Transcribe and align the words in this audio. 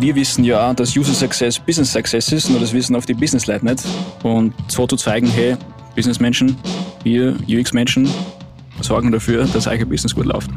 wir 0.00 0.14
wissen 0.14 0.44
ja, 0.44 0.72
dass 0.72 0.96
User 0.96 1.12
Success 1.12 1.58
Business 1.58 1.92
Success 1.92 2.32
ist, 2.32 2.48
nur 2.48 2.58
das 2.58 2.72
wissen 2.72 2.96
oft 2.96 3.08
die 3.08 3.14
Business-Leute 3.14 3.64
nicht. 3.64 3.84
Und 4.22 4.54
so 4.68 4.86
zu 4.86 4.96
zeigen, 4.96 5.28
hey, 5.28 5.56
Businessmenschen, 5.94 6.56
wir 7.02 7.36
UX-Menschen 7.46 8.08
sorgen 8.80 9.12
dafür, 9.12 9.44
dass 9.52 9.66
euer 9.66 9.84
Business 9.84 10.14
gut 10.14 10.24
läuft. 10.24 10.50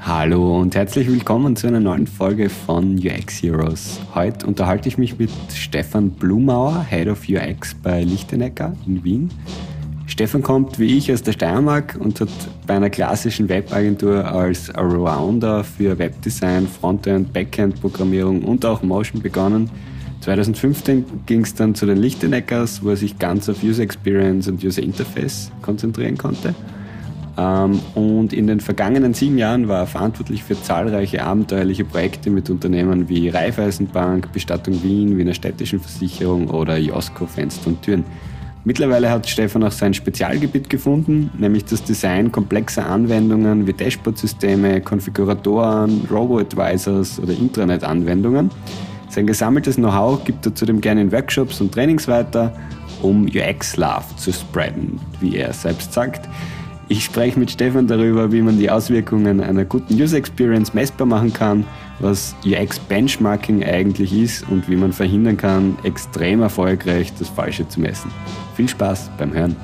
Hallo 0.00 0.60
und 0.60 0.74
herzlich 0.76 1.08
willkommen 1.08 1.56
zu 1.56 1.66
einer 1.66 1.80
neuen 1.80 2.06
Folge 2.06 2.48
von 2.48 2.98
UX 2.98 3.42
Heroes. 3.42 3.98
Heute 4.14 4.46
unterhalte 4.46 4.88
ich 4.88 4.96
mich 4.96 5.18
mit 5.18 5.30
Stefan 5.52 6.10
Blumauer, 6.10 6.86
Head 6.88 7.08
of 7.08 7.22
UX 7.28 7.74
bei 7.74 8.04
Lichtenecker 8.04 8.74
in 8.86 9.02
Wien. 9.02 9.30
Stefan 10.12 10.42
kommt 10.42 10.78
wie 10.78 10.98
ich 10.98 11.10
aus 11.10 11.22
der 11.22 11.32
Steiermark 11.32 11.96
und 11.98 12.20
hat 12.20 12.28
bei 12.66 12.74
einer 12.74 12.90
klassischen 12.90 13.48
Webagentur 13.48 14.26
als 14.26 14.68
Allrounder 14.68 15.64
für 15.64 15.98
Webdesign, 15.98 16.68
Frontend, 16.68 17.32
Backend-Programmierung 17.32 18.42
und 18.42 18.66
auch 18.66 18.82
Motion 18.82 19.22
begonnen. 19.22 19.70
2015 20.20 21.24
ging 21.24 21.40
es 21.40 21.54
dann 21.54 21.74
zu 21.74 21.86
den 21.86 21.96
Lichteneckers, 21.96 22.84
wo 22.84 22.90
er 22.90 22.96
sich 22.96 23.18
ganz 23.18 23.48
auf 23.48 23.62
User 23.62 23.82
Experience 23.82 24.48
und 24.48 24.62
User 24.62 24.82
Interface 24.82 25.50
konzentrieren 25.62 26.18
konnte. 26.18 26.54
Ähm, 27.38 27.80
und 27.94 28.34
in 28.34 28.46
den 28.46 28.60
vergangenen 28.60 29.14
sieben 29.14 29.38
Jahren 29.38 29.66
war 29.66 29.78
er 29.78 29.86
verantwortlich 29.86 30.44
für 30.44 30.60
zahlreiche 30.60 31.24
abenteuerliche 31.24 31.86
Projekte 31.86 32.28
mit 32.28 32.50
Unternehmen 32.50 33.08
wie 33.08 33.30
Raiffeisenbank, 33.30 34.30
Bestattung 34.30 34.82
Wien, 34.82 35.16
Wiener 35.16 35.32
Städtischen 35.32 35.80
Versicherung 35.80 36.50
oder 36.50 36.76
Josko 36.76 37.24
Fenster 37.24 37.68
und 37.68 37.80
Türen. 37.80 38.04
Mittlerweile 38.64 39.10
hat 39.10 39.28
Stefan 39.28 39.64
auch 39.64 39.72
sein 39.72 39.92
Spezialgebiet 39.92 40.70
gefunden, 40.70 41.30
nämlich 41.36 41.64
das 41.64 41.82
Design 41.82 42.30
komplexer 42.30 42.86
Anwendungen 42.86 43.66
wie 43.66 43.72
Dashboard-Systeme, 43.72 44.80
Konfiguratoren, 44.80 46.06
Robo-Advisors 46.08 47.18
oder 47.18 47.32
Intranet-Anwendungen. 47.32 48.50
Sein 49.08 49.26
gesammeltes 49.26 49.76
Know-how 49.76 50.24
gibt 50.24 50.46
er 50.46 50.54
zudem 50.54 50.80
gerne 50.80 51.02
in 51.02 51.10
Workshops 51.10 51.60
und 51.60 51.74
Trainings 51.74 52.06
weiter, 52.06 52.52
um 53.02 53.26
UX-Love 53.26 54.16
zu 54.16 54.32
spreaden, 54.32 55.00
wie 55.20 55.36
er 55.36 55.52
selbst 55.52 55.92
sagt. 55.92 56.28
Ich 56.88 57.04
spreche 57.04 57.40
mit 57.40 57.50
Stefan 57.50 57.88
darüber, 57.88 58.30
wie 58.30 58.42
man 58.42 58.58
die 58.58 58.70
Auswirkungen 58.70 59.40
einer 59.40 59.64
guten 59.64 59.94
User 59.94 60.18
Experience 60.18 60.72
messbar 60.72 61.06
machen 61.06 61.32
kann, 61.32 61.64
was 62.02 62.34
UX 62.44 62.80
Benchmarking 62.80 63.62
eigentlich 63.64 64.12
ist 64.12 64.48
und 64.48 64.68
wie 64.68 64.74
man 64.76 64.92
verhindern 64.92 65.36
kann, 65.36 65.78
extrem 65.84 66.42
erfolgreich 66.42 67.12
das 67.18 67.28
Falsche 67.28 67.66
zu 67.68 67.80
messen. 67.80 68.10
Viel 68.56 68.68
Spaß 68.68 69.10
beim 69.16 69.32
Hören. 69.32 69.56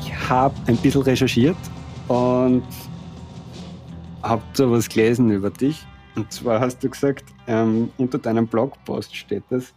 Ich 0.00 0.28
habe 0.28 0.54
ein 0.66 0.76
bisschen 0.76 1.02
recherchiert 1.02 1.56
und 2.08 2.62
habe 4.22 4.42
so 4.52 4.70
was 4.70 4.88
gelesen 4.88 5.30
über 5.30 5.50
dich. 5.50 5.86
Und 6.14 6.30
zwar 6.30 6.60
hast 6.60 6.84
du 6.84 6.90
gesagt, 6.90 7.24
ähm, 7.46 7.90
unter 7.96 8.18
deinem 8.18 8.46
Blogpost 8.46 9.16
steht 9.16 9.44
das, 9.48 9.72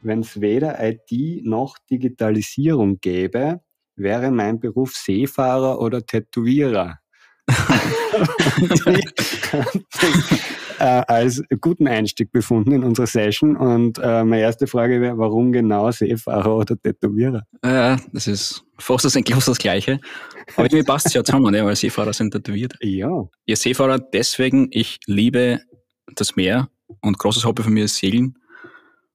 wenn 0.00 0.20
es 0.20 0.40
weder 0.40 0.76
IT 0.82 1.44
noch 1.44 1.78
Digitalisierung 1.90 2.98
gäbe, 3.00 3.60
wäre 3.96 4.30
mein 4.30 4.60
Beruf 4.60 4.94
Seefahrer 4.94 5.80
oder 5.80 6.04
Tätowierer. 6.04 6.98
äh, 10.78 11.02
als 11.06 11.42
guten 11.60 11.86
Einstieg 11.86 12.32
befunden 12.32 12.72
in 12.72 12.82
unserer 12.84 13.06
Session. 13.06 13.56
Und 13.56 13.98
äh, 13.98 14.24
meine 14.24 14.42
erste 14.42 14.66
Frage 14.66 15.00
wäre, 15.00 15.18
warum 15.18 15.52
genau 15.52 15.90
Seefahrer 15.90 16.56
oder 16.56 16.76
Tätowierer? 16.80 17.42
Ja, 17.62 17.98
das 18.12 18.26
ist 18.26 18.64
fast 18.78 19.04
das, 19.04 19.16
eigentlich 19.16 19.44
das 19.44 19.58
Gleiche. 19.58 20.00
Aber 20.56 20.66
irgendwie 20.66 20.84
passt 20.84 21.06
es 21.06 21.14
ja 21.14 21.24
zusammen, 21.24 21.52
ne, 21.52 21.64
weil 21.64 21.76
Seefahrer 21.76 22.12
sind 22.12 22.32
tätowiert. 22.32 22.74
Ja. 22.80 23.24
Ja, 23.46 23.56
Seefahrer 23.56 23.98
deswegen, 23.98 24.68
ich 24.70 25.00
liebe 25.06 25.60
das 26.14 26.36
Meer 26.36 26.68
und 27.00 27.18
großes 27.18 27.44
Hobby 27.44 27.62
von 27.62 27.72
mir 27.72 27.84
ist 27.84 27.96
Segeln. 27.96 28.38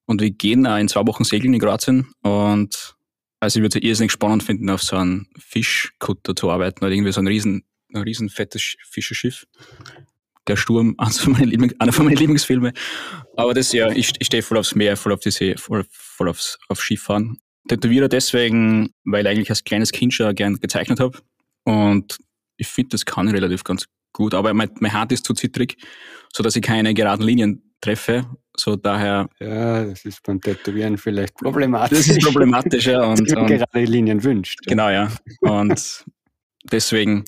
Und 0.05 0.21
wir 0.21 0.31
gehen 0.31 0.65
auch 0.65 0.77
in 0.77 0.87
zwei 0.87 1.05
Wochen 1.05 1.23
segeln 1.23 1.53
in 1.53 1.59
Kroatien. 1.59 2.07
Und 2.23 2.95
also 3.39 3.59
ich 3.59 3.63
würde 3.63 3.79
es 3.79 3.83
irrsinnig 3.83 4.11
spannend 4.11 4.43
finden, 4.43 4.69
auf 4.69 4.83
so 4.83 4.95
einem 4.95 5.27
Fischkutter 5.37 6.35
zu 6.35 6.49
arbeiten 6.49 6.83
oder 6.83 6.93
irgendwie 6.93 7.11
so 7.11 7.21
ein 7.21 7.27
riesen, 7.27 7.63
ein 7.93 8.01
riesen 8.01 8.29
fettes 8.29 8.75
Fischerschiff. 8.89 9.47
Der 10.47 10.57
Sturm, 10.57 10.95
eines 10.97 11.19
von 11.19 11.33
meinen 11.33 11.79
einer 11.79 11.93
von 11.93 12.05
meinen 12.05 12.17
Lieblingsfilmen. 12.17 12.73
Aber 13.37 13.53
das 13.53 13.71
ja, 13.71 13.89
ich, 13.91 14.13
ich 14.19 14.27
stehe 14.27 14.43
voll 14.43 14.57
aufs 14.57 14.75
Meer, 14.75 14.97
voll 14.97 15.13
auf 15.13 15.19
die 15.21 15.31
See, 15.31 15.55
voll, 15.57 15.85
voll 15.89 16.29
aufs, 16.29 16.57
auf 16.67 16.81
Skifahren. 16.81 17.39
Tätowierer 17.67 18.09
deswegen, 18.09 18.89
weil 19.05 19.25
ich 19.25 19.31
eigentlich 19.31 19.49
als 19.49 19.63
kleines 19.63 19.91
Kind 19.91 20.13
schon 20.13 20.33
gern 20.35 20.59
gezeichnet 20.59 20.99
habe. 20.99 21.19
Und 21.63 22.17
ich 22.57 22.67
finde, 22.67 22.89
das 22.89 23.05
kann 23.05 23.27
ich 23.27 23.33
relativ 23.33 23.63
ganz 23.63 23.85
gut, 24.11 24.33
aber 24.33 24.53
mein, 24.53 24.71
mein 24.79 24.93
Hand 24.93 25.11
ist 25.11 25.25
zu 25.25 25.33
zittrig, 25.33 25.77
so 26.33 26.43
dass 26.43 26.55
ich 26.55 26.61
keine 26.61 26.93
geraden 26.93 27.23
Linien 27.23 27.73
treffe. 27.79 28.25
So 28.59 28.75
daher. 28.75 29.29
Ja, 29.39 29.85
das 29.85 30.03
ist 30.05 30.21
beim 30.23 30.41
Tätowieren 30.41 30.97
vielleicht 30.97 31.35
problematisch. 31.35 31.97
Das 31.97 32.07
ist 32.07 32.23
problematisch, 32.23 32.87
ja. 32.87 33.03
Und, 33.09 33.21
und 33.33 33.47
gerade 33.47 33.83
Linien 33.85 34.23
wünscht. 34.23 34.59
Genau, 34.65 34.89
ja. 34.89 35.09
Und 35.41 36.05
deswegen 36.69 37.23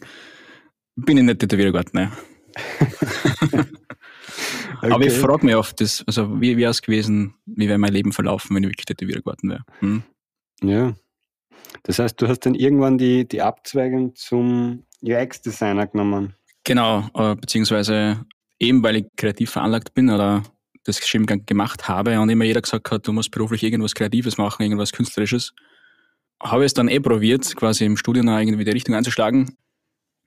bin 0.95 1.17
ich 1.17 1.23
nicht 1.23 1.39
Tätowiergarten, 1.39 1.99
ja. 1.99 2.11
okay. 3.51 4.91
Aber 4.91 5.05
ich 5.05 5.13
frage 5.13 5.45
mich 5.45 5.55
oft, 5.55 5.79
das, 5.79 6.03
also 6.05 6.41
wie 6.41 6.57
wäre 6.57 6.71
es 6.71 6.81
gewesen, 6.81 7.35
wie 7.45 7.69
wäre 7.69 7.77
mein 7.77 7.93
Leben 7.93 8.11
verlaufen, 8.11 8.55
wenn 8.55 8.63
ich 8.63 8.69
wirklich 8.69 8.85
Tätowierer 8.85 9.19
geworden 9.19 9.49
wäre? 9.49 9.63
Hm? 9.79 10.03
Ja. 10.63 10.93
Das 11.83 11.99
heißt, 11.99 12.21
du 12.21 12.27
hast 12.27 12.41
dann 12.41 12.55
irgendwann 12.55 12.97
die, 12.97 13.25
die 13.25 13.41
Abzweigung 13.41 14.15
zum 14.15 14.83
UX-Designer 15.01 15.87
genommen. 15.87 16.35
Genau, 16.65 17.07
äh, 17.15 17.35
beziehungsweise 17.35 18.25
eben 18.59 18.83
weil 18.83 18.97
ich 18.97 19.05
kreativ 19.17 19.51
veranlagt 19.51 19.93
bin 19.93 20.09
oder 20.09 20.43
das 20.83 21.05
schon 21.07 21.25
gemacht 21.25 21.87
habe 21.87 22.19
und 22.19 22.29
immer 22.29 22.45
jeder 22.45 22.61
gesagt 22.61 22.91
hat, 22.91 23.07
du 23.07 23.13
musst 23.13 23.31
beruflich 23.31 23.63
irgendwas 23.63 23.95
Kreatives 23.95 24.37
machen, 24.37 24.63
irgendwas 24.63 24.91
Künstlerisches, 24.91 25.53
habe 26.41 26.63
ich 26.63 26.67
es 26.67 26.73
dann 26.73 26.87
eh 26.87 26.99
probiert, 26.99 27.55
quasi 27.55 27.85
im 27.85 27.97
Studium 27.97 28.27
irgendwie 28.27 28.65
die 28.65 28.71
Richtung 28.71 28.95
einzuschlagen. 28.95 29.57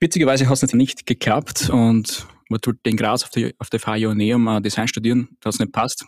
Witzigerweise 0.00 0.48
hat 0.48 0.62
es 0.62 0.72
nicht 0.72 1.06
geklappt 1.06 1.70
und 1.70 2.26
man 2.48 2.60
tut 2.60 2.76
den 2.86 2.96
Graz 2.96 3.24
auf 3.24 3.30
der, 3.30 3.52
auf 3.58 3.70
der 3.70 3.80
FH 3.80 3.96
Ioneum 3.96 4.46
äh, 4.48 4.60
Design 4.60 4.88
studieren, 4.88 5.28
da 5.40 5.48
hat 5.48 5.54
es 5.54 5.60
nicht 5.60 5.72
passt. 5.72 6.04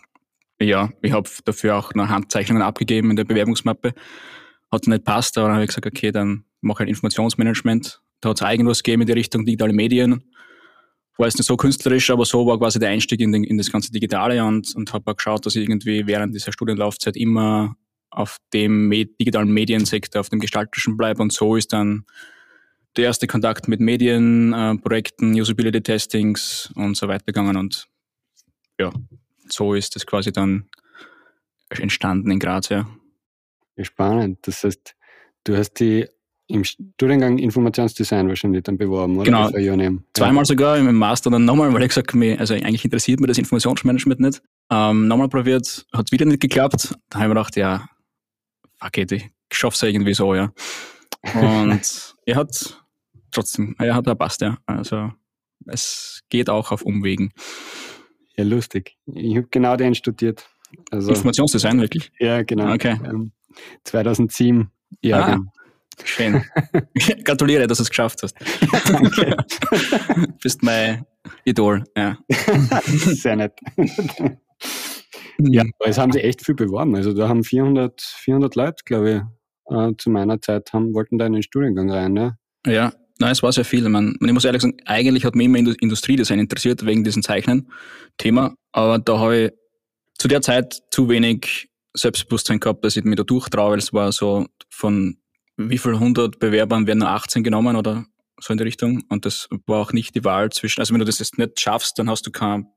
Ja, 0.59 0.89
ich 1.01 1.11
habe 1.11 1.29
dafür 1.45 1.77
auch 1.77 1.93
noch 1.93 2.07
Handzeichnungen 2.07 2.63
abgegeben 2.63 3.11
in 3.11 3.15
der 3.15 3.25
Bewerbungsmappe. 3.25 3.93
Hat 4.71 4.87
nicht 4.87 5.03
passt, 5.03 5.37
aber 5.37 5.47
dann 5.47 5.55
habe 5.55 5.65
ich 5.65 5.69
gesagt, 5.69 5.85
okay, 5.85 6.11
dann 6.11 6.45
mache 6.61 6.77
ich 6.77 6.79
halt 6.79 6.89
Informationsmanagement 6.89 8.01
da 8.21 8.29
hat 8.29 8.41
es 8.41 8.49
irgendwas 8.49 8.83
gegeben 8.83 9.01
in 9.01 9.07
die 9.07 9.13
Richtung 9.13 9.45
digitale 9.45 9.73
Medien. 9.73 10.23
War 11.17 11.27
jetzt 11.27 11.37
nicht 11.37 11.47
so 11.47 11.57
künstlerisch, 11.57 12.09
aber 12.11 12.25
so 12.25 12.45
war 12.45 12.59
quasi 12.59 12.79
der 12.79 12.89
Einstieg 12.89 13.19
in, 13.21 13.31
den, 13.31 13.43
in 13.43 13.57
das 13.57 13.71
ganze 13.71 13.91
Digitale 13.91 14.43
und, 14.43 14.75
und 14.75 14.93
habe 14.93 15.15
geschaut, 15.15 15.45
dass 15.45 15.55
ich 15.55 15.63
irgendwie 15.63 16.05
während 16.05 16.35
dieser 16.35 16.51
Studienlaufzeit 16.51 17.17
immer 17.17 17.75
auf 18.09 18.37
dem 18.53 18.89
digitalen 18.91 19.51
Mediensektor, 19.51 20.21
auf 20.21 20.29
dem 20.29 20.39
gestalterischen 20.39 20.95
bleibe 20.95 21.21
und 21.21 21.33
so 21.33 21.55
ist 21.55 21.73
dann 21.73 22.05
der 22.95 23.05
erste 23.05 23.27
Kontakt 23.27 23.67
mit 23.67 23.79
Medienprojekten, 23.79 25.35
äh, 25.35 25.41
Usability-Testings 25.41 26.71
und 26.75 26.97
so 26.97 27.07
weiter 27.07 27.25
gegangen 27.25 27.57
und 27.57 27.87
ja, 28.79 28.91
so 29.49 29.73
ist 29.73 29.95
das 29.95 30.05
quasi 30.05 30.31
dann 30.31 30.69
entstanden 31.69 32.31
in 32.31 32.39
Graz, 32.39 32.69
ja. 32.69 32.87
Spannend. 33.79 34.39
Das 34.47 34.63
heißt, 34.63 34.95
du 35.43 35.57
hast 35.57 35.73
die 35.73 36.07
im 36.47 36.63
Studiengang 36.63 37.37
Informationsdesign 37.37 38.27
wahrscheinlich 38.29 38.63
dann 38.63 38.77
beworben, 38.77 39.17
oder? 39.17 39.49
Genau. 39.51 39.99
Zweimal 40.13 40.45
sogar 40.45 40.77
im 40.77 40.95
Master 40.95 41.29
dann 41.29 41.45
nochmal, 41.45 41.73
weil 41.73 41.83
ich 41.83 41.89
gesagt 41.89 42.13
habe, 42.13 42.37
also 42.39 42.53
eigentlich 42.53 42.85
interessiert 42.85 43.19
mir 43.19 43.27
das 43.27 43.37
Informationsmanagement 43.37 44.19
nicht. 44.19 44.41
Ähm, 44.69 45.07
nochmal 45.07 45.29
probiert, 45.29 45.85
hat 45.93 46.07
es 46.07 46.11
wieder 46.11 46.25
nicht 46.25 46.39
geklappt. 46.39 46.95
Da 47.09 47.19
habe 47.19 47.25
ich 47.25 47.27
mir 47.29 47.35
gedacht, 47.35 47.55
ja, 47.57 47.89
fuck 48.79 48.97
it, 48.97 49.11
ich 49.11 49.29
schaff's 49.51 49.81
ja 49.81 49.89
irgendwie 49.89 50.13
so, 50.13 50.35
ja. 50.35 50.51
Und 51.35 52.15
er 52.25 52.35
hat 52.35 52.83
trotzdem, 53.31 53.75
er 53.77 53.95
hat 53.95 54.17
passt, 54.17 54.41
ja. 54.41 54.57
Also 54.65 55.11
es 55.65 56.23
geht 56.29 56.49
auch 56.49 56.71
auf 56.71 56.81
Umwegen. 56.81 57.33
Ja, 58.37 58.43
lustig. 58.43 58.95
Ich 59.05 59.35
habe 59.35 59.47
genau 59.51 59.75
den 59.75 59.95
studiert. 59.95 60.47
Also, 60.91 61.09
Informationsdesign, 61.09 61.81
wirklich? 61.81 62.11
Ja, 62.19 62.43
genau. 62.43 62.73
Okay. 62.73 62.97
2007 63.83 64.69
ja. 65.01 65.19
Ah, 65.19 65.39
Schön. 66.03 66.43
Gratuliere, 67.23 67.67
dass 67.67 67.77
du 67.77 67.83
es 67.83 67.89
geschafft 67.89 68.23
hast. 68.23 68.35
Ja, 68.61 68.79
danke. 68.87 69.37
Bist 70.41 70.63
mein 70.63 71.05
Idol, 71.43 71.83
ja. 71.95 72.17
Sehr 72.85 73.35
nett. 73.35 73.53
ja, 75.39 75.63
es 75.85 75.97
haben 75.97 76.11
sich 76.11 76.23
echt 76.23 76.45
viel 76.45 76.55
beworben. 76.55 76.95
Also 76.95 77.13
da 77.13 77.27
haben 77.27 77.43
400, 77.43 78.01
400 78.01 78.55
Leute, 78.55 78.83
glaube 78.85 79.25
ich, 79.69 79.75
äh, 79.75 79.93
zu 79.97 80.09
meiner 80.09 80.41
Zeit 80.41 80.71
haben, 80.73 80.93
wollten 80.93 81.17
da 81.17 81.25
in 81.25 81.33
den 81.33 81.43
Studiengang 81.43 81.91
rein. 81.91 82.13
Ne? 82.13 82.37
Ja, 82.65 82.93
Nein, 83.19 83.31
es 83.31 83.41
war 83.41 83.51
sehr 83.51 83.65
viel. 83.65 83.87
Man, 83.89 84.15
ich 84.21 84.31
muss 84.31 84.45
ehrlich 84.45 84.61
sagen, 84.61 84.77
eigentlich 84.85 85.25
hat 85.25 85.35
mich 85.35 85.45
immer 85.45 85.57
Industriedesign 85.57 86.39
interessiert 86.39 86.85
wegen 86.85 87.03
diesem 87.03 87.23
Zeichnen-Thema, 87.23 88.53
aber 88.71 88.99
da 88.99 89.19
habe 89.19 89.37
ich 89.37 89.51
zu 90.19 90.27
der 90.27 90.41
Zeit 90.41 90.81
zu 90.91 91.09
wenig 91.09 91.69
Selbstbewusstsein 91.95 92.59
gehabt, 92.59 92.85
dass 92.85 92.95
ich 92.95 93.03
mir 93.03 93.15
da 93.15 93.23
durchtraue, 93.23 93.71
weil 93.71 93.79
es 93.79 93.91
war 93.93 94.11
so 94.11 94.45
von 94.69 95.17
wie 95.57 95.77
viel 95.77 95.99
hundert 95.99 96.39
Bewerbern 96.39 96.87
werden 96.87 96.99
nur 96.99 97.09
18 97.09 97.43
genommen 97.43 97.75
oder 97.75 98.05
so 98.39 98.53
in 98.53 98.57
die 98.57 98.63
Richtung. 98.63 99.03
Und 99.09 99.25
das 99.25 99.49
war 99.65 99.79
auch 99.79 99.91
nicht 99.91 100.15
die 100.15 100.23
Wahl 100.23 100.51
zwischen, 100.51 100.79
also 100.79 100.93
wenn 100.93 100.99
du 100.99 101.05
das 101.05 101.19
jetzt 101.19 101.37
nicht 101.37 101.59
schaffst, 101.59 101.97
dann 101.99 102.09
hast 102.09 102.25
du 102.25 102.31
keine 102.31 102.67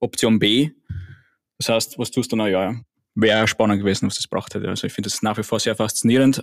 Option 0.00 0.38
B. 0.38 0.70
Das 1.58 1.68
heißt, 1.68 1.98
was 1.98 2.10
tust 2.10 2.32
du 2.32 2.36
dann? 2.36 2.50
Ja, 2.50 2.74
wäre 3.14 3.48
spannend 3.48 3.80
gewesen, 3.80 4.06
was 4.06 4.16
das 4.16 4.26
braucht 4.26 4.54
hätte. 4.54 4.68
Also 4.68 4.86
ich 4.86 4.92
finde 4.92 5.08
das 5.08 5.22
nach 5.22 5.36
wie 5.38 5.42
vor 5.42 5.58
sehr 5.58 5.74
faszinierend. 5.74 6.42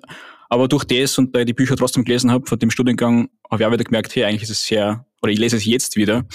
Aber 0.49 0.67
durch 0.67 0.83
das 0.83 1.17
und 1.17 1.35
da 1.35 1.39
ich 1.39 1.45
die 1.45 1.53
Bücher 1.53 1.75
trotzdem 1.75 2.03
gelesen 2.03 2.31
habe 2.31 2.47
von 2.47 2.59
dem 2.59 2.71
Studiengang, 2.71 3.29
habe 3.49 3.61
ich 3.61 3.67
auch 3.67 3.71
wieder 3.71 3.83
gemerkt, 3.83 4.15
hey, 4.15 4.25
eigentlich 4.25 4.43
ist 4.43 4.49
es 4.49 4.65
sehr, 4.65 5.05
oder 5.21 5.31
ich 5.31 5.39
lese 5.39 5.57
es 5.57 5.65
jetzt 5.65 5.95
wieder, 5.95 6.25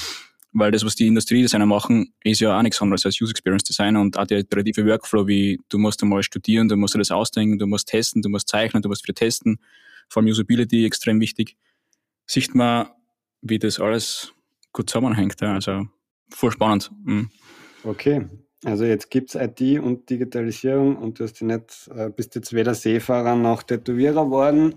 weil 0.59 0.71
das, 0.71 0.85
was 0.85 0.95
die 0.95 1.07
Industriedesigner 1.07 1.67
machen, 1.67 2.13
ist 2.25 2.41
ja 2.41 2.57
auch 2.57 2.63
nichts 2.63 2.81
anderes 2.83 3.07
als 3.07 3.21
User 3.21 3.31
Experience 3.31 3.65
Design 3.65 3.97
und 3.97 4.19
auch 4.19 4.27
der 4.27 4.39
iterative 4.39 4.87
Workflow, 4.87 5.27
wie 5.27 5.61
du 5.69 5.79
musst 5.79 6.03
einmal 6.03 6.23
studieren, 6.23 6.69
du 6.69 6.77
musst 6.77 6.95
dir 6.95 6.99
das 6.99 7.11
ausdenken, 7.11 7.59
du 7.59 7.67
musst 7.67 7.89
testen, 7.89 8.23
du 8.23 8.29
musst 8.29 8.49
zeichnen, 8.49 8.83
du 8.83 8.89
musst 8.89 9.05
wieder 9.05 9.15
testen. 9.15 9.59
Vor 10.09 10.23
allem 10.23 10.31
Usability 10.31 10.87
extrem 10.87 11.21
wichtig. 11.21 11.57
Sieht 12.27 12.55
man, 12.55 12.89
wie 13.43 13.59
das 13.59 13.79
alles 13.79 14.33
gut 14.73 14.91
zusammenhängt. 14.91 15.43
Also 15.43 15.87
voll 16.31 16.53
spannend. 16.53 16.91
Mhm. 17.05 17.31
Okay, 17.85 18.29
also 18.65 18.85
jetzt 18.85 19.11
gibt 19.11 19.35
es 19.35 19.41
IT 19.41 19.81
und 19.81 20.11
Digitalisierung 20.11 20.97
und 20.97 21.19
du 21.19 21.25
hast 21.25 21.41
nicht, 21.43 21.89
äh, 21.95 22.11
bist 22.11 22.35
jetzt 22.35 22.53
weder 22.53 22.75
Seefahrer 22.75 23.37
noch 23.37 23.63
Tätowierer 23.63 24.25
geworden. 24.25 24.75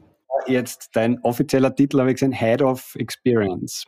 Jetzt 0.48 0.90
dein 0.94 1.20
offizieller 1.24 1.74
Titel 1.76 2.00
habe 2.00 2.12
ich 2.12 2.16
gesehen, 2.16 2.32
Head 2.32 2.62
of 2.62 2.96
Experience. 2.96 3.86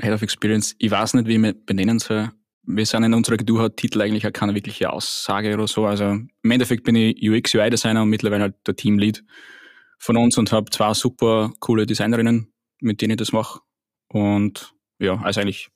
Head 0.00 0.12
of 0.12 0.22
Experience, 0.22 0.74
ich 0.78 0.90
weiß 0.90 1.14
nicht, 1.14 1.26
wie 1.26 1.34
ich 1.34 1.38
mich 1.38 1.54
benennen 1.64 1.98
soll. 1.98 2.30
Wir 2.62 2.84
sind 2.84 3.04
in 3.04 3.14
unserer 3.14 3.34
Agentur 3.34 3.62
hat 3.62 3.76
Titel 3.76 4.02
eigentlich 4.02 4.26
auch 4.26 4.32
keine 4.32 4.54
wirkliche 4.54 4.92
Aussage 4.92 5.54
oder 5.54 5.68
so. 5.68 5.86
Also 5.86 6.04
im 6.04 6.50
Endeffekt 6.50 6.84
bin 6.84 6.96
ich 6.96 7.16
UX, 7.22 7.54
UI-Designer 7.54 8.02
und 8.02 8.10
mittlerweile 8.10 8.42
halt 8.42 8.56
der 8.66 8.74
Teamlead 8.74 9.24
von 9.98 10.16
uns 10.16 10.36
und 10.36 10.52
habe 10.52 10.70
zwei 10.70 10.92
super 10.94 11.52
coole 11.60 11.86
Designerinnen, 11.86 12.52
mit 12.80 13.00
denen 13.00 13.12
ich 13.12 13.16
das 13.18 13.32
mache. 13.32 13.60
Und 14.08 14.74
ja, 14.98 15.20
also 15.22 15.40
eigentlich 15.40 15.68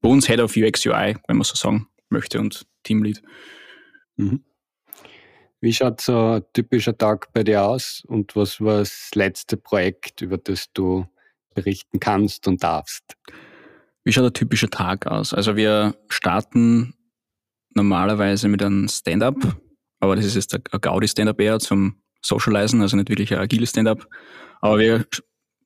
bei 0.00 0.08
uns 0.08 0.26
Head 0.26 0.40
of 0.40 0.56
UX, 0.56 0.84
UI, 0.86 1.16
wenn 1.26 1.36
man 1.36 1.44
so 1.44 1.54
sagen 1.54 1.88
möchte 2.10 2.38
und 2.38 2.66
Teamlead. 2.82 3.22
Mhm. 4.16 4.44
Wie 5.60 5.72
schaut 5.72 6.00
so 6.00 6.34
ein 6.34 6.44
typischer 6.52 6.96
Tag 6.96 7.32
bei 7.32 7.42
dir 7.42 7.64
aus 7.64 8.04
und 8.06 8.36
was 8.36 8.60
war 8.60 8.78
das 8.78 9.10
letzte 9.14 9.56
Projekt, 9.56 10.20
über 10.20 10.36
das 10.36 10.70
du 10.72 11.06
berichten 11.56 11.98
kannst 11.98 12.46
und 12.46 12.62
darfst? 12.62 13.02
Wie 14.04 14.12
schaut 14.12 14.24
ein 14.24 14.32
typischer 14.32 14.70
Tag 14.70 15.08
aus? 15.08 15.34
Also 15.34 15.56
wir 15.56 15.96
starten 16.08 16.94
normalerweise 17.74 18.46
mit 18.46 18.62
einem 18.62 18.86
Stand-up, 18.88 19.56
aber 19.98 20.14
das 20.14 20.24
ist 20.24 20.36
jetzt 20.36 20.54
ein 20.54 20.80
Gaudi-Stand-up 20.80 21.40
eher 21.40 21.58
zum 21.58 22.00
Socializen, 22.22 22.80
also 22.80 22.96
nicht 22.96 23.08
wirklich 23.08 23.34
ein 23.34 23.40
agiles 23.40 23.70
Stand-up. 23.70 24.06
Aber 24.60 24.78
wir 24.78 25.06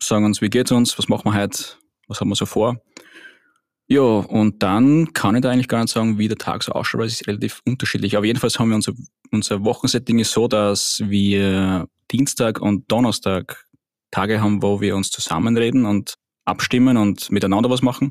sagen 0.03 0.25
uns, 0.25 0.41
wie 0.41 0.49
geht's 0.49 0.73
uns, 0.73 0.97
was 0.99 1.09
machen 1.09 1.27
wir 1.27 1.35
heute, 1.35 1.65
was 2.09 2.21
haben 2.21 2.31
wir 2.31 2.37
so 2.37 2.47
vor. 2.47 2.81
Ja, 3.87 4.01
und 4.01 4.63
dann 4.63 5.13
kann 5.15 5.35
ich 5.35 5.43
da 5.43 5.51
eigentlich 5.51 5.69
gar 5.69 5.83
nicht 5.83 5.93
sagen, 5.93 6.17
wie 6.17 6.29
der 6.29 6.39
Tag 6.39 6.63
so 6.63 6.73
ausschaut, 6.73 7.01
weil 7.01 7.09
es 7.09 7.21
ist 7.21 7.27
relativ 7.27 7.61
unterschiedlich. 7.67 8.17
Aber 8.17 8.25
jedenfalls 8.25 8.59
haben 8.59 8.69
wir 8.69 8.77
unser, 8.77 8.93
unser 9.33 9.65
Wochensetting 9.65 10.21
ist 10.21 10.31
so, 10.31 10.47
dass 10.47 11.03
wir 11.05 11.89
Dienstag 12.11 12.61
und 12.61 12.91
Donnerstag 12.91 13.67
Tage 14.11 14.41
haben, 14.41 14.63
wo 14.63 14.81
wir 14.81 14.97
uns 14.97 15.11
zusammenreden 15.11 15.87
und 15.87 16.15
abstimmen 16.45 16.97
und 16.97 17.31
miteinander 17.31 17.71
was 17.71 17.83
machen. 17.83 18.11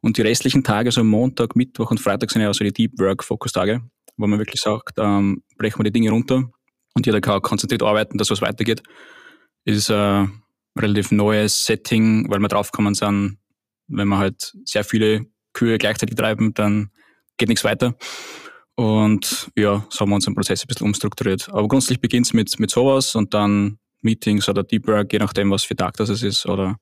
Und 0.00 0.18
die 0.18 0.22
restlichen 0.22 0.62
Tage, 0.62 0.92
so 0.92 1.02
Montag, 1.02 1.56
Mittwoch 1.56 1.90
und 1.90 2.00
Freitag, 2.00 2.30
sind 2.30 2.42
ja 2.42 2.48
also 2.48 2.64
die 2.64 2.72
Deep 2.72 2.98
Work 2.98 3.24
Focus 3.24 3.52
Tage, 3.52 3.82
wo 4.16 4.26
man 4.26 4.38
wirklich 4.38 4.60
sagt, 4.60 4.98
ähm, 4.98 5.42
brechen 5.58 5.78
wir 5.78 5.84
die 5.84 5.92
Dinge 5.92 6.10
runter 6.10 6.44
und 6.94 7.06
jeder 7.06 7.20
kann 7.20 7.42
konzentriert 7.42 7.82
arbeiten, 7.82 8.18
dass 8.18 8.30
was 8.30 8.42
weitergeht. 8.42 8.82
Ist 9.64 9.90
ein 9.90 10.42
relativ 10.78 11.10
neues 11.10 11.66
Setting, 11.66 12.30
weil 12.30 12.38
wir 12.38 12.48
draufgekommen 12.48 12.94
sind, 12.94 13.38
wenn 13.88 14.08
wir 14.08 14.18
halt 14.18 14.54
sehr 14.64 14.84
viele 14.84 15.26
Kühe 15.52 15.78
gleichzeitig 15.78 16.16
treiben, 16.16 16.54
dann 16.54 16.90
geht 17.36 17.48
nichts 17.48 17.64
weiter. 17.64 17.96
Und 18.76 19.50
ja, 19.56 19.86
so 19.88 20.00
haben 20.00 20.10
wir 20.10 20.16
unseren 20.16 20.34
Prozess 20.34 20.62
ein 20.62 20.68
bisschen 20.68 20.86
umstrukturiert. 20.86 21.48
Aber 21.48 21.66
grundsätzlich 21.66 22.00
beginnt 22.00 22.26
es 22.26 22.32
mit, 22.34 22.60
mit 22.60 22.70
sowas 22.70 23.14
und 23.14 23.32
dann 23.32 23.78
Meetings 24.02 24.48
oder 24.48 24.62
Deep 24.62 24.86
Work, 24.86 25.12
je 25.12 25.18
nachdem, 25.18 25.50
was 25.50 25.64
für 25.64 25.76
Tag 25.76 25.96
das 25.96 26.10
ist, 26.10 26.46
oder 26.46 26.78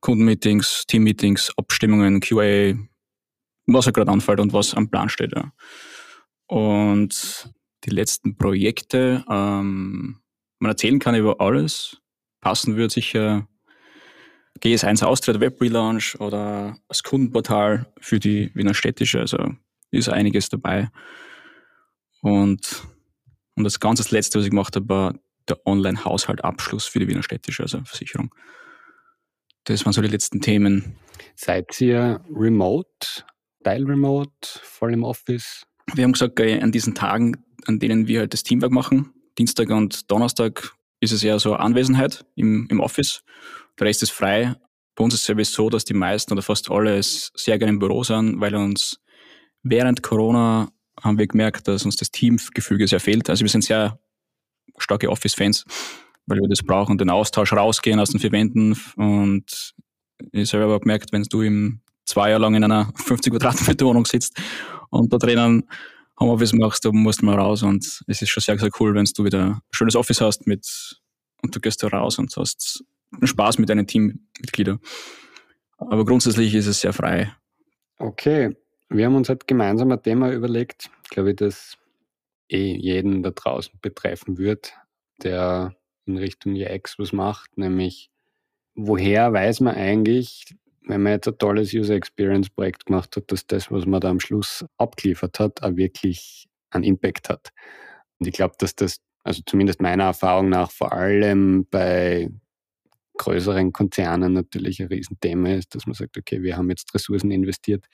Kundenmeetings, 0.00 0.84
Teammeetings, 0.86 1.52
Abstimmungen, 1.56 2.20
QA, 2.20 2.74
was 3.66 3.86
halt 3.86 3.96
gerade 3.96 4.10
anfällt 4.10 4.40
und 4.40 4.52
was 4.52 4.74
am 4.74 4.90
Plan 4.90 5.08
steht. 5.08 5.32
Ja. 5.34 5.52
Und 6.46 7.50
die 7.84 7.90
letzten 7.90 8.36
Projekte, 8.36 9.24
ähm, 9.28 10.20
man 10.58 10.70
erzählen 10.70 10.98
kann 10.98 11.14
über 11.14 11.40
alles. 11.40 11.98
Passen 12.40 12.76
würde 12.76 12.92
sicher 12.92 13.48
GS1 14.60 15.04
Austria 15.04 15.38
Web 15.40 15.60
Relaunch 15.60 16.18
oder 16.20 16.78
das 16.88 17.02
Kundenportal 17.02 17.92
für 18.00 18.18
die 18.18 18.50
Wiener 18.54 18.74
Städtische. 18.74 19.20
Also 19.20 19.54
ist 19.90 20.08
einiges 20.08 20.48
dabei. 20.48 20.90
Und, 22.22 22.86
und 23.54 23.64
das 23.64 23.80
ganz 23.80 24.10
letzte, 24.10 24.38
was 24.38 24.46
ich 24.46 24.50
gemacht 24.50 24.76
habe, 24.76 24.88
war 24.88 25.14
der 25.48 25.66
Online-Haushaltabschluss 25.66 26.86
für 26.86 26.98
die 26.98 27.08
Wiener 27.08 27.22
Städtische, 27.22 27.62
also 27.62 27.80
Versicherung. 27.84 28.34
Das 29.64 29.84
waren 29.84 29.92
so 29.92 30.02
die 30.02 30.08
letzten 30.08 30.40
Themen. 30.40 30.96
Seid 31.34 31.80
ihr 31.80 32.20
remote, 32.32 33.24
teil-remote, 33.64 34.30
voll 34.62 34.92
im 34.92 35.02
Office? 35.02 35.66
Wir 35.94 36.04
haben 36.04 36.12
gesagt, 36.12 36.40
an 36.40 36.72
diesen 36.72 36.94
Tagen, 36.94 37.44
an 37.66 37.78
denen 37.78 38.06
wir 38.06 38.20
halt 38.20 38.32
das 38.32 38.42
Teamwork 38.42 38.72
machen, 38.72 39.12
Dienstag 39.38 39.70
und 39.70 40.10
Donnerstag, 40.10 40.72
ist 41.00 41.12
es 41.12 41.22
eher 41.22 41.38
so 41.38 41.54
Anwesenheit 41.54 42.24
im, 42.36 42.66
im 42.70 42.80
Office. 42.80 43.22
Der 43.78 43.86
Rest 43.86 44.02
ist 44.02 44.10
frei. 44.10 44.54
Bei 44.94 45.04
uns 45.04 45.14
ist 45.14 45.20
es 45.20 45.26
sowieso 45.26 45.64
so, 45.64 45.70
dass 45.70 45.84
die 45.84 45.94
meisten 45.94 46.32
oder 46.32 46.42
fast 46.42 46.70
alle 46.70 47.02
sehr 47.02 47.58
gerne 47.58 47.72
im 47.72 47.78
Büro 47.78 48.02
sind, 48.02 48.40
weil 48.40 48.54
uns 48.54 48.98
während 49.62 50.02
Corona 50.02 50.70
haben 51.02 51.18
wir 51.18 51.26
gemerkt, 51.26 51.68
dass 51.68 51.84
uns 51.84 51.96
das 51.96 52.10
Teamgefüge 52.10 52.88
sehr 52.88 53.00
fehlt. 53.00 53.28
Also 53.28 53.44
wir 53.44 53.50
sind 53.50 53.62
sehr 53.62 53.98
starke 54.78 55.10
Office-Fans, 55.10 55.64
weil 56.26 56.38
wir 56.38 56.48
das 56.48 56.62
brauchen, 56.62 56.98
den 56.98 57.10
Austausch 57.10 57.52
rausgehen 57.52 58.00
aus 58.00 58.10
den 58.10 58.20
vier 58.20 58.32
Wänden. 58.32 58.76
Und 58.96 59.74
ich 60.32 60.48
selber 60.48 60.72
habe 60.72 60.80
gemerkt, 60.80 61.12
wenn 61.12 61.22
du 61.24 61.42
im 61.42 61.80
zwei 62.04 62.30
Jahre 62.30 62.42
lang 62.42 62.54
in 62.54 62.64
einer 62.64 62.92
50 62.96 63.32
Quadratmeter 63.32 63.86
Wohnung 63.86 64.06
sitzt 64.06 64.38
und 64.90 65.12
da 65.12 65.18
drinnen 65.18 65.68
Homeoffice 66.18 66.54
machst, 66.54 66.84
du 66.84 66.92
musst 66.92 67.22
mal 67.22 67.38
raus 67.38 67.62
und 67.62 67.84
es 68.06 68.22
ist 68.22 68.28
schon 68.30 68.40
sehr, 68.40 68.58
sehr 68.58 68.70
cool, 68.80 68.94
wenn 68.94 69.04
du 69.04 69.24
wieder 69.24 69.44
ein 69.44 69.60
schönes 69.70 69.96
Office 69.96 70.20
hast 70.20 70.46
mit 70.46 70.98
und 71.42 71.54
du 71.54 71.60
gehst 71.60 71.82
da 71.82 71.88
raus 71.88 72.18
und 72.18 72.34
hast 72.36 72.84
Spaß 73.22 73.58
mit 73.58 73.68
deinen 73.68 73.86
Teammitgliedern. 73.86 74.80
Aber 75.78 76.04
grundsätzlich 76.06 76.54
ist 76.54 76.66
es 76.66 76.80
sehr 76.80 76.94
frei. 76.94 77.34
Okay, 77.98 78.56
wir 78.88 79.06
haben 79.06 79.14
uns 79.14 79.28
halt 79.28 79.46
gemeinsam 79.46 79.92
ein 79.92 80.02
Thema 80.02 80.32
überlegt, 80.32 80.90
glaube 81.10 81.30
ich, 81.30 81.36
das 81.36 81.76
eh 82.48 82.76
jeden 82.76 83.22
da 83.22 83.30
draußen 83.30 83.78
betreffen 83.80 84.38
wird, 84.38 84.74
der 85.22 85.74
in 86.06 86.16
Richtung 86.16 86.54
UX 86.54 86.98
was 86.98 87.12
macht, 87.12 87.56
nämlich 87.58 88.10
woher 88.74 89.32
weiß 89.32 89.60
man 89.60 89.74
eigentlich, 89.74 90.44
wenn 90.82 91.02
man 91.02 91.12
jetzt 91.12 91.26
ein 91.26 91.38
tolles 91.38 91.74
User 91.74 91.94
Experience 91.94 92.50
Projekt 92.50 92.86
gemacht 92.86 93.16
hat, 93.16 93.32
dass 93.32 93.46
das, 93.46 93.70
was 93.70 93.86
man 93.86 94.00
da 94.00 94.10
am 94.10 94.20
Schluss 94.20 94.64
abgeliefert 94.76 95.40
hat, 95.40 95.62
auch 95.62 95.76
wirklich 95.76 96.46
einen 96.70 96.84
Impact 96.84 97.28
hat. 97.28 97.50
Und 98.18 98.28
ich 98.28 98.34
glaube, 98.34 98.54
dass 98.58 98.76
das, 98.76 98.98
also 99.24 99.42
zumindest 99.46 99.80
meiner 99.80 100.04
Erfahrung 100.04 100.48
nach, 100.48 100.70
vor 100.70 100.92
allem 100.92 101.66
bei 101.70 102.30
größeren 103.18 103.72
Konzernen 103.72 104.34
natürlich 104.34 104.80
ein 104.80 104.88
Riesenthema 104.88 105.54
ist, 105.54 105.74
dass 105.74 105.86
man 105.86 105.94
sagt, 105.94 106.16
okay, 106.18 106.42
wir 106.42 106.56
haben 106.56 106.70
jetzt 106.70 106.94
Ressourcen 106.94 107.30
investiert, 107.30 107.86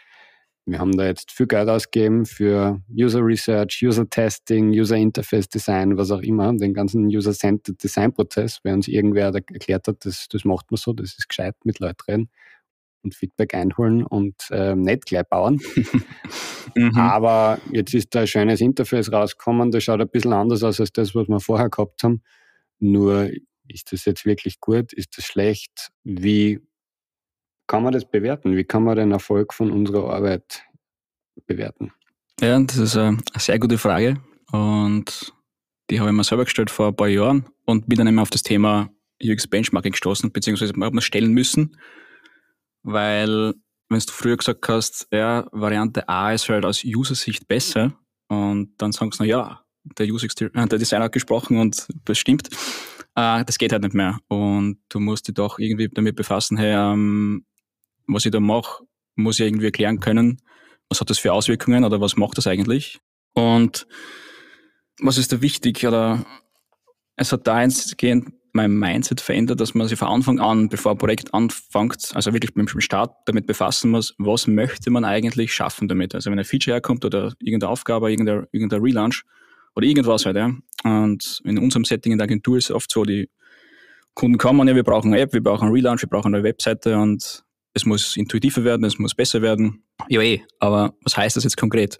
wir 0.64 0.78
haben 0.78 0.96
da 0.96 1.06
jetzt 1.06 1.32
viel 1.32 1.46
Geld 1.46 1.68
ausgegeben 1.68 2.24
für 2.24 2.80
User 2.90 3.20
Research, 3.20 3.82
User 3.82 4.08
Testing, 4.08 4.70
User 4.70 4.96
Interface 4.96 5.48
Design, 5.48 5.96
was 5.96 6.10
auch 6.10 6.20
immer, 6.20 6.52
den 6.54 6.72
ganzen 6.72 7.06
User-Centered 7.06 7.82
Design 7.82 8.12
Prozess, 8.12 8.60
weil 8.62 8.74
uns 8.74 8.86
irgendwer 8.86 9.34
erklärt 9.34 9.88
hat, 9.88 10.04
das, 10.04 10.28
das 10.28 10.44
macht 10.44 10.70
man 10.70 10.78
so, 10.78 10.92
das 10.92 11.18
ist 11.18 11.28
gescheit 11.28 11.56
mit 11.64 11.80
Leuten 11.80 12.02
reden 12.08 12.30
und 13.02 13.14
Feedback 13.16 13.54
einholen 13.54 14.04
und 14.04 14.36
äh, 14.50 14.76
nicht 14.76 15.06
gleich 15.06 15.24
bauen. 15.28 15.60
mhm. 16.76 16.96
Aber 16.96 17.58
jetzt 17.72 17.92
ist 17.94 18.14
da 18.14 18.20
ein 18.20 18.26
schönes 18.28 18.60
Interface 18.60 19.12
rausgekommen, 19.12 19.72
das 19.72 19.82
schaut 19.82 20.00
ein 20.00 20.08
bisschen 20.08 20.32
anders 20.32 20.62
aus 20.62 20.80
als 20.80 20.92
das, 20.92 21.14
was 21.14 21.28
wir 21.28 21.40
vorher 21.40 21.70
gehabt 21.70 22.04
haben. 22.04 22.22
Nur 22.78 23.30
ist 23.68 23.92
das 23.92 24.04
jetzt 24.04 24.24
wirklich 24.24 24.60
gut? 24.60 24.92
Ist 24.92 25.16
das 25.16 25.24
schlecht? 25.24 25.90
Wie 26.04 26.60
kann 27.66 27.82
man 27.82 27.92
das 27.92 28.04
bewerten? 28.04 28.56
Wie 28.56 28.64
kann 28.64 28.84
man 28.84 28.96
den 28.96 29.12
Erfolg 29.12 29.54
von 29.54 29.70
unserer 29.70 30.12
Arbeit 30.12 30.62
bewerten? 31.46 31.92
Ja, 32.40 32.58
das 32.60 32.76
ist 32.76 32.96
eine 32.96 33.18
sehr 33.36 33.58
gute 33.58 33.78
Frage 33.78 34.16
und 34.50 35.32
die 35.90 36.00
habe 36.00 36.10
ich 36.10 36.16
mir 36.16 36.24
selber 36.24 36.44
gestellt 36.44 36.70
vor 36.70 36.88
ein 36.88 36.96
paar 36.96 37.08
Jahren 37.08 37.46
und 37.66 37.88
bin 37.88 37.98
dann 37.98 38.06
immer 38.06 38.22
auf 38.22 38.30
das 38.30 38.42
Thema 38.42 38.90
UX 39.22 39.46
Benchmarking 39.46 39.92
gestoßen, 39.92 40.32
beziehungsweise 40.32 40.72
habe 40.72 40.94
mir 40.94 41.02
stellen 41.02 41.32
müssen, 41.32 41.76
weil 42.82 43.54
wenn 43.88 44.00
du 44.00 44.12
früher 44.12 44.36
gesagt 44.36 44.68
hast, 44.68 45.06
ja, 45.12 45.46
Variante 45.52 46.08
A 46.08 46.32
ist 46.32 46.48
halt 46.48 46.64
aus 46.64 46.82
User-Sicht 46.84 47.46
besser 47.46 47.92
und 48.28 48.74
dann 48.78 48.92
sagst 48.92 49.20
du, 49.20 49.24
na 49.24 49.28
ja, 49.28 49.60
der, 49.98 50.06
User 50.06 50.26
äh, 50.26 50.66
der 50.66 50.78
Designer 50.78 51.04
hat 51.04 51.12
gesprochen 51.12 51.58
und 51.58 51.86
bestimmt. 52.04 52.48
Äh, 53.14 53.44
das 53.44 53.58
geht 53.58 53.72
halt 53.72 53.82
nicht 53.82 53.94
mehr. 53.94 54.18
Und 54.28 54.78
du 54.88 55.00
musst 55.00 55.28
dich 55.28 55.34
doch 55.34 55.58
irgendwie 55.58 55.88
damit 55.88 56.16
befassen, 56.16 56.56
hey, 56.56 56.72
ähm, 56.72 57.44
was 58.06 58.24
ich 58.24 58.32
da 58.32 58.40
mache, 58.40 58.84
muss 59.14 59.38
ich 59.38 59.46
irgendwie 59.46 59.66
erklären 59.66 60.00
können, 60.00 60.40
was 60.88 61.00
hat 61.00 61.10
das 61.10 61.18
für 61.18 61.32
Auswirkungen 61.32 61.84
oder 61.84 62.00
was 62.00 62.16
macht 62.16 62.38
das 62.38 62.46
eigentlich? 62.46 63.00
Und 63.34 63.86
was 65.00 65.18
ist 65.18 65.32
da 65.32 65.40
wichtig? 65.40 65.86
Oder 65.86 66.24
es 67.16 67.32
hat 67.32 67.46
da 67.46 67.54
eingehend 67.56 68.32
mein 68.52 68.78
Mindset 68.78 69.20
verändert, 69.20 69.60
dass 69.60 69.74
man 69.74 69.88
sich 69.88 69.98
von 69.98 70.08
Anfang 70.08 70.38
an, 70.38 70.68
bevor 70.68 70.92
ein 70.92 70.98
Projekt 70.98 71.32
anfängt, 71.32 72.12
also 72.14 72.34
wirklich 72.34 72.52
beim 72.54 72.68
Start 72.68 73.16
damit 73.24 73.46
befassen 73.46 73.90
muss, 73.90 74.14
was 74.18 74.46
möchte 74.46 74.90
man 74.90 75.04
eigentlich 75.04 75.54
schaffen 75.54 75.88
damit? 75.88 76.14
Also 76.14 76.30
wenn 76.30 76.38
ein 76.38 76.44
Feature 76.44 76.74
herkommt 76.74 77.04
oder 77.04 77.32
irgendeine 77.40 77.70
Aufgabe, 77.70 78.10
irgendein, 78.10 78.46
irgendein 78.52 78.82
Relaunch 78.82 79.22
oder 79.74 79.86
irgendwas 79.86 80.26
halt, 80.26 80.36
ja. 80.36 80.52
Und 80.84 81.40
in 81.44 81.58
unserem 81.58 81.84
Setting 81.84 82.12
in 82.12 82.18
der 82.18 82.26
Agentur 82.26 82.58
ist 82.58 82.66
es 82.66 82.76
oft 82.76 82.90
so, 82.90 83.04
die 83.04 83.30
Kunden 84.14 84.36
kommen, 84.36 84.68
ja, 84.68 84.74
wir 84.74 84.84
brauchen 84.84 85.14
eine 85.14 85.22
App, 85.22 85.32
wir 85.32 85.42
brauchen 85.42 85.64
einen 85.64 85.74
Relaunch, 85.74 86.02
wir 86.02 86.10
brauchen 86.10 86.34
eine 86.34 86.44
Webseite 86.44 86.98
und 86.98 87.44
es 87.74 87.84
muss 87.84 88.16
intuitiver 88.16 88.64
werden, 88.64 88.84
es 88.84 88.98
muss 88.98 89.14
besser 89.14 89.42
werden. 89.42 89.82
Ja, 90.08 90.20
eh, 90.20 90.42
aber 90.58 90.94
was 91.02 91.16
heißt 91.16 91.36
das 91.36 91.44
jetzt 91.44 91.56
konkret? 91.56 91.98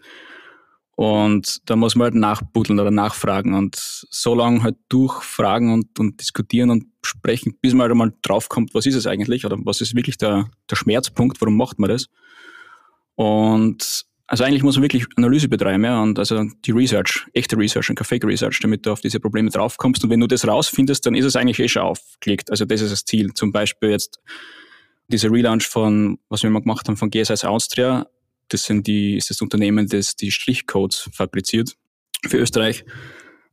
Und 0.94 1.68
da 1.68 1.74
muss 1.74 1.96
man 1.96 2.04
halt 2.04 2.14
nachbuddeln 2.14 2.78
oder 2.78 2.90
nachfragen 2.90 3.54
und 3.54 3.76
so 3.76 4.34
lange 4.34 4.62
halt 4.62 4.76
durchfragen 4.88 5.72
und, 5.72 5.98
und 5.98 6.20
diskutieren 6.20 6.70
und 6.70 6.84
sprechen, 7.04 7.56
bis 7.60 7.72
man 7.72 7.82
halt 7.82 7.92
einmal 7.92 8.12
draufkommt, 8.22 8.74
was 8.74 8.86
ist 8.86 8.94
es 8.94 9.06
eigentlich 9.06 9.46
oder 9.46 9.56
was 9.64 9.80
ist 9.80 9.96
wirklich 9.96 10.18
der, 10.18 10.50
der 10.70 10.76
Schmerzpunkt, 10.76 11.40
warum 11.40 11.56
macht 11.56 11.78
man 11.78 11.88
das? 11.88 12.08
Und 13.14 14.04
also 14.26 14.44
eigentlich 14.44 14.62
muss 14.62 14.76
man 14.76 14.82
wirklich 14.82 15.06
Analyse 15.16 15.48
betreiben, 15.48 15.84
ja, 15.84 16.02
und 16.02 16.18
also 16.18 16.44
die 16.64 16.70
Research, 16.70 17.26
echte 17.32 17.56
Research 17.56 17.90
und 17.90 17.96
keine 17.96 18.06
Fake 18.06 18.24
Research, 18.24 18.60
damit 18.60 18.86
du 18.86 18.92
auf 18.92 19.00
diese 19.00 19.20
Probleme 19.20 19.50
draufkommst. 19.50 20.04
Und 20.04 20.10
wenn 20.10 20.20
du 20.20 20.26
das 20.26 20.46
rausfindest, 20.46 21.04
dann 21.04 21.14
ist 21.14 21.24
es 21.24 21.36
eigentlich 21.36 21.58
eh 21.58 21.68
schon 21.68 21.82
aufgelegt. 21.82 22.50
Also 22.50 22.64
das 22.64 22.80
ist 22.80 22.92
das 22.92 23.04
Ziel. 23.04 23.34
Zum 23.34 23.52
Beispiel 23.52 23.90
jetzt 23.90 24.20
dieser 25.12 25.30
Relaunch 25.30 25.66
von, 25.66 26.18
was 26.28 26.42
wir 26.42 26.50
mal 26.50 26.60
gemacht 26.60 26.88
haben 26.88 26.96
von 26.96 27.10
GSS 27.10 27.44
Austria, 27.44 28.06
das 28.48 28.64
sind 28.64 28.86
die, 28.86 29.16
ist 29.16 29.30
das 29.30 29.40
Unternehmen, 29.40 29.88
das 29.88 30.16
die 30.16 30.30
Strichcodes 30.30 31.08
fabriziert 31.12 31.76
für 32.26 32.38
Österreich. 32.38 32.84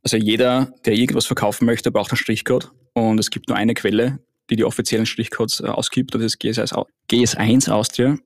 Also 0.02 0.16
jeder, 0.16 0.72
der 0.84 0.94
irgendwas 0.94 1.26
verkaufen 1.26 1.66
möchte, 1.66 1.90
braucht 1.90 2.10
einen 2.10 2.18
Strichcode. 2.18 2.70
Und 2.94 3.18
es 3.18 3.30
gibt 3.30 3.48
nur 3.48 3.56
eine 3.56 3.74
Quelle, 3.74 4.20
die 4.48 4.56
die 4.56 4.64
offiziellen 4.64 5.06
Strichcodes 5.06 5.60
äh, 5.60 5.66
ausgibt, 5.66 6.14
das 6.14 6.22
ist 6.22 6.40
GS1, 6.40 6.86
GS1 7.10 7.70
Austria. 7.70 8.16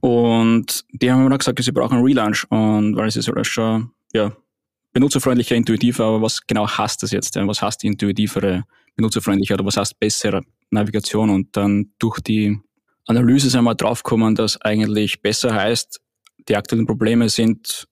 Und 0.00 0.84
die 0.90 1.10
haben 1.10 1.28
mir 1.28 1.38
gesagt, 1.38 1.62
sie 1.62 1.72
brauchen 1.72 1.96
einen 1.96 2.04
Relaunch. 2.04 2.44
Und 2.50 2.96
weil 2.96 3.08
es 3.08 3.16
ist 3.16 3.28
halt 3.28 3.46
schon, 3.46 3.90
ja, 4.12 4.32
benutzerfreundlicher, 4.92 5.54
intuitiver, 5.54 6.06
aber 6.06 6.22
was 6.22 6.46
genau 6.46 6.66
heißt 6.66 7.02
das 7.02 7.10
jetzt? 7.10 7.36
Was 7.36 7.60
heißt 7.60 7.84
intuitivere, 7.84 8.64
benutzerfreundlicher 8.94 9.54
oder 9.54 9.66
was 9.66 9.76
heißt 9.76 9.98
bessere 10.00 10.42
Navigation? 10.70 11.28
Und 11.28 11.54
dann 11.56 11.92
durch 11.98 12.20
die 12.20 12.58
Analyse 13.06 13.50
sind 13.50 13.64
wir 13.64 13.74
draufgekommen, 13.74 14.34
dass 14.34 14.60
eigentlich 14.60 15.22
besser 15.22 15.54
heißt, 15.54 16.00
die 16.48 16.56
aktuellen 16.56 16.86
Probleme 16.86 17.28
sind, 17.28 17.86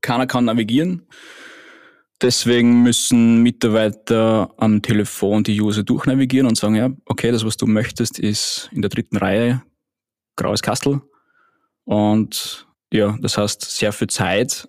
keiner 0.00 0.26
kann 0.26 0.46
navigieren. 0.46 1.06
Deswegen 2.22 2.82
müssen 2.82 3.42
Mitarbeiter 3.42 4.52
am 4.58 4.82
Telefon 4.82 5.42
die 5.42 5.60
User 5.60 5.82
durchnavigieren 5.82 6.46
und 6.46 6.56
sagen, 6.56 6.74
ja, 6.74 6.90
okay, 7.06 7.30
das, 7.32 7.46
was 7.46 7.56
du 7.56 7.66
möchtest, 7.66 8.18
ist 8.18 8.68
in 8.72 8.82
der 8.82 8.90
dritten 8.90 9.16
Reihe 9.16 9.62
graues 10.36 10.60
Kastel. 10.60 11.00
Und 11.84 12.66
ja, 12.92 13.16
das 13.20 13.38
heißt, 13.38 13.62
sehr 13.62 13.92
viel 13.92 14.08
Zeit 14.08 14.68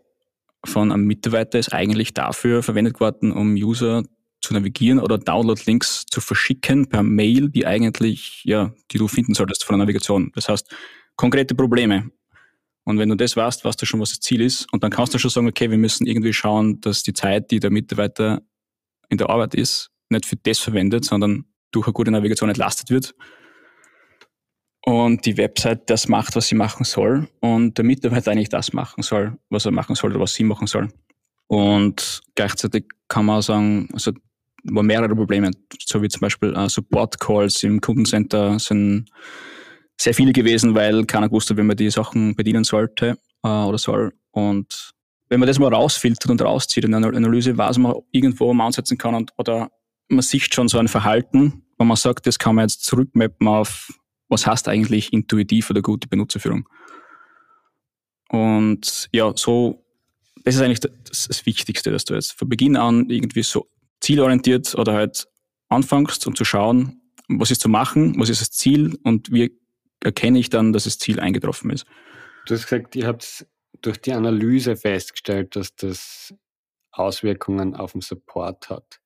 von 0.65 0.91
einem 0.91 1.05
Mitarbeiter 1.05 1.59
ist 1.59 1.73
eigentlich 1.73 2.13
dafür 2.13 2.63
verwendet 2.63 2.99
worden, 2.99 3.31
um 3.31 3.53
User 3.55 4.03
zu 4.41 4.53
navigieren 4.53 4.99
oder 4.99 5.17
Download-Links 5.17 6.05
zu 6.07 6.21
verschicken 6.21 6.87
per 6.87 7.03
Mail, 7.03 7.49
die 7.49 7.65
eigentlich, 7.65 8.41
ja, 8.43 8.73
die 8.91 8.97
du 8.97 9.07
finden 9.07 9.33
solltest 9.33 9.63
von 9.63 9.73
der 9.73 9.85
Navigation. 9.85 10.31
Das 10.35 10.49
heißt, 10.49 10.73
konkrete 11.15 11.55
Probleme. 11.55 12.09
Und 12.83 12.97
wenn 12.97 13.09
du 13.09 13.15
das 13.15 13.37
weißt, 13.37 13.63
weißt 13.63 13.81
du 13.81 13.85
schon, 13.85 13.99
was 13.99 14.09
das 14.09 14.19
Ziel 14.19 14.41
ist. 14.41 14.71
Und 14.73 14.83
dann 14.83 14.91
kannst 14.91 15.13
du 15.13 15.19
schon 15.19 15.29
sagen, 15.29 15.47
okay, 15.47 15.69
wir 15.69 15.77
müssen 15.77 16.07
irgendwie 16.07 16.33
schauen, 16.33 16.81
dass 16.81 17.03
die 17.03 17.13
Zeit, 17.13 17.51
die 17.51 17.59
der 17.59 17.69
Mitarbeiter 17.69 18.41
in 19.09 19.17
der 19.17 19.29
Arbeit 19.29 19.53
ist, 19.53 19.91
nicht 20.09 20.25
für 20.25 20.35
das 20.35 20.59
verwendet, 20.59 21.05
sondern 21.05 21.45
durch 21.71 21.85
eine 21.85 21.93
gute 21.93 22.11
Navigation 22.11 22.49
entlastet 22.49 22.89
wird. 22.89 23.15
Und 24.83 25.25
die 25.27 25.37
Website 25.37 25.89
das 25.91 26.07
macht, 26.07 26.35
was 26.35 26.47
sie 26.47 26.55
machen 26.55 26.83
soll. 26.83 27.29
Und 27.39 27.77
der 27.77 27.85
Mitarbeiter 27.85 28.31
eigentlich 28.31 28.49
das 28.49 28.73
machen 28.73 29.03
soll, 29.03 29.37
was 29.49 29.65
er 29.65 29.71
machen 29.71 29.95
soll 29.95 30.11
oder 30.11 30.21
was 30.21 30.33
sie 30.33 30.43
machen 30.43 30.65
soll. 30.65 30.89
Und 31.47 32.21
gleichzeitig 32.33 32.85
kann 33.07 33.25
man 33.25 33.39
auch 33.39 33.43
sagen, 33.43 33.89
also 33.93 34.11
war 34.63 34.83
mehrere 34.83 35.15
Probleme, 35.15 35.51
so 35.85 36.01
wie 36.01 36.09
zum 36.09 36.21
Beispiel 36.21 36.55
uh, 36.55 36.67
Support 36.67 37.19
Calls 37.19 37.63
im 37.63 37.81
Kundencenter 37.81 38.59
sind 38.59 39.09
sehr 39.99 40.13
viele 40.13 40.33
gewesen, 40.33 40.75
weil 40.75 41.05
keiner 41.05 41.31
wusste, 41.31 41.55
wie 41.57 41.63
man 41.63 41.77
die 41.77 41.89
Sachen 41.89 42.35
bedienen 42.35 42.63
sollte 42.63 43.17
äh, 43.43 43.47
oder 43.47 43.77
soll. 43.77 44.13
Und 44.31 44.93
wenn 45.29 45.39
man 45.39 45.47
das 45.47 45.59
mal 45.59 45.73
rausfiltert 45.73 46.29
und 46.29 46.41
rauszieht 46.41 46.85
in 46.85 46.93
einer 46.93 47.13
Analyse, 47.15 47.57
weiß 47.57 47.77
man 47.77 47.95
irgendwo, 48.11 48.47
wo 48.47 48.53
man 48.53 48.67
ansetzen 48.67 48.97
kann 48.97 49.15
und, 49.15 49.31
oder 49.37 49.69
man 50.09 50.21
sieht 50.21 50.53
schon 50.53 50.67
so 50.67 50.77
ein 50.77 50.87
Verhalten, 50.87 51.63
wo 51.77 51.85
man 51.85 51.97
sagt, 51.97 52.27
das 52.27 52.39
kann 52.39 52.55
man 52.55 52.65
jetzt 52.65 52.83
zurückmappen 52.83 53.47
auf, 53.47 53.89
was 54.27 54.45
heißt 54.45 54.67
eigentlich 54.67 55.13
intuitiv 55.13 55.69
oder 55.69 55.81
gute 55.81 56.07
Benutzerführung. 56.07 56.67
Und 58.29 59.09
ja, 59.11 59.33
so, 59.35 59.83
das 60.43 60.55
ist 60.55 60.61
eigentlich 60.61 60.79
das, 60.79 61.27
das 61.27 61.45
Wichtigste, 61.45 61.91
dass 61.91 62.05
du 62.05 62.13
jetzt 62.13 62.31
von 62.33 62.49
Beginn 62.49 62.75
an 62.75 63.09
irgendwie 63.09 63.43
so 63.43 63.67
zielorientiert 64.01 64.75
oder 64.75 64.93
halt 64.93 65.27
anfängst, 65.69 66.25
um 66.27 66.35
zu 66.35 66.43
schauen, 66.43 67.01
was 67.27 67.51
ist 67.51 67.61
zu 67.61 67.69
machen, 67.69 68.19
was 68.19 68.29
ist 68.29 68.41
das 68.41 68.51
Ziel 68.51 68.99
und 69.03 69.31
wie 69.31 69.57
erkenne 70.03 70.39
ich 70.39 70.49
dann, 70.49 70.73
dass 70.73 70.83
das 70.83 70.97
Ziel 70.97 71.19
eingetroffen 71.19 71.69
ist. 71.69 71.85
Du 72.45 72.55
hast 72.55 72.63
gesagt, 72.63 72.95
ihr 72.95 73.07
habt 73.07 73.45
durch 73.81 74.01
die 74.01 74.13
Analyse 74.13 74.75
festgestellt, 74.75 75.55
dass 75.55 75.75
das 75.75 76.33
Auswirkungen 76.91 77.75
auf 77.75 77.93
den 77.93 78.01
Support 78.01 78.69
hat. 78.69 78.99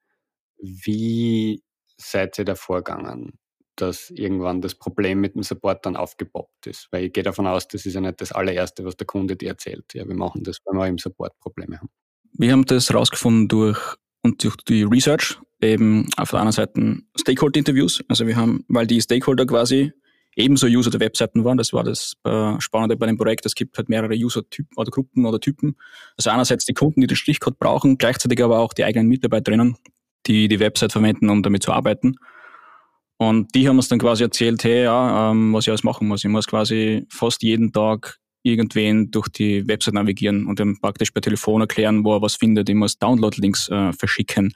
Wie 0.58 1.64
seid 1.98 2.40
ihr 2.40 2.46
da 2.46 2.56
vorgegangen, 2.56 3.38
dass 3.76 4.10
irgendwann 4.10 4.62
das 4.62 4.76
Problem 4.76 5.20
mit 5.20 5.36
dem 5.36 5.44
Support 5.44 5.86
dann 5.86 5.96
aufgepoppt 5.96 6.68
ist? 6.68 6.88
Weil 6.92 7.06
ich 7.06 7.14
gehe 7.14 7.24
davon 7.24 7.46
aus, 7.46 7.68
das 7.68 7.86
ist 7.86 7.94
ja 7.94 8.02
nicht 8.02 8.22
das 8.22 8.32
allererste, 8.32 8.86
was 8.86 8.96
der 8.96 9.06
Kunde 9.06 9.36
dir 9.36 9.50
erzählt. 9.50 9.94
Ja, 9.94 10.08
wir 10.08 10.16
machen 10.16 10.44
das, 10.44 10.60
wenn 10.66 10.78
wir 10.78 10.88
im 10.88 10.98
Support 10.98 11.38
Probleme 11.40 11.80
haben. 11.80 11.90
Wir 12.38 12.52
haben 12.52 12.66
das 12.66 12.90
herausgefunden 12.90 13.48
durch 13.48 13.98
und 14.26 14.44
durch 14.44 14.58
die 14.68 14.84
Research, 14.84 15.38
eben 15.62 16.10
auf 16.18 16.32
der 16.32 16.40
anderen 16.40 16.52
Seite 16.52 16.98
Stakeholder-Interviews. 17.20 18.04
Also 18.08 18.28
wir 18.28 18.36
haben, 18.36 18.66
weil 18.68 18.88
die 18.88 19.00
Stakeholder 19.00 19.46
quasi 19.46 19.94
ebenso 20.36 20.68
User 20.68 20.90
der 20.90 21.00
Webseiten 21.00 21.46
waren. 21.46 21.58
Das 21.58 21.72
war 21.72 21.84
das 21.84 22.16
äh, 22.24 22.60
Spannende 22.60 22.98
bei 22.98 23.06
dem 23.06 23.18
Projekt. 23.18 23.46
Es 23.46 23.56
gibt 23.56 23.78
halt 23.78 23.88
mehrere 23.88 24.16
User-Typen 24.16 24.76
oder 24.76 24.92
Gruppen 24.92 25.26
oder 25.26 25.40
Typen. 25.40 25.78
Also 26.18 26.32
einerseits 26.32 26.66
die 26.66 26.74
Kunden, 26.74 27.02
die 27.02 27.08
den 27.08 27.16
Strichcode 27.16 27.58
brauchen, 27.58 27.98
gleichzeitig 27.98 28.44
aber 28.44 28.60
auch 28.60 28.74
die 28.74 28.84
eigenen 28.84 29.08
Mitarbeiterinnen, 29.08 29.78
die 30.26 30.48
die 30.48 30.60
Website 30.60 30.92
verwenden, 30.92 31.30
um 31.30 31.42
damit 31.42 31.64
zu 31.64 31.72
arbeiten. 31.72 32.16
Und 33.18 33.56
die 33.56 33.70
haben 33.70 33.78
uns 33.78 33.88
dann 33.88 34.00
quasi 34.00 34.24
erzählt, 34.24 34.64
hey, 34.64 34.84
ja, 34.84 35.32
ähm, 35.32 35.54
was 35.54 35.66
ich 35.66 35.70
alles 35.70 35.84
machen 35.84 36.08
muss. 36.08 36.26
Ich 36.26 36.30
muss 36.30 36.48
quasi 36.48 37.06
fast 37.10 37.44
jeden 37.44 37.72
Tag 37.72 38.18
irgendwen 38.46 39.12
durch 39.12 39.28
die 39.28 39.68
Website 39.68 39.96
navigieren 39.96 40.46
und 40.46 40.60
dann 40.60 40.80
praktisch 40.80 41.12
per 41.12 41.22
Telefon 41.22 41.62
erklären, 41.62 42.04
wo 42.04 42.16
er 42.16 42.22
was 42.22 42.36
findet. 42.36 42.70
Ich 42.70 42.76
muss 42.76 42.98
Download-Links 43.00 43.70
äh, 43.70 43.94
verschicken. 43.94 44.54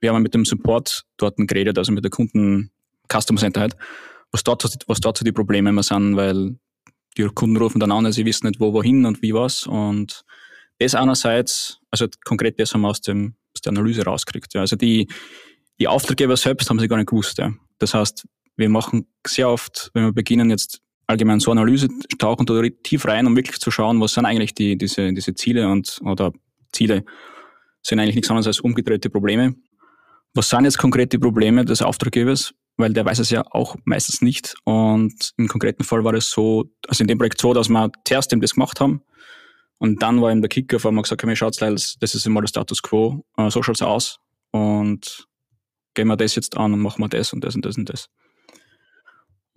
Wir 0.00 0.12
haben 0.12 0.22
mit 0.22 0.34
dem 0.34 0.44
Support 0.44 1.04
dort 1.16 1.36
geredet, 1.36 1.78
also 1.78 1.92
mit 1.92 2.04
der 2.04 2.10
Kunden 2.10 2.70
Customer 3.08 3.40
Center 3.40 3.60
halt 3.60 3.76
was 4.30 4.44
dort, 4.44 4.64
was 4.86 5.00
dort 5.00 5.18
so 5.18 5.24
die 5.24 5.32
Probleme 5.32 5.70
immer 5.70 5.82
sind, 5.82 6.16
weil 6.16 6.56
die 7.16 7.24
Kunden 7.24 7.56
rufen 7.56 7.80
dann 7.80 7.92
an, 7.92 8.10
sie 8.12 8.24
wissen 8.24 8.46
nicht, 8.46 8.60
wo, 8.60 8.72
wohin 8.72 9.06
und 9.06 9.22
wie 9.22 9.34
was. 9.34 9.66
Und 9.66 10.24
das 10.78 10.94
einerseits, 10.94 11.80
also 11.90 12.06
konkret 12.24 12.60
das 12.60 12.74
haben 12.74 12.82
wir 12.82 12.88
aus, 12.88 13.00
dem, 13.00 13.34
aus 13.54 13.62
der 13.62 13.70
Analyse 13.70 14.04
rausgekriegt. 14.04 14.54
Ja. 14.54 14.60
Also 14.60 14.76
die, 14.76 15.08
die 15.80 15.88
Auftraggeber 15.88 16.36
selbst 16.36 16.68
haben 16.70 16.78
sie 16.78 16.88
gar 16.88 16.96
nicht 16.96 17.08
gewusst. 17.08 17.38
Ja. 17.38 17.52
Das 17.78 17.94
heißt, 17.94 18.26
wir 18.56 18.68
machen 18.68 19.06
sehr 19.26 19.48
oft, 19.48 19.90
wenn 19.94 20.04
wir 20.04 20.12
beginnen 20.12 20.50
jetzt 20.50 20.80
allgemein 21.08 21.40
so 21.40 21.50
Analyse, 21.50 21.88
tauchen 22.18 22.46
da 22.46 22.62
tief 22.84 23.06
rein, 23.06 23.26
um 23.26 23.34
wirklich 23.34 23.58
zu 23.58 23.72
schauen, 23.72 24.00
was 24.00 24.14
sind 24.14 24.26
eigentlich 24.26 24.54
die, 24.54 24.78
diese, 24.78 25.12
diese 25.12 25.34
Ziele 25.34 25.68
und, 25.68 25.98
oder 26.04 26.32
Ziele 26.72 27.04
sind 27.82 27.98
eigentlich 27.98 28.14
nichts 28.14 28.30
anderes 28.30 28.46
als 28.46 28.60
umgedrehte 28.60 29.10
Probleme. 29.10 29.56
Was 30.34 30.50
sind 30.50 30.64
jetzt 30.64 30.78
konkrete 30.78 31.18
Probleme 31.18 31.64
des 31.64 31.82
Auftraggebers? 31.82 32.54
weil 32.78 32.92
der 32.92 33.04
weiß 33.04 33.18
es 33.18 33.30
ja 33.30 33.44
auch 33.50 33.76
meistens 33.84 34.22
nicht. 34.22 34.54
Und 34.64 35.32
im 35.36 35.48
konkreten 35.48 35.84
Fall 35.84 36.04
war 36.04 36.14
es 36.14 36.30
so, 36.30 36.70
also 36.86 37.02
in 37.02 37.08
dem 37.08 37.18
Projekt 37.18 37.40
so, 37.40 37.52
dass 37.52 37.68
wir 37.68 37.90
zuerst 38.06 38.32
eben 38.32 38.40
das 38.40 38.54
gemacht 38.54 38.80
haben 38.80 39.02
und 39.78 40.02
dann 40.02 40.22
war 40.22 40.30
eben 40.30 40.40
der 40.40 40.48
Kicker, 40.48 40.82
wo 40.82 40.90
wir 40.90 41.02
gesagt 41.02 41.22
haben, 41.22 41.36
schaut, 41.36 41.60
das 41.60 41.96
ist 42.00 42.26
immer 42.26 42.40
der 42.40 42.48
Status 42.48 42.82
Quo, 42.82 43.24
äh, 43.36 43.50
so 43.50 43.62
schaut's 43.62 43.82
aus 43.82 44.20
und 44.52 45.26
gehen 45.94 46.08
wir 46.08 46.16
das 46.16 46.36
jetzt 46.36 46.56
an 46.56 46.72
und 46.72 46.80
machen 46.80 47.02
wir 47.02 47.08
das 47.08 47.32
und 47.32 47.42
das 47.42 47.56
und 47.56 47.64
das 47.64 47.76
und 47.76 47.88
das. 47.90 48.08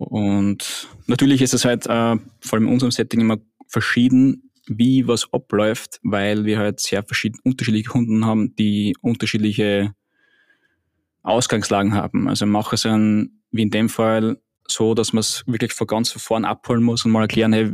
Und 0.04 0.88
natürlich 1.06 1.42
ist 1.42 1.54
es 1.54 1.64
halt 1.64 1.86
äh, 1.86 2.16
vor 2.40 2.54
allem 2.54 2.66
in 2.66 2.72
unserem 2.72 2.90
Setting 2.90 3.20
immer 3.20 3.38
verschieden, 3.68 4.50
wie 4.66 5.08
was 5.08 5.32
abläuft, 5.32 5.98
weil 6.02 6.44
wir 6.44 6.58
halt 6.58 6.80
sehr 6.80 7.02
verschiedene, 7.02 7.40
unterschiedliche 7.44 7.90
Kunden 7.90 8.24
haben, 8.24 8.54
die 8.56 8.96
unterschiedliche 9.00 9.94
Ausgangslagen 11.22 11.94
haben. 11.94 12.28
Also 12.28 12.46
mache 12.46 12.74
es 12.74 12.82
dann, 12.82 13.42
wie 13.50 13.62
in 13.62 13.70
dem 13.70 13.88
Fall, 13.88 14.38
so, 14.68 14.94
dass 14.94 15.12
man 15.12 15.20
es 15.20 15.44
wirklich 15.46 15.72
von 15.72 15.86
ganz 15.86 16.10
vorn 16.12 16.44
abholen 16.44 16.82
muss 16.82 17.04
und 17.04 17.10
mal 17.10 17.22
erklären, 17.22 17.52
hey, 17.52 17.72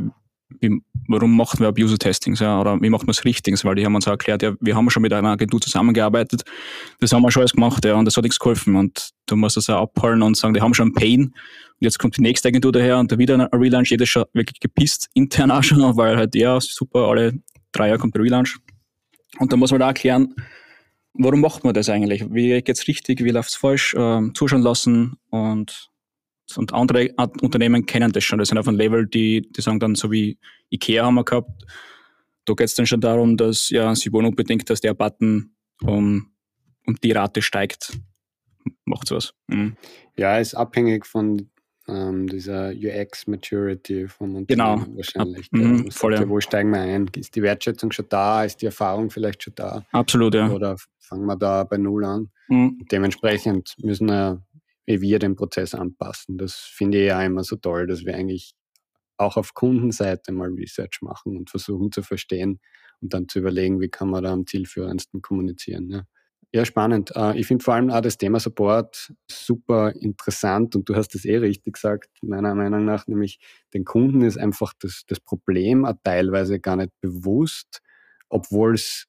wie, 0.59 0.81
warum 1.07 1.35
macht 1.35 1.59
man 1.59 1.73
User-Testing 1.77 2.35
ja, 2.35 2.59
oder 2.59 2.81
wie 2.81 2.89
macht 2.89 3.03
man 3.03 3.11
es 3.11 3.23
richtig? 3.25 3.63
Weil 3.63 3.75
die 3.75 3.85
haben 3.85 3.95
uns 3.95 4.07
auch 4.07 4.11
erklärt, 4.11 4.41
ja, 4.41 4.53
wir 4.59 4.75
haben 4.75 4.89
schon 4.89 5.01
mit 5.01 5.13
einer 5.13 5.29
Agentur 5.29 5.61
zusammengearbeitet, 5.61 6.43
das 6.99 7.13
haben 7.13 7.21
wir 7.21 7.31
schon 7.31 7.41
alles 7.41 7.53
gemacht 7.53 7.85
ja, 7.85 7.95
und 7.95 8.05
das 8.05 8.17
hat 8.17 8.23
nichts 8.23 8.39
geholfen. 8.39 8.75
Und 8.75 9.11
du 9.27 9.35
musst 9.35 9.57
das 9.57 9.69
auch 9.69 9.81
abholen 9.81 10.21
und 10.21 10.37
sagen, 10.37 10.53
die 10.53 10.61
haben 10.61 10.73
schon 10.73 10.87
einen 10.87 10.95
Pain. 10.95 11.21
Und 11.21 11.33
jetzt 11.79 11.99
kommt 11.99 12.17
die 12.17 12.21
nächste 12.21 12.47
Agentur 12.47 12.71
daher 12.71 12.97
und 12.99 13.11
da 13.11 13.17
wieder 13.17 13.35
ein 13.35 13.41
Relaunch, 13.41 13.91
jeder 13.91 14.03
ist 14.03 14.09
schon 14.09 14.25
wirklich 14.33 14.59
gepisst, 14.59 15.09
intern 15.13 15.51
auch 15.51 15.63
schon, 15.63 15.79
weil 15.97 16.17
halt, 16.17 16.35
ja, 16.35 16.59
super, 16.59 17.07
alle 17.07 17.33
drei 17.71 17.87
Jahre 17.87 17.99
kommt 17.99 18.15
der 18.15 18.23
Relaunch. 18.23 18.57
Und 19.37 19.53
da 19.53 19.57
muss 19.57 19.71
man 19.71 19.79
da 19.79 19.87
erklären, 19.87 20.33
warum 21.13 21.41
macht 21.41 21.63
man 21.63 21.73
das 21.73 21.89
eigentlich? 21.89 22.25
Wie 22.29 22.61
geht's 22.61 22.87
richtig, 22.87 23.23
wie 23.23 23.29
läuft's 23.29 23.55
falsch, 23.55 23.95
ähm, 23.97 24.33
zuschauen 24.33 24.61
lassen 24.61 25.17
und 25.29 25.89
und 26.57 26.73
andere 26.73 27.09
Unternehmen 27.41 27.85
kennen 27.85 28.11
das 28.11 28.23
schon. 28.23 28.39
Das 28.39 28.49
sind 28.49 28.57
auf 28.57 28.67
einem 28.67 28.77
Level, 28.77 29.07
die, 29.07 29.41
die 29.41 29.61
sagen 29.61 29.79
dann, 29.79 29.95
so 29.95 30.11
wie 30.11 30.37
IKEA 30.71 31.05
haben 31.05 31.15
wir 31.15 31.23
gehabt, 31.23 31.65
da 32.45 32.53
geht 32.53 32.67
es 32.67 32.75
dann 32.75 32.85
schon 32.85 33.01
darum, 33.01 33.37
dass 33.37 33.69
ja, 33.69 33.93
sie 33.95 34.11
wollen 34.11 34.25
unbedingt, 34.25 34.69
dass 34.69 34.81
der 34.81 34.93
Button 34.93 35.51
um, 35.81 36.31
um 36.85 36.95
die 37.03 37.11
Rate 37.11 37.41
steigt. 37.41 37.97
Macht 38.85 39.07
sowas. 39.07 39.33
Mhm. 39.47 39.75
Ja, 40.17 40.37
ist 40.37 40.55
abhängig 40.55 41.05
von 41.05 41.49
ähm, 41.87 42.27
dieser 42.27 42.69
UX-Maturity 42.69 44.07
vom 44.07 44.35
Unternehmen 44.35 44.85
genau. 44.85 44.97
wahrscheinlich. 44.97 45.47
Ab, 45.53 45.59
mh, 45.59 45.91
voll, 45.91 46.13
ja. 46.15 46.27
Wo 46.27 46.39
steigen 46.39 46.71
wir 46.71 46.81
ein? 46.81 47.09
Ist 47.15 47.35
die 47.35 47.41
Wertschätzung 47.41 47.91
schon 47.91 48.05
da? 48.09 48.43
Ist 48.43 48.61
die 48.61 48.67
Erfahrung 48.67 49.09
vielleicht 49.09 49.43
schon 49.43 49.53
da? 49.55 49.85
Absolut, 49.91 50.35
ja. 50.35 50.49
Oder 50.49 50.75
fangen 50.97 51.25
wir 51.25 51.35
da 51.35 51.63
bei 51.63 51.77
Null 51.77 52.05
an? 52.05 52.29
Mhm. 52.47 52.85
Dementsprechend 52.91 53.75
müssen 53.81 54.07
wir 54.07 54.41
wir 54.89 55.19
den 55.19 55.35
Prozess 55.35 55.75
anpassen. 55.75 56.37
Das 56.37 56.55
finde 56.55 56.99
ich 56.99 57.07
ja 57.07 57.21
immer 57.23 57.43
so 57.43 57.55
toll, 57.55 57.87
dass 57.87 58.05
wir 58.05 58.15
eigentlich 58.15 58.53
auch 59.17 59.37
auf 59.37 59.53
Kundenseite 59.53 60.31
mal 60.31 60.49
Research 60.49 60.99
machen 61.01 61.37
und 61.37 61.49
versuchen 61.49 61.91
zu 61.91 62.01
verstehen 62.01 62.59
und 63.01 63.13
dann 63.13 63.27
zu 63.27 63.39
überlegen, 63.39 63.79
wie 63.81 63.89
kann 63.89 64.09
man 64.09 64.23
da 64.23 64.31
am 64.31 64.47
zielführendsten 64.47 65.21
kommunizieren. 65.21 65.89
Ja, 65.89 66.03
ja 66.53 66.65
spannend. 66.65 67.11
Äh, 67.15 67.37
ich 67.37 67.47
finde 67.47 67.63
vor 67.63 67.75
allem 67.75 67.89
auch 67.89 68.01
das 68.01 68.17
Thema 68.17 68.39
Support 68.39 69.13
super 69.29 69.93
interessant 69.95 70.75
und 70.75 70.87
du 70.89 70.95
hast 70.95 71.13
es 71.15 71.25
eh 71.25 71.37
richtig 71.37 71.73
gesagt, 71.73 72.09
meiner 72.21 72.55
Meinung 72.55 72.85
nach, 72.85 73.07
nämlich 73.07 73.39
den 73.73 73.85
Kunden 73.85 74.21
ist 74.21 74.37
einfach 74.37 74.73
das, 74.79 75.03
das 75.07 75.19
Problem 75.19 75.85
teilweise 76.03 76.59
gar 76.59 76.77
nicht 76.77 76.91
bewusst, 77.01 77.81
obwohl 78.29 78.75
es 78.75 79.07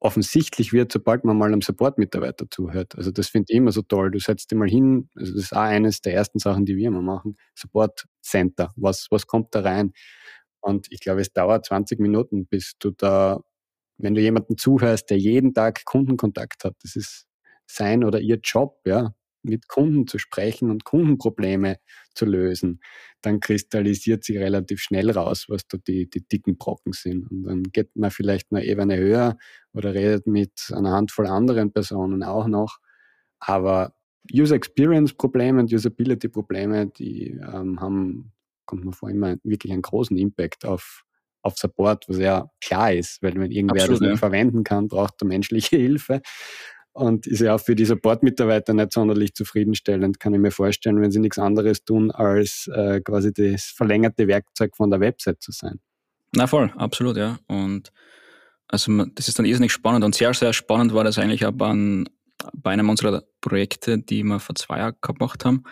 offensichtlich 0.00 0.72
wird, 0.72 0.92
sobald 0.92 1.24
man 1.24 1.36
mal 1.36 1.46
einem 1.46 1.62
Support-Mitarbeiter 1.62 2.46
zuhört. 2.50 2.94
Also 2.96 3.10
das 3.10 3.28
finde 3.28 3.46
ich 3.50 3.56
immer 3.56 3.72
so 3.72 3.82
toll. 3.82 4.10
Du 4.10 4.20
setzt 4.20 4.50
dir 4.50 4.56
mal 4.56 4.68
hin, 4.68 5.08
also 5.16 5.34
das 5.34 5.44
ist 5.44 5.52
auch 5.52 5.60
eines 5.60 6.00
der 6.00 6.14
ersten 6.14 6.38
Sachen, 6.38 6.66
die 6.66 6.76
wir 6.76 6.88
immer 6.88 7.02
machen, 7.02 7.36
Support 7.54 8.06
Center. 8.22 8.72
Was, 8.76 9.08
was 9.10 9.26
kommt 9.26 9.54
da 9.54 9.60
rein? 9.60 9.92
Und 10.60 10.86
ich 10.90 11.00
glaube, 11.00 11.20
es 11.20 11.32
dauert 11.32 11.66
20 11.66 12.00
Minuten, 12.00 12.46
bis 12.46 12.74
du 12.78 12.90
da, 12.92 13.40
wenn 13.98 14.14
du 14.14 14.20
jemanden 14.20 14.56
zuhörst, 14.56 15.10
der 15.10 15.18
jeden 15.18 15.54
Tag 15.54 15.84
Kundenkontakt 15.84 16.64
hat, 16.64 16.76
das 16.82 16.96
ist 16.96 17.26
sein 17.66 18.04
oder 18.04 18.20
ihr 18.20 18.38
Job, 18.42 18.80
ja, 18.86 19.14
mit 19.42 19.68
Kunden 19.68 20.06
zu 20.06 20.18
sprechen 20.18 20.70
und 20.70 20.84
Kundenprobleme 20.84 21.78
zu 22.14 22.24
lösen, 22.24 22.80
dann 23.22 23.40
kristallisiert 23.40 24.24
sich 24.24 24.38
relativ 24.38 24.80
schnell 24.80 25.10
raus, 25.10 25.46
was 25.48 25.66
da 25.66 25.78
die, 25.78 26.08
die 26.08 26.26
dicken 26.26 26.56
Brocken 26.56 26.92
sind. 26.92 27.30
Und 27.30 27.44
dann 27.44 27.62
geht 27.64 27.94
man 27.96 28.10
vielleicht 28.10 28.50
eine 28.50 28.64
Ebene 28.64 28.96
höher 28.96 29.36
oder 29.72 29.94
redet 29.94 30.26
mit 30.26 30.72
einer 30.72 30.92
Handvoll 30.92 31.26
anderen 31.26 31.72
Personen 31.72 32.22
auch 32.22 32.46
noch. 32.46 32.78
Aber 33.40 33.94
User 34.32 34.56
Experience 34.56 35.14
Probleme 35.14 35.60
und 35.60 35.72
Usability 35.72 36.28
Probleme, 36.28 36.86
die 36.86 37.30
ähm, 37.30 37.80
haben, 37.80 38.32
kommt 38.66 38.84
man 38.84 38.92
vor, 38.92 39.10
immer 39.10 39.36
wirklich 39.42 39.72
einen 39.72 39.82
großen 39.82 40.16
Impact 40.16 40.64
auf, 40.64 41.04
auf 41.42 41.56
Support, 41.56 42.08
was 42.08 42.18
ja 42.18 42.50
klar 42.60 42.92
ist, 42.92 43.22
weil 43.22 43.34
wenn 43.36 43.50
irgendwer 43.50 43.82
Absolut, 43.82 44.00
das 44.00 44.00
nicht 44.00 44.10
ja. 44.10 44.16
verwenden 44.16 44.64
kann, 44.64 44.88
braucht 44.88 45.22
er 45.22 45.26
menschliche 45.26 45.76
Hilfe 45.78 46.20
und 46.98 47.26
ist 47.26 47.40
ja 47.40 47.54
auch 47.54 47.60
für 47.60 47.74
die 47.74 47.84
Support-Mitarbeiter 47.84 48.74
nicht 48.74 48.92
sonderlich 48.92 49.34
zufriedenstellend, 49.34 50.18
kann 50.18 50.34
ich 50.34 50.40
mir 50.40 50.50
vorstellen, 50.50 51.00
wenn 51.00 51.10
sie 51.10 51.20
nichts 51.20 51.38
anderes 51.38 51.84
tun, 51.84 52.10
als 52.10 52.68
äh, 52.74 53.00
quasi 53.00 53.32
das 53.32 53.64
verlängerte 53.64 54.26
Werkzeug 54.26 54.76
von 54.76 54.90
der 54.90 55.00
Website 55.00 55.40
zu 55.40 55.52
sein. 55.52 55.78
Na 56.34 56.46
voll, 56.46 56.72
absolut, 56.76 57.16
ja. 57.16 57.38
Und 57.46 57.92
also 58.66 59.04
das 59.14 59.28
ist 59.28 59.38
dann 59.38 59.46
irrsinnig 59.46 59.72
spannend 59.72 60.04
und 60.04 60.14
sehr, 60.14 60.34
sehr 60.34 60.52
spannend 60.52 60.92
war 60.92 61.04
das 61.04 61.18
eigentlich 61.18 61.46
auch 61.46 61.52
bei, 61.52 62.04
bei 62.52 62.70
einem 62.70 62.90
unserer 62.90 63.22
Projekte, 63.40 63.98
die 63.98 64.22
wir 64.24 64.40
vor 64.40 64.56
zwei 64.56 64.78
Jahren 64.78 64.96
gemacht 65.00 65.44
haben. 65.44 65.62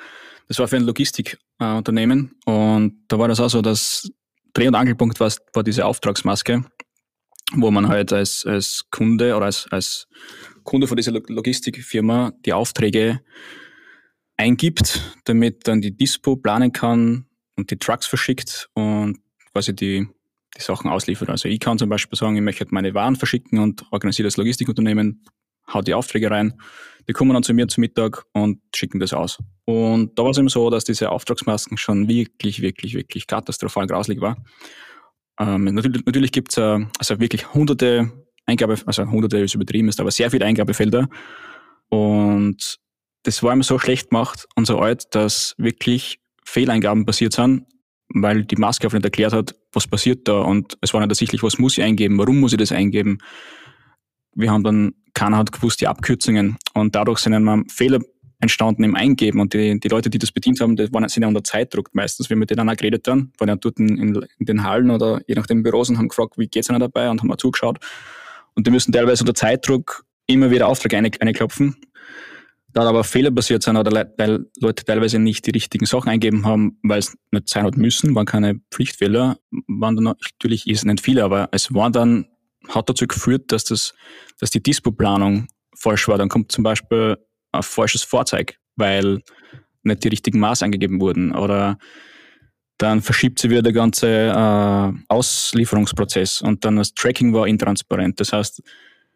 Das 0.48 0.58
war 0.58 0.68
für 0.68 0.76
ein 0.76 0.84
Logistikunternehmen 0.84 2.36
und 2.44 3.00
da 3.08 3.18
war 3.18 3.28
das 3.28 3.40
auch 3.40 3.50
so, 3.50 3.62
dass 3.62 4.08
Dreh- 4.54 4.68
und 4.68 4.74
Angelpunkt 4.74 5.20
war, 5.20 5.30
war 5.52 5.62
diese 5.62 5.84
Auftragsmaske, 5.84 6.64
wo 7.52 7.70
man 7.70 7.88
halt 7.88 8.12
als, 8.12 8.44
als 8.44 8.87
Kunde 8.90 9.37
oder 9.37 9.46
als, 9.46 9.66
als 9.70 10.09
Kunde 10.64 10.87
von 10.87 10.96
dieser 10.96 11.12
Logistikfirma 11.12 12.32
die 12.44 12.52
Aufträge 12.52 13.20
eingibt, 14.37 15.00
damit 15.24 15.66
dann 15.68 15.80
die 15.80 15.96
Dispo 15.96 16.37
planen 16.37 16.72
kann 16.72 17.26
und 17.56 17.70
die 17.70 17.78
Trucks 17.78 18.06
verschickt 18.06 18.68
und 18.74 19.18
quasi 19.52 19.74
die, 19.74 20.06
die 20.56 20.62
Sachen 20.62 20.90
ausliefert. 20.90 21.30
Also 21.30 21.48
ich 21.48 21.61
kann 21.61 21.78
zum 21.78 21.88
Beispiel 21.88 22.18
sagen, 22.18 22.37
ich 22.37 22.42
möchte 22.42 22.66
meine 22.70 22.94
Waren 22.94 23.16
verschicken 23.16 23.59
und 23.59 23.85
organisiere 23.90 24.26
das 24.26 24.37
Logistikunternehmen, 24.37 25.24
hau 25.72 25.82
die 25.82 25.94
Aufträge 25.94 26.30
rein, 26.30 26.61
die 27.09 27.12
kommen 27.12 27.32
dann 27.32 27.42
zu 27.42 27.54
mir 27.54 27.68
zum 27.68 27.82
Mittag 27.82 28.24
und 28.32 28.61
schicken 28.74 28.98
das 28.98 29.12
aus. 29.12 29.38
Und 29.64 30.18
da 30.18 30.24
war 30.24 30.30
es 30.30 30.38
eben 30.38 30.48
so, 30.48 30.68
dass 30.70 30.85
diese 30.85 31.11
Auftragsmasken 31.11 31.78
schon 31.78 32.09
wirklich, 32.09 32.61
wirklich, 32.61 32.94
wirklich 32.94 33.26
katastrophal 33.26 33.87
grauslig 33.87 34.20
war. 34.20 34.37
Ähm, 35.38 35.64
natürlich 35.64 36.05
natürlich 36.07 36.33
gibt 36.33 36.53
es 36.53 36.59
äh, 36.59 36.87
also 36.99 37.20
wirklich 37.20 37.53
hunderte 37.53 38.11
Eingabe, 38.46 38.77
also 38.87 39.11
hunderte 39.11 39.38
ist 39.38 39.55
übertrieben 39.55 39.88
ist, 39.88 40.01
aber 40.01 40.11
sehr 40.11 40.31
viele 40.31 40.44
Eingabefelder. 40.44 41.09
Und 41.88 42.79
das 43.25 43.42
war 43.42 43.53
immer 43.53 43.64
so 43.64 43.79
schlecht 43.79 44.11
gemacht 44.11 44.46
und 44.55 44.66
so 44.66 44.79
alt, 44.79 45.14
dass 45.14 45.55
wirklich 45.59 46.20
Fehleingaben 46.44 47.05
passiert 47.05 47.33
sind, 47.33 47.66
weil 48.09 48.44
die 48.44 48.57
Maske 48.57 48.87
nicht 48.87 49.05
erklärt 49.05 49.33
hat, 49.33 49.55
was 49.72 49.87
passiert 49.87 50.29
da 50.29 50.40
und 50.40 50.79
es 50.81 50.94
war 50.94 51.01
nicht 51.01 51.11
ersichtlich, 51.11 51.42
was 51.42 51.59
muss 51.59 51.77
ich 51.77 51.85
eingeben, 51.85 52.18
warum 52.18 52.40
muss 52.40 52.53
ich 52.53 52.59
das 52.59 52.72
eingeben. 52.72 53.18
Wir 54.35 54.51
haben 54.53 54.62
dann, 54.62 54.94
keiner 55.12 55.38
hat 55.38 55.51
gewusst, 55.51 55.81
die 55.81 55.88
Abkürzungen 55.88 56.57
und 56.75 56.94
dadurch 56.94 57.18
sind 57.18 57.33
immer 57.33 57.62
Fehler 57.68 58.01
entstanden 58.38 58.85
im 58.85 58.94
Eingeben 58.94 59.40
und 59.40 59.55
die, 59.55 59.81
die 59.81 59.88
Leute, 59.88 60.11
die 60.11 60.18
das 60.18 60.31
bedient 60.31 60.61
haben, 60.61 60.77
die 60.77 60.92
waren, 60.92 61.09
sind 61.09 61.22
ja 61.22 61.29
unter 61.29 61.42
Zeitdruck 61.42 61.94
meistens. 61.94 62.29
Wir 62.29 62.37
mit 62.37 62.51
denen 62.51 62.68
auch 62.68 62.77
geredet 62.77 63.07
dann, 63.07 63.33
waren 63.38 63.49
ja 63.49 63.57
dort 63.57 63.79
in, 63.79 63.96
in, 63.99 64.27
den 64.38 64.62
Hallen 64.62 64.90
oder 64.90 65.20
je 65.27 65.35
nachdem 65.35 65.62
Büros 65.62 65.88
und 65.88 65.99
haben 65.99 66.09
gefragt, 66.09 66.35
wie 66.37 66.46
geht's 66.46 66.68
ihnen 66.68 66.81
dabei 66.81 67.09
und 67.11 67.20
haben 67.20 67.29
mal 67.29 67.38
zugeschaut 67.38 67.79
und 68.55 68.66
die 68.66 68.70
müssen 68.70 68.92
teilweise 68.92 69.22
unter 69.22 69.35
Zeitdruck 69.35 70.05
immer 70.27 70.51
wieder 70.51 70.66
Aufträge 70.68 70.96
einklopfen. 70.96 71.77
Da 72.72 72.83
aber 72.83 73.05
Fehler 73.05 73.31
passiert 73.31 73.62
sind 73.62 73.77
oder 73.77 74.07
weil 74.18 74.46
Leute 74.61 74.85
teilweise 74.85 75.18
nicht 75.18 75.46
die 75.46 75.51
richtigen 75.51 75.87
Sachen 75.87 76.11
eingeben 76.11 76.44
haben, 76.44 76.79
weil 76.83 76.99
es 76.99 77.16
nicht 77.31 77.49
sein 77.49 77.64
hat 77.64 77.77
müssen, 77.77 78.14
waren 78.14 78.27
keine 78.27 78.61
Pflichtfehler, 78.70 79.38
waren 79.66 79.96
dann 79.96 80.05
natürlich 80.05 80.66
ist 80.68 80.85
nicht 80.85 81.01
viele, 81.01 81.25
aber 81.25 81.49
es 81.53 81.72
war 81.72 81.90
dann, 81.90 82.27
hat 82.68 82.90
dazu 82.90 83.07
geführt, 83.07 83.51
dass 83.51 83.64
das, 83.64 83.94
dass 84.38 84.51
die 84.51 84.62
Dispo-Planung 84.62 85.49
falsch 85.75 86.07
war. 86.09 86.18
Dann 86.18 86.29
kommt 86.29 86.53
zum 86.53 86.64
Beispiel 86.64 87.16
ein 87.57 87.62
falsches 87.62 88.03
Fahrzeug, 88.03 88.59
weil 88.77 89.23
nicht 89.83 90.05
die 90.05 90.09
richtigen 90.09 90.40
Maße 90.40 90.64
angegeben 90.64 91.01
wurden 91.01 91.33
oder 91.33 91.79
dann 92.79 93.01
verschiebt 93.01 93.38
sie 93.38 93.49
wieder 93.49 93.62
der 93.62 93.73
ganze 93.73 94.09
äh, 94.09 94.92
Auslieferungsprozess 95.09 96.42
und 96.42 96.64
dann 96.64 96.77
das 96.77 96.92
Tracking 96.92 97.33
war 97.33 97.47
intransparent. 97.47 98.21
Das 98.21 98.33
heißt, 98.33 98.62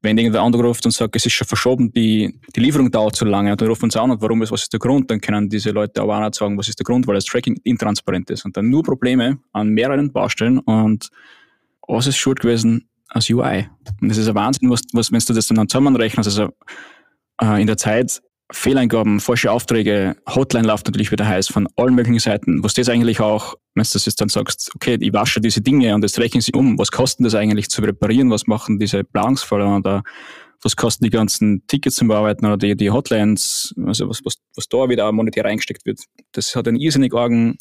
wenn 0.03 0.17
irgendwer 0.17 0.41
ruft 0.41 0.87
und 0.87 0.93
sagt, 0.93 1.15
es 1.17 1.27
ist 1.27 1.33
schon 1.33 1.47
verschoben, 1.47 1.93
die, 1.93 2.41
die 2.57 2.61
Lieferung 2.61 2.91
dauert 2.91 3.17
zu 3.17 3.27
lange, 3.27 3.53
und 3.53 3.61
dann 3.61 3.69
rufen 3.69 3.91
sie 3.91 4.01
an 4.01 4.11
und 4.11 4.23
warum 4.23 4.41
ist, 4.43 4.51
was 4.51 4.63
ist 4.63 4.73
der 4.73 4.81
Grund, 4.81 5.11
dann 5.11 5.21
können 5.21 5.49
diese 5.49 5.73
Leute 5.73 6.01
aber 6.01 6.17
auch 6.17 6.23
nicht 6.23 6.37
sagen, 6.37 6.57
was 6.57 6.69
ist 6.69 6.79
der 6.79 6.85
Grund, 6.85 7.07
weil 7.07 7.17
das 7.17 7.27
Tracking 7.27 7.61
intransparent 7.65 8.31
ist. 8.31 8.47
Und 8.47 8.57
dann 8.57 8.71
nur 8.71 8.83
Probleme 8.83 9.39
an 9.53 9.69
mehreren 9.69 10.11
Baustellen 10.11 10.59
und 10.61 11.11
was 11.87 12.07
ist 12.07 12.17
schuld 12.17 12.41
gewesen? 12.41 12.87
Als 13.09 13.29
UI. 13.29 13.69
Und 14.01 14.09
das 14.09 14.19
ist 14.19 14.29
ein 14.29 14.37
Wahnsinn, 14.37 14.71
was, 14.71 14.83
was 14.93 15.11
wenn 15.11 15.19
du 15.19 15.33
das 15.33 15.49
dann 15.49 15.69
zusammenrechnest, 15.69 16.29
also 16.29 16.53
äh, 17.43 17.61
in 17.61 17.67
der 17.67 17.77
Zeit 17.77 18.23
Fehleingaben, 18.53 19.21
falsche 19.21 19.51
Aufträge, 19.53 20.17
Hotline 20.29 20.67
läuft 20.67 20.87
natürlich 20.87 21.13
wieder 21.13 21.27
heiß 21.27 21.49
von 21.49 21.69
allen 21.77 21.95
möglichen 21.95 22.19
Seiten. 22.19 22.63
Was 22.65 22.75
das 22.75 22.89
eigentlich 22.89 23.21
auch, 23.21 23.55
wenn 23.75 23.85
du 23.85 23.91
das 23.93 24.07
jetzt 24.07 24.21
dann 24.21 24.29
sagst, 24.29 24.73
okay, 24.75 24.99
ich 25.01 25.13
wasche 25.13 25.41
diese 25.41 25.61
Dinge 25.61 25.95
und 25.95 26.03
jetzt 26.03 26.19
rechnen 26.19 26.41
sie 26.41 26.53
um, 26.53 26.79
was 26.79 26.91
kosten 26.91 27.25
das 27.25 27.35
eigentlich 27.35 27.69
zu 27.69 27.83
reparieren, 27.83 28.31
was 28.31 28.47
machen 28.47 28.79
diese 28.79 29.05
Planungsfälle 29.05 29.67
oder 29.67 30.03
was 30.63 30.77
kosten 30.77 31.05
die 31.05 31.11
ganzen 31.11 31.67
Tickets 31.67 31.97
zum 31.97 32.09
Bearbeiten 32.09 32.45
oder 32.45 32.57
die, 32.57 32.77
die 32.77 32.91
Hotlines, 32.91 33.75
also 33.87 34.09
was, 34.09 34.25
was, 34.25 34.35
was 34.57 34.69
da 34.69 34.89
wieder 34.89 35.11
monetär 35.13 35.45
reingesteckt 35.45 35.87
wird. 35.87 36.01
Das 36.33 36.55
hat 36.55 36.69
einen 36.69 36.79
irrsinnig 36.79 37.15
argen, 37.15 37.57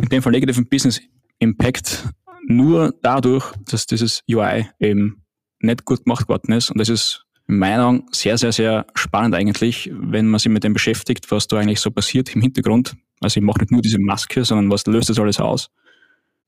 in 0.00 0.08
dem 0.08 0.22
Fall 0.22 0.32
negativen 0.32 0.68
Business 0.68 1.00
Impact, 1.38 2.08
nur 2.46 2.94
dadurch, 3.02 3.52
dass 3.68 3.86
dieses 3.86 4.22
UI 4.30 4.68
eben 4.78 5.22
nicht 5.60 5.84
gut 5.84 6.04
gemacht 6.04 6.28
worden 6.28 6.52
ist. 6.52 6.70
Und 6.70 6.78
das 6.78 6.88
ist 6.88 7.25
Meinung 7.46 8.08
sehr, 8.12 8.38
sehr, 8.38 8.52
sehr 8.52 8.86
spannend 8.94 9.34
eigentlich, 9.34 9.90
wenn 9.92 10.26
man 10.26 10.38
sich 10.38 10.50
mit 10.50 10.64
dem 10.64 10.72
beschäftigt, 10.72 11.30
was 11.30 11.46
da 11.46 11.58
eigentlich 11.58 11.80
so 11.80 11.90
passiert 11.90 12.34
im 12.34 12.42
Hintergrund. 12.42 12.96
Also 13.20 13.38
ich 13.38 13.44
mache 13.44 13.60
nicht 13.60 13.70
nur 13.70 13.82
diese 13.82 13.98
Maske, 13.98 14.44
sondern 14.44 14.70
was 14.70 14.86
löst 14.86 15.08
das 15.08 15.18
alles 15.18 15.38
aus. 15.38 15.70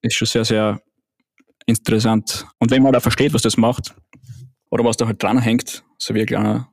Ist 0.02 0.14
schon 0.14 0.26
sehr, 0.26 0.44
sehr 0.44 0.82
interessant. 1.66 2.46
Und 2.58 2.70
wenn 2.70 2.82
man 2.82 2.92
da 2.92 3.00
versteht, 3.00 3.32
was 3.32 3.42
das 3.42 3.56
macht, 3.56 3.94
oder 4.70 4.84
was 4.84 4.96
da 4.96 5.06
halt 5.06 5.22
dranhängt, 5.22 5.84
so 5.96 6.14
wie 6.14 6.20
ein 6.20 6.26
kleiner, 6.26 6.68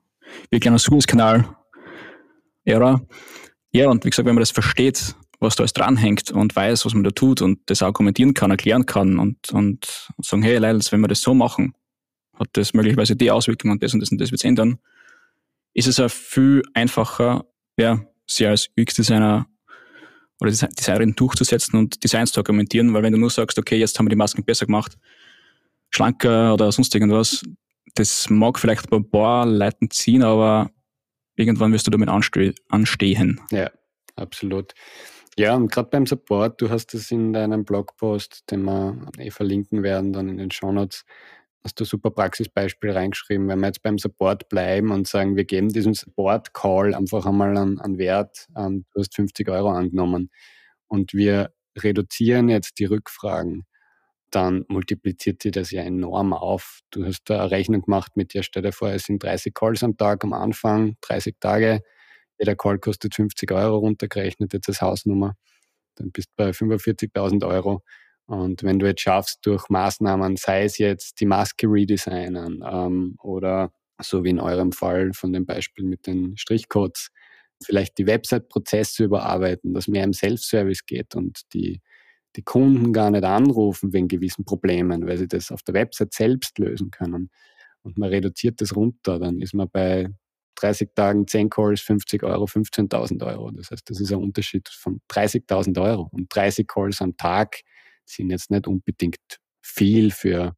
wie 0.50 0.58
ein 0.58 0.60
kleiner 0.60 0.80
Suezkanal, 0.80 1.48
ja, 2.66 3.90
und 3.90 4.06
wie 4.06 4.10
gesagt, 4.10 4.26
wenn 4.26 4.36
man 4.36 4.42
das 4.42 4.52
versteht, 4.52 5.16
was 5.40 5.56
da 5.56 5.62
alles 5.62 5.74
dranhängt 5.74 6.32
und 6.32 6.56
weiß, 6.56 6.86
was 6.86 6.94
man 6.94 7.04
da 7.04 7.12
tut 7.12 7.42
und 7.42 7.60
das 7.68 7.84
argumentieren 7.84 8.34
kann, 8.34 8.52
erklären 8.52 8.86
kann 8.86 9.20
und, 9.20 9.52
und 9.52 10.10
sagen, 10.22 10.42
hey 10.42 10.58
Leils, 10.58 10.92
wenn 10.92 11.02
wir 11.02 11.08
das 11.08 11.22
so 11.22 11.34
machen, 11.34 11.74
hat 12.40 12.50
das 12.54 12.74
möglicherweise 12.74 13.16
die 13.16 13.32
Auswirkungen 13.32 13.74
und 13.74 13.84
das 13.84 13.94
und 13.94 14.00
das 14.02 14.12
und 14.12 14.20
das 14.20 14.32
wird 14.32 14.44
ändern, 14.44 14.78
ist 15.74 15.88
es 15.88 15.98
ja 15.98 16.10
viel 16.10 16.64
einfacher, 16.74 17.46
ja, 17.78 18.06
sie 18.28 18.48
als 18.48 18.70
UX-Designer 18.78 19.48
oder 20.40 20.52
Designerin 20.52 21.16
durchzusetzen 21.16 21.78
und 21.78 22.04
Designs 22.04 22.32
zu 22.32 22.40
argumentieren, 22.40 22.94
weil 22.94 23.04
wenn 23.04 23.14
du 23.14 23.20
nur 23.20 23.30
sagst, 23.30 23.58
okay, 23.58 23.78
jetzt 23.78 23.98
haben 23.98 24.06
wir 24.06 24.10
die 24.10 24.16
Masken 24.16 24.44
besser 24.44 24.66
gemacht, 24.66 24.98
schlanker 25.90 26.54
oder 26.54 26.72
sonst 26.72 26.94
irgendwas, 26.94 27.44
das 27.94 28.30
mag 28.30 28.60
vielleicht 28.60 28.92
ein 28.92 29.10
paar 29.10 29.46
Leuten 29.46 29.90
ziehen, 29.90 30.24
aber 30.24 30.72
irgendwann 31.36 31.72
wirst 31.72 31.88
du 31.88 31.92
damit 31.92 32.10
anste 32.10 32.54
anstehen. 32.70 33.40
Ja, 33.52 33.72
absolut. 34.16 34.74
Ja, 35.38 35.56
und 35.56 35.72
gerade 35.72 35.90
beim 35.90 36.06
Support, 36.06 36.62
du 36.62 36.70
hast 36.70 36.94
es 36.94 37.12
in 37.12 37.34
deinem 37.34 37.66
Blogpost, 37.66 38.50
den 38.52 38.64
wir 38.64 39.10
eh 39.18 39.32
verlinken 39.32 39.84
werden, 39.84 40.14
dann 40.14 40.30
in 40.30 40.38
den 40.38 40.52
Shownotes, 40.52 41.06
hast 41.66 41.80
du 41.80 41.84
ein 41.84 41.88
super 41.88 42.12
Praxisbeispiel 42.12 42.92
reingeschrieben. 42.92 43.48
Wenn 43.48 43.60
wir 43.60 43.68
jetzt 43.68 43.82
beim 43.82 43.98
Support 43.98 44.50
bleiben 44.50 44.92
und 44.92 45.08
sagen, 45.08 45.36
wir 45.36 45.46
geben 45.46 45.70
diesem 45.70 45.96
Support-Call 45.96 46.94
einfach 46.94 47.26
einmal 47.26 47.58
einen, 47.58 47.82
einen 47.82 47.98
Wert, 47.98 48.46
an, 48.54 48.86
du 48.94 49.00
hast 49.00 49.16
50 49.16 49.50
Euro 49.50 49.72
angenommen 49.72 50.30
und 50.88 51.14
wir 51.14 51.52
reduzieren 51.76 52.50
jetzt 52.50 52.78
die 52.78 52.86
Rückfragen, 52.86 53.64
dann 54.30 54.64
multipliziert 54.68 55.42
sich 55.42 55.52
das 55.54 55.72
ja 55.72 55.82
enorm 55.82 56.34
auf. 56.34 56.82
Du 56.92 57.04
hast 57.04 57.24
da 57.26 57.42
eine 57.42 57.52
Rechnung 57.52 57.82
gemacht 57.82 58.16
mit 58.16 58.34
dir, 58.36 58.44
stell 58.44 58.62
dir 58.62 58.72
vor, 58.72 58.90
es 58.90 59.06
sind 59.06 59.24
30 59.24 59.54
Calls 59.56 59.84
am 59.84 59.98
Tag 59.98 60.24
am 60.24 60.34
Anfang, 60.34 60.98
30 61.02 61.38
Tage, 61.40 61.82
jeder 62.38 62.56
Call 62.56 62.78
kostet 62.78 63.16
50 63.16 63.52
Euro 63.52 63.78
runtergerechnet, 63.78 64.54
jetzt 64.54 64.68
als 64.68 64.82
Hausnummer. 64.82 65.36
Dann 65.96 66.12
bist 66.12 66.30
du 66.30 66.34
bei 66.36 66.50
45.000 66.52 67.48
Euro. 67.48 67.82
Und 68.28 68.64
wenn 68.64 68.80
du 68.80 68.88
jetzt 68.88 69.02
schaffst, 69.02 69.46
durch 69.46 69.70
Maßnahmen, 69.70 70.36
sei 70.36 70.64
es 70.64 70.78
jetzt 70.78 71.20
die 71.20 71.26
Maske 71.26 71.68
redesignen 71.68 72.64
ähm, 72.68 73.16
oder 73.22 73.72
so 74.02 74.24
wie 74.24 74.32
in 74.32 74.40
eurem 74.40 74.72
Fall 74.72 75.14
von 75.14 75.32
dem 75.32 75.46
Beispiel 75.46 75.86
mit 75.86 76.08
den 76.08 76.36
Strichcodes, 76.38 77.10
vielleicht 77.64 77.98
die 77.98 78.08
Website-Prozesse 78.08 79.06
überarbeiten, 79.06 79.74
dass 79.74 79.88
mehr 79.88 80.04
im 80.04 80.14
Self-Service 80.14 80.86
geht 80.86 81.16
und 81.16 81.42
die, 81.54 81.82
die 82.36 82.42
Kunden 82.42 82.94
gar 82.94 83.12
nicht 83.12 83.24
anrufen 83.24 83.94
wegen 83.94 84.08
gewissen 84.08 84.44
Problemen, 84.44 85.08
weil 85.08 85.18
sie 85.18 85.28
das 85.28 85.52
auf 85.52 85.62
der 85.64 85.76
Website 85.76 86.14
selbst 86.14 86.58
lösen 86.58 86.92
können. 86.92 87.30
Und 87.84 87.98
man 87.98 88.10
reduziert 88.10 88.60
das 88.62 88.76
runter, 88.76 89.20
dann 89.20 89.40
ist 89.40 89.54
man 89.54 89.70
bei 89.70 90.10
30 90.56 90.90
Tagen 90.96 91.28
10 91.28 91.50
Calls, 91.50 91.82
50 91.82 92.24
Euro, 92.24 92.46
15.000 92.46 93.26
Euro. 93.26 93.52
Das 93.52 93.72
heißt, 93.72 93.90
das 93.90 94.00
ist 94.00 94.12
ein 94.12 94.20
Unterschied 94.20 94.68
von 94.70 95.02
30.000 95.12 95.82
Euro. 95.82 96.10
Und 96.12 96.34
30 96.34 96.68
Calls 96.68 97.02
am 97.02 97.16
Tag 97.18 97.62
sind 98.06 98.30
jetzt 98.30 98.52
nicht 98.52 98.68
unbedingt 98.68 99.40
viel 99.62 100.12
für 100.12 100.56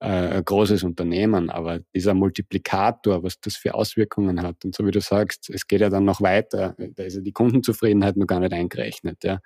äh, 0.00 0.36
ein 0.36 0.44
großes 0.44 0.84
Unternehmen, 0.84 1.50
aber 1.50 1.80
dieser 1.94 2.14
Multiplikator, 2.14 3.22
was 3.22 3.40
das 3.40 3.56
für 3.56 3.74
Auswirkungen 3.74 4.42
hat. 4.42 4.64
Und 4.64 4.74
so 4.74 4.86
wie 4.86 4.90
du 4.90 5.00
sagst, 5.00 5.50
es 5.50 5.66
geht 5.66 5.80
ja 5.80 5.90
dann 5.90 6.04
noch 6.04 6.20
weiter. 6.20 6.76
Da 6.78 7.02
ist 7.02 7.16
ja 7.16 7.20
die 7.20 7.32
Kundenzufriedenheit 7.32 8.16
noch 8.16 8.26
gar 8.26 8.40
nicht 8.40 8.52
eingerechnet. 8.52 9.24
Ja. 9.24 9.40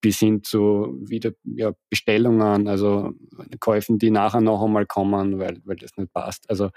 Bis 0.00 0.18
hin 0.18 0.42
zu 0.42 0.98
wieder 1.06 1.32
ja, 1.44 1.72
Bestellungen, 1.90 2.68
also 2.68 3.12
Käufen, 3.60 3.98
die 3.98 4.10
nachher 4.10 4.40
noch 4.40 4.62
einmal 4.62 4.86
kommen, 4.86 5.38
weil, 5.38 5.60
weil 5.64 5.76
das 5.76 5.96
nicht 5.96 6.12
passt. 6.12 6.48
Also 6.48 6.70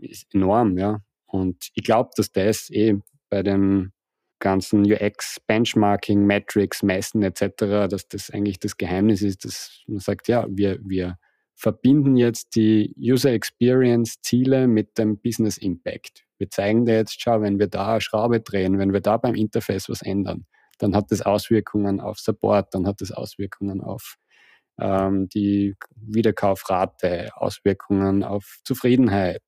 ist 0.00 0.34
enorm, 0.34 0.78
ja. 0.78 1.00
Und 1.26 1.68
ich 1.74 1.84
glaube, 1.84 2.10
dass 2.16 2.32
das 2.32 2.70
eh 2.70 2.96
bei 3.28 3.42
dem 3.42 3.92
ganzen 4.40 4.90
UX, 4.90 5.38
Benchmarking, 5.46 6.24
Metrics, 6.24 6.82
Messen 6.82 7.22
etc., 7.22 7.88
dass 7.88 8.08
das 8.08 8.30
eigentlich 8.30 8.58
das 8.58 8.76
Geheimnis 8.76 9.22
ist, 9.22 9.44
dass 9.44 9.82
man 9.86 10.00
sagt, 10.00 10.28
ja, 10.28 10.46
wir, 10.48 10.78
wir 10.82 11.18
verbinden 11.54 12.16
jetzt 12.16 12.56
die 12.56 12.94
User 12.98 13.32
Experience 13.32 14.20
Ziele 14.22 14.66
mit 14.66 14.98
dem 14.98 15.20
Business 15.20 15.58
Impact. 15.58 16.24
Wir 16.38 16.48
zeigen 16.50 16.86
dir 16.86 16.94
jetzt, 16.94 17.20
schau, 17.20 17.42
wenn 17.42 17.58
wir 17.58 17.68
da 17.68 17.92
eine 17.92 18.00
Schraube 18.00 18.40
drehen, 18.40 18.78
wenn 18.78 18.94
wir 18.94 19.00
da 19.00 19.18
beim 19.18 19.34
Interface 19.34 19.90
was 19.90 20.00
ändern, 20.00 20.46
dann 20.78 20.96
hat 20.96 21.10
das 21.10 21.20
Auswirkungen 21.20 22.00
auf 22.00 22.18
Support, 22.18 22.74
dann 22.74 22.86
hat 22.86 23.02
das 23.02 23.12
Auswirkungen 23.12 23.82
auf 23.82 24.16
ähm, 24.80 25.28
die 25.28 25.76
Wiederkaufrate, 25.96 27.28
Auswirkungen 27.36 28.24
auf 28.24 28.60
Zufriedenheit, 28.64 29.42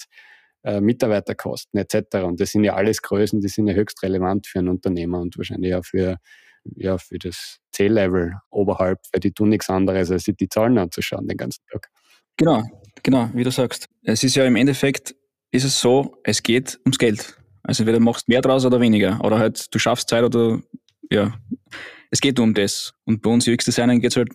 äh, 0.64 0.80
Mitarbeiterkosten 0.80 1.78
etc. 1.80 2.18
Und 2.24 2.40
das 2.40 2.50
sind 2.50 2.64
ja 2.64 2.74
alles 2.74 3.02
Größen, 3.02 3.40
die 3.40 3.48
sind 3.48 3.66
ja 3.66 3.74
höchst 3.74 4.02
relevant 4.02 4.46
für 4.46 4.60
einen 4.60 4.68
Unternehmer 4.68 5.20
und 5.20 5.36
wahrscheinlich 5.36 5.74
auch 5.74 5.84
für, 5.84 6.18
ja, 6.76 6.98
für 6.98 7.18
das 7.18 7.58
C-Level 7.72 8.34
oberhalb, 8.50 9.00
weil 9.12 9.20
die 9.20 9.32
tun 9.32 9.48
nichts 9.48 9.68
anderes, 9.70 10.10
als 10.10 10.24
sich 10.24 10.36
die 10.36 10.48
Zahlen 10.48 10.78
anzuschauen 10.78 11.26
den 11.26 11.36
ganzen 11.36 11.64
Tag. 11.70 11.88
Genau, 12.36 12.62
genau, 13.02 13.30
wie 13.34 13.44
du 13.44 13.50
sagst. 13.50 13.86
Es 14.02 14.24
ist 14.24 14.36
ja 14.36 14.44
im 14.44 14.56
Endeffekt, 14.56 15.14
ist 15.50 15.64
es 15.64 15.80
so, 15.80 16.16
es 16.24 16.42
geht 16.42 16.78
ums 16.84 16.98
Geld. 16.98 17.38
Also 17.62 17.82
entweder 17.82 18.00
machst 18.00 18.28
mehr 18.28 18.40
draus 18.40 18.64
oder 18.64 18.80
weniger. 18.80 19.20
Oder 19.22 19.38
halt 19.38 19.72
du 19.72 19.78
schaffst 19.78 20.08
Zeit 20.08 20.24
oder 20.24 20.60
ja. 21.10 21.34
Es 22.10 22.20
geht 22.20 22.38
um 22.40 22.54
das. 22.54 22.92
Und 23.04 23.22
bei 23.22 23.30
uns 23.30 23.48
UX-Designern 23.48 24.00
geht 24.00 24.10
es 24.10 24.16
halt 24.16 24.30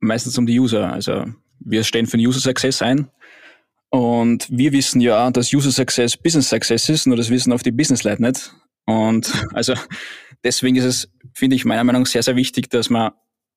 meistens 0.00 0.36
um 0.38 0.46
die 0.46 0.58
User. 0.58 0.92
Also 0.92 1.24
wir 1.60 1.84
stehen 1.84 2.06
für 2.06 2.16
den 2.16 2.26
User 2.26 2.40
Success 2.40 2.82
ein 2.82 3.10
und 3.90 4.48
wir 4.50 4.72
wissen 4.72 5.00
ja, 5.00 5.30
dass 5.30 5.52
User 5.52 5.70
Success 5.70 6.16
Business 6.16 6.50
Success 6.50 6.88
ist, 6.88 7.06
nur 7.06 7.16
das 7.16 7.30
wissen 7.30 7.52
auf 7.52 7.62
die 7.62 7.72
Business-Leute 7.72 8.22
nicht. 8.22 8.52
Und 8.84 9.32
also 9.54 9.74
deswegen 10.44 10.76
ist 10.76 10.84
es, 10.84 11.08
finde 11.32 11.56
ich, 11.56 11.64
meiner 11.64 11.84
Meinung 11.84 12.02
nach 12.02 12.08
sehr, 12.08 12.22
sehr 12.22 12.36
wichtig, 12.36 12.70
dass 12.70 12.90
man 12.90 13.12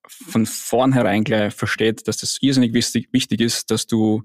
von 0.07 0.45
vornherein 0.45 1.23
gleich 1.23 1.53
versteht, 1.53 2.07
dass 2.07 2.17
das 2.17 2.37
irrsinnig 2.41 2.73
wichtig, 2.73 3.09
wichtig 3.11 3.41
ist, 3.41 3.71
dass 3.71 3.87
du 3.87 4.23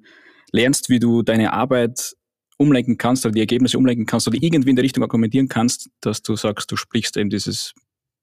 lernst, 0.53 0.91
wie 0.91 0.99
du 0.99 1.23
deine 1.23 1.53
Arbeit 1.53 2.17
umlenken 2.57 2.97
kannst 2.97 3.27
oder 3.27 3.35
die 3.35 3.41
Ergebnisse 3.41 3.77
umlenken 3.77 4.07
kannst 4.07 4.27
oder 4.27 4.39
irgendwie 4.41 4.71
in 4.71 4.77
der 4.77 4.85
Richtung 4.85 5.03
argumentieren 5.03 5.49
kannst, 5.49 5.91
dass 6.01 6.23
du 6.23 6.37
sagst, 6.37 6.71
du 6.71 6.77
sprichst 6.77 7.17
eben 7.17 7.31
dieses 7.31 7.75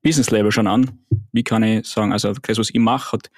Business-Level 0.01 0.51
schon 0.51 0.67
an. 0.67 1.05
Wie 1.31 1.43
kann 1.43 1.63
ich 1.63 1.87
sagen, 1.87 2.11
also 2.11 2.33
das, 2.33 2.57
was 2.57 2.69
ich 2.69 2.79
mache, 2.79 3.13
hat, 3.13 3.29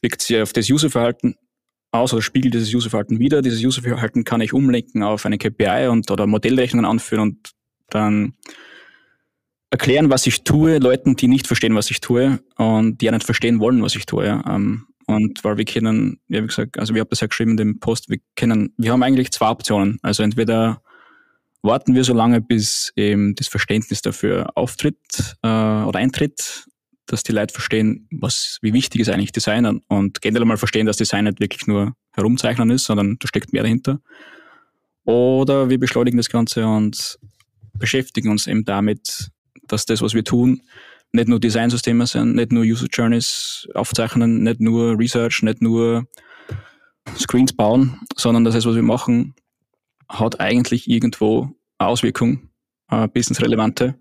wirkt 0.00 0.22
sich 0.22 0.40
auf 0.40 0.52
das 0.52 0.70
Userverhalten 0.70 1.36
aus 1.94 2.12
oder 2.12 2.22
spiegelt 2.22 2.54
dieses 2.54 2.74
Userverhalten 2.74 3.18
wieder. 3.18 3.40
Dieses 3.40 3.64
Userverhalten 3.64 4.24
kann 4.24 4.40
ich 4.40 4.52
umlenken 4.52 5.02
auf 5.02 5.24
eine 5.24 5.38
KPI 5.38 5.88
und 5.88 6.10
oder 6.10 6.26
Modellrechnungen 6.26 6.84
anführen 6.84 7.20
und 7.22 7.50
dann 7.88 8.34
erklären, 9.70 10.10
was 10.10 10.26
ich 10.26 10.44
tue, 10.44 10.78
Leuten, 10.78 11.16
die 11.16 11.28
nicht 11.28 11.46
verstehen, 11.46 11.74
was 11.74 11.90
ich 11.90 12.00
tue 12.00 12.40
und 12.56 13.00
die 13.00 13.06
ja 13.06 13.12
nicht 13.12 13.24
verstehen 13.24 13.60
wollen, 13.60 13.82
was 13.82 13.96
ich 13.96 14.06
tue. 14.06 14.42
Ähm, 14.46 14.86
und 15.06 15.44
weil 15.44 15.58
wir 15.58 15.64
kennen, 15.64 16.20
ja, 16.28 16.42
wie 16.42 16.46
gesagt, 16.46 16.78
also 16.78 16.94
wir 16.94 17.00
haben 17.00 17.10
das 17.10 17.20
ja 17.20 17.26
geschrieben 17.26 17.52
in 17.52 17.56
dem 17.58 17.80
Post, 17.80 18.08
wir 18.08 18.18
kennen, 18.36 18.72
wir 18.76 18.92
haben 18.92 19.02
eigentlich 19.02 19.32
zwei 19.32 19.50
Optionen. 19.50 19.98
Also 20.02 20.22
entweder 20.22 20.82
warten 21.62 21.94
wir 21.94 22.04
so 22.04 22.14
lange, 22.14 22.40
bis 22.40 22.92
eben 22.96 23.34
das 23.34 23.48
Verständnis 23.48 24.02
dafür 24.02 24.50
auftritt 24.54 25.36
äh, 25.42 25.48
oder 25.48 25.98
eintritt 25.98 26.66
dass 27.06 27.22
die 27.22 27.32
Leute 27.32 27.52
verstehen, 27.52 28.08
was, 28.10 28.58
wie 28.62 28.72
wichtig 28.72 29.00
ist 29.00 29.08
eigentlich 29.08 29.32
Design 29.32 29.80
und 29.88 30.22
generell 30.22 30.46
mal 30.46 30.56
verstehen, 30.56 30.86
dass 30.86 30.96
Design 30.96 31.24
nicht 31.24 31.40
wirklich 31.40 31.66
nur 31.66 31.94
herumzeichnen 32.12 32.70
ist, 32.70 32.84
sondern 32.84 33.16
da 33.18 33.28
steckt 33.28 33.52
mehr 33.52 33.62
dahinter. 33.62 34.00
Oder 35.04 35.68
wir 35.68 35.78
beschleunigen 35.78 36.16
das 36.16 36.30
Ganze 36.30 36.66
und 36.66 37.18
beschäftigen 37.74 38.30
uns 38.30 38.46
eben 38.46 38.64
damit, 38.64 39.30
dass 39.68 39.84
das, 39.84 40.00
was 40.00 40.14
wir 40.14 40.24
tun, 40.24 40.62
nicht 41.12 41.28
nur 41.28 41.38
Designsysteme 41.38 42.06
sind, 42.06 42.34
nicht 42.34 42.52
nur 42.52 42.64
User 42.64 42.86
Journeys 42.90 43.68
aufzeichnen, 43.74 44.42
nicht 44.42 44.60
nur 44.60 44.98
Research, 44.98 45.42
nicht 45.42 45.62
nur 45.62 46.06
Screens 47.16 47.52
bauen, 47.52 48.00
sondern 48.16 48.44
dass 48.44 48.54
das, 48.54 48.66
was 48.66 48.74
wir 48.74 48.82
machen, 48.82 49.34
hat 50.08 50.40
eigentlich 50.40 50.88
irgendwo 50.88 51.50
Auswirkung, 51.78 52.48
eine 52.88 53.08
businessrelevante. 53.08 53.94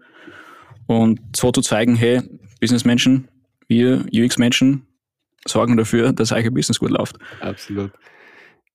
Und 0.87 1.19
so 1.35 1.51
zu 1.51 1.61
zeigen, 1.61 1.95
hey, 1.95 2.21
Businessmenschen, 2.63 3.27
wir 3.67 4.05
UX-Menschen 4.13 4.87
sorgen 5.45 5.75
dafür, 5.75 6.13
dass 6.13 6.31
euer 6.31 6.49
Business 6.49 6.79
gut 6.79 6.91
läuft. 6.91 7.17
Absolut. 7.41 7.91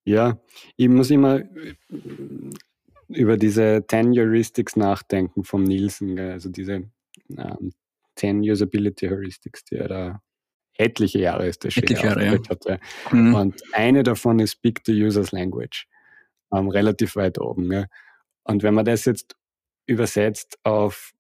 Ja, 0.05 0.39
ich 0.77 0.91
muss 0.91 1.11
immer 1.11 1.39
äh, 1.39 1.75
über 3.09 3.39
diese 3.39 3.83
10 3.89 4.13
Heuristics 4.13 4.77
nachdenken 4.77 5.43
vom 5.43 5.63
Nielsen, 5.63 6.19
also 6.19 6.51
diese 6.51 6.91
ähm, 7.31 7.73
10 8.17 8.43
Usability 8.43 9.09
Heuristics, 9.09 9.65
die 9.65 9.77
er 9.77 9.89
da 9.89 10.23
etliche 10.77 11.21
Jahre 11.21 11.49
ist 11.49 11.65
das 11.65 11.75
etliche 11.79 12.09
Jahre, 12.09 12.27
ja. 12.27 12.33
hatte. 12.51 12.81
Mhm. 13.11 13.35
Und 13.35 13.63
eine 13.73 14.03
davon 14.03 14.39
ist 14.39 14.53
Speak 14.53 14.83
the 14.85 14.93
User's 15.03 15.33
Language, 15.33 15.87
ähm, 16.53 16.69
relativ 16.69 17.17
weit 17.17 17.41
oben. 17.41 17.73
Ja. 17.73 17.87
Und 18.45 18.63
wenn 18.63 18.75
man 18.75 18.85
das 18.85 19.07
jetzt 19.07 19.35
übersetzt 19.87 20.59
auf 20.63 21.15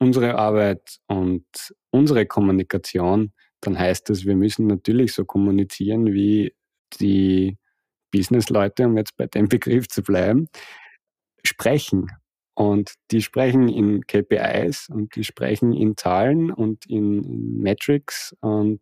unsere 0.00 0.36
Arbeit 0.36 0.98
und 1.06 1.46
unsere 1.90 2.26
Kommunikation, 2.26 3.32
dann 3.60 3.78
heißt 3.78 4.08
das, 4.10 4.24
wir 4.24 4.36
müssen 4.36 4.66
natürlich 4.66 5.12
so 5.12 5.24
kommunizieren, 5.24 6.12
wie 6.12 6.54
die 7.00 7.56
Businessleute, 8.10 8.86
um 8.86 8.96
jetzt 8.96 9.16
bei 9.16 9.26
dem 9.26 9.48
Begriff 9.48 9.88
zu 9.88 10.02
bleiben, 10.02 10.48
sprechen. 11.44 12.10
Und 12.54 12.94
die 13.12 13.22
sprechen 13.22 13.68
in 13.68 14.04
KPIs 14.06 14.88
und 14.88 15.14
die 15.14 15.22
sprechen 15.22 15.72
in 15.72 15.96
Zahlen 15.96 16.50
und 16.50 16.86
in, 16.86 17.58
Metrics 17.60 18.34
und 18.40 18.80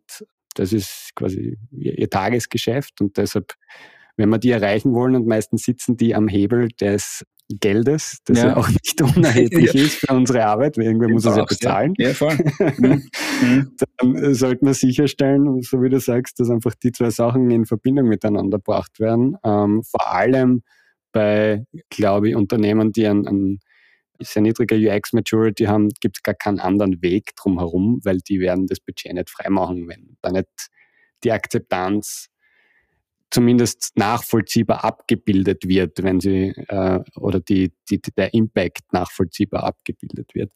das 0.55 0.73
ist 0.73 1.11
quasi 1.13 1.59
ihr 1.69 2.09
Tagesgeschäft 2.09 2.99
und 3.01 3.17
deshalb, 3.17 3.53
wenn 4.15 4.29
wir 4.29 4.39
die 4.39 4.49
erreichen 4.49 4.95
wollen 4.95 5.15
und 5.15 5.27
meistens 5.27 5.61
sitzen 5.61 5.95
die 5.95 6.15
am 6.15 6.27
Hebel 6.27 6.69
des 6.69 7.23
Geldes, 7.49 8.17
das 8.25 8.39
ja, 8.39 8.47
ja 8.47 8.57
auch 8.57 8.67
nicht 8.67 9.01
unerheblich 9.01 9.73
ja. 9.73 9.81
ist 9.81 9.99
für 9.99 10.13
unsere 10.13 10.45
Arbeit, 10.45 10.77
weil 10.77 10.85
irgendwer 10.85 11.09
muss 11.09 11.25
es 11.25 11.37
ja 11.37 11.45
bezahlen. 11.45 11.93
Ja, 11.97 12.13
voll. 12.13 12.37
Mhm. 12.77 13.09
mhm. 13.41 13.75
Dann 13.97 14.33
sollte 14.33 14.65
man 14.65 14.73
sicherstellen, 14.73 15.61
so 15.61 15.81
wie 15.81 15.89
du 15.89 15.99
sagst, 15.99 16.39
dass 16.39 16.49
einfach 16.49 16.75
die 16.75 16.91
zwei 16.91 17.09
Sachen 17.09 17.49
in 17.49 17.65
Verbindung 17.65 18.07
miteinander 18.07 18.57
gebracht 18.57 18.99
werden. 18.99 19.37
Ähm, 19.43 19.83
vor 19.83 20.11
allem 20.11 20.63
bei, 21.11 21.65
glaube 21.89 22.29
ich, 22.29 22.35
Unternehmen, 22.35 22.91
die 22.91 23.07
ein, 23.07 23.25
ein 23.25 23.59
sehr 24.19 24.41
niedriger 24.41 24.75
UX-Maturity 24.75 25.65
haben, 25.65 25.89
gibt 26.01 26.17
es 26.17 26.23
gar 26.23 26.35
keinen 26.35 26.59
anderen 26.59 27.01
Weg 27.01 27.35
drumherum, 27.35 28.01
weil 28.03 28.17
die 28.17 28.39
werden 28.39 28.67
das 28.67 28.79
Budget 28.79 29.13
nicht 29.13 29.29
freimachen, 29.29 29.87
wenn 29.87 30.17
da 30.21 30.31
nicht 30.31 30.47
die 31.23 31.31
Akzeptanz 31.31 32.29
zumindest 33.31 33.91
nachvollziehbar 33.95 34.83
abgebildet 34.83 35.67
wird, 35.67 36.01
wenn 36.03 36.19
sie 36.19 36.53
äh, 36.67 36.99
oder 37.15 37.39
die, 37.39 37.71
die, 37.89 37.99
der 38.01 38.33
Impact 38.33 38.93
nachvollziehbar 38.93 39.63
abgebildet 39.63 40.33
wird. 40.33 40.51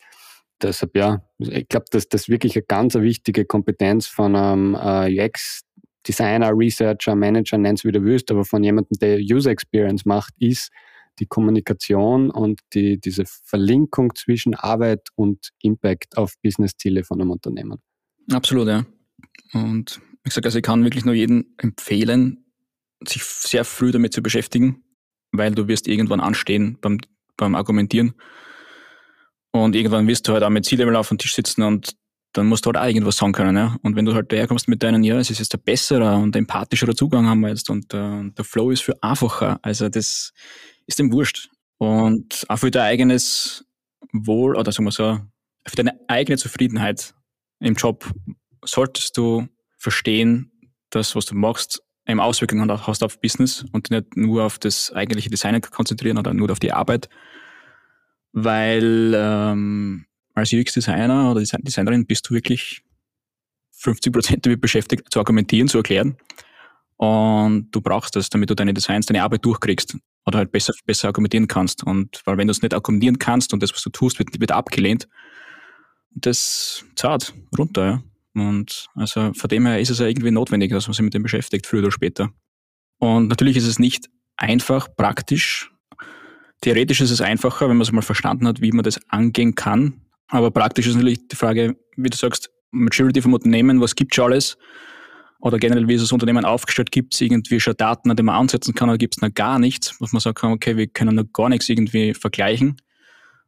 Deshalb 0.61 0.95
ja, 0.95 1.23
ich 1.39 1.67
glaube, 1.67 1.85
dass 1.91 2.07
das 2.07 2.29
wirklich 2.29 2.55
eine 2.55 2.63
ganz 2.63 2.95
wichtige 2.95 3.45
Kompetenz 3.45 4.07
von 4.07 4.35
einem 4.35 4.75
äh, 4.75 5.25
UX 5.25 5.63
Designer, 6.07 6.51
Researcher, 6.55 7.15
Manager, 7.15 7.57
nenn 7.57 7.75
es 7.75 7.83
wie 7.83 7.91
du 7.91 8.03
willst, 8.03 8.31
aber 8.31 8.45
von 8.45 8.63
jemandem, 8.63 8.97
der 8.99 9.19
User 9.19 9.51
Experience 9.51 10.05
macht, 10.05 10.33
ist 10.39 10.71
die 11.19 11.27
Kommunikation 11.27 12.31
und 12.31 12.61
die, 12.73 12.99
diese 12.99 13.25
Verlinkung 13.25 14.15
zwischen 14.15 14.55
Arbeit 14.55 15.09
und 15.15 15.51
Impact 15.61 16.17
auf 16.17 16.33
Businessziele 16.41 17.03
von 17.03 17.21
einem 17.21 17.31
Unternehmen. 17.31 17.79
Absolut, 18.31 18.67
ja. 18.67 18.85
Und 19.53 20.01
ich 20.23 20.33
sage, 20.33 20.47
also 20.47 20.57
ich 20.57 20.63
kann 20.63 20.83
wirklich 20.83 21.05
nur 21.05 21.13
jedem 21.13 21.53
empfehlen, 21.57 22.45
sich 23.07 23.23
sehr 23.23 23.65
früh 23.65 23.91
damit 23.91 24.13
zu 24.13 24.21
beschäftigen, 24.21 24.83
weil 25.31 25.53
du 25.53 25.67
wirst 25.67 25.87
irgendwann 25.87 26.19
anstehen 26.19 26.77
beim, 26.81 26.99
beim 27.37 27.55
Argumentieren. 27.55 28.13
Und 29.51 29.75
irgendwann 29.75 30.07
wirst 30.07 30.27
du 30.27 30.33
halt 30.33 30.43
auch 30.43 30.49
mit 30.49 30.65
C-Level 30.65 30.95
auf 30.95 31.09
dem 31.09 31.17
Tisch 31.17 31.35
sitzen 31.35 31.63
und 31.63 31.95
dann 32.33 32.47
musst 32.47 32.65
du 32.65 32.69
halt 32.69 32.77
auch 32.77 32.87
irgendwas 32.87 33.17
sagen 33.17 33.33
können. 33.33 33.57
Ja? 33.57 33.75
Und 33.81 33.95
wenn 33.95 34.05
du 34.05 34.13
halt 34.13 34.31
daherkommst 34.31 34.67
mit 34.67 34.81
deinen, 34.83 35.03
ja, 35.03 35.17
es 35.19 35.29
ist 35.29 35.39
jetzt 35.39 35.53
ein 35.53 35.61
besserer 35.61 36.17
und 36.17 36.35
empathischerer 36.35 36.95
Zugang 36.95 37.27
haben 37.27 37.41
wir 37.41 37.49
jetzt 37.49 37.69
und 37.69 37.93
uh, 37.93 38.29
der 38.29 38.45
Flow 38.45 38.71
ist 38.71 38.83
viel 38.83 38.95
einfacher. 39.01 39.59
Also 39.61 39.89
das 39.89 40.31
ist 40.87 40.99
dem 40.99 41.11
wurscht. 41.11 41.49
Und 41.77 42.45
auch 42.47 42.57
für 42.57 42.71
dein 42.71 42.83
eigenes 42.83 43.65
Wohl 44.13 44.55
oder 44.55 44.71
sagen 44.71 44.85
wir 44.85 44.91
so, 44.91 45.19
für 45.67 45.75
deine 45.75 45.99
eigene 46.07 46.37
Zufriedenheit 46.37 47.13
im 47.59 47.75
Job 47.75 48.09
solltest 48.63 49.17
du 49.17 49.47
verstehen, 49.77 50.51
dass 50.89 51.15
was 51.15 51.25
du 51.25 51.35
machst, 51.35 51.83
eben 52.07 52.19
Auswirkungen 52.19 52.69
hast 52.87 53.03
auf 53.03 53.19
Business 53.19 53.65
und 53.71 53.91
nicht 53.91 54.17
nur 54.17 54.43
auf 54.43 54.59
das 54.59 54.91
eigentliche 54.91 55.29
Design 55.29 55.61
konzentrieren 55.61 56.17
oder 56.17 56.33
nur 56.33 56.51
auf 56.51 56.59
die 56.59 56.73
Arbeit. 56.73 57.09
Weil 58.33 59.13
ähm, 59.15 60.05
als 60.33 60.53
UX-Designer 60.53 61.31
oder 61.31 61.41
Designerin 61.41 62.05
bist 62.05 62.29
du 62.29 62.33
wirklich 62.33 62.83
50 63.73 64.13
Prozent 64.13 64.45
damit 64.45 64.61
beschäftigt, 64.61 65.11
zu 65.11 65.19
argumentieren, 65.19 65.67
zu 65.67 65.77
erklären. 65.77 66.17
Und 66.97 67.71
du 67.71 67.81
brauchst 67.81 68.15
das, 68.15 68.29
damit 68.29 68.49
du 68.49 68.55
deine 68.55 68.73
Designs, 68.73 69.07
deine 69.07 69.23
Arbeit 69.23 69.43
durchkriegst 69.43 69.97
oder 70.25 70.37
halt 70.37 70.51
besser, 70.51 70.73
besser 70.85 71.07
argumentieren 71.07 71.47
kannst. 71.47 71.83
Und 71.83 72.21
weil 72.25 72.37
wenn 72.37 72.47
du 72.47 72.51
es 72.51 72.61
nicht 72.61 72.73
argumentieren 72.73 73.17
kannst 73.17 73.53
und 73.53 73.63
das, 73.63 73.73
was 73.73 73.81
du 73.81 73.89
tust, 73.89 74.19
wird, 74.19 74.39
wird 74.39 74.51
abgelehnt, 74.51 75.07
das 76.11 76.85
zahlt 76.95 77.33
runter, 77.57 77.85
ja. 77.85 78.03
Und 78.33 78.87
also 78.95 79.33
von 79.33 79.49
dem 79.49 79.65
her 79.65 79.79
ist 79.79 79.89
es 79.89 79.99
ja 79.99 80.07
irgendwie 80.07 80.31
notwendig, 80.31 80.71
dass 80.71 80.87
man 80.87 80.93
sich 80.93 81.03
mit 81.03 81.13
dem 81.13 81.23
beschäftigt, 81.23 81.67
früher 81.67 81.81
oder 81.81 81.91
später. 81.91 82.29
Und 82.97 83.27
natürlich 83.27 83.57
ist 83.57 83.67
es 83.67 83.79
nicht 83.79 84.09
einfach, 84.37 84.87
praktisch. 84.95 85.71
Theoretisch 86.61 87.01
ist 87.01 87.11
es 87.11 87.21
einfacher, 87.21 87.67
wenn 87.67 87.77
man 87.77 87.81
es 87.83 87.91
mal 87.91 88.01
verstanden 88.01 88.47
hat, 88.47 88.61
wie 88.61 88.71
man 88.71 88.83
das 88.83 88.99
angehen 89.09 89.55
kann. 89.55 90.01
Aber 90.27 90.51
praktisch 90.51 90.87
ist 90.87 90.95
natürlich 90.95 91.27
die 91.27 91.35
Frage, 91.35 91.75
wie 91.97 92.09
du 92.09 92.17
sagst, 92.17 92.51
Maturity 92.71 93.21
vom 93.21 93.33
Unternehmen, 93.33 93.81
was 93.81 93.95
gibt 93.95 94.13
es 94.13 94.15
schon 94.15 94.25
alles? 94.31 94.57
Oder 95.41 95.57
generell, 95.57 95.87
wie 95.87 95.95
ist 95.95 96.03
das 96.03 96.11
Unternehmen 96.11 96.45
aufgestellt? 96.45 96.91
Gibt 96.91 97.15
es 97.15 97.21
irgendwie 97.21 97.59
schon 97.59 97.75
Daten, 97.75 98.15
die 98.15 98.23
man 98.23 98.35
ansetzen 98.35 98.75
kann, 98.75 98.89
oder 98.89 98.97
gibt 98.97 99.17
es 99.17 99.21
noch 99.21 99.33
gar 99.33 99.57
nichts, 99.57 99.95
was 99.99 100.13
man 100.13 100.19
sagen 100.19 100.35
kann, 100.35 100.51
okay, 100.51 100.77
wir 100.77 100.87
können 100.87 101.15
noch 101.15 101.33
gar 101.33 101.49
nichts 101.49 101.67
irgendwie 101.67 102.13
vergleichen. 102.13 102.77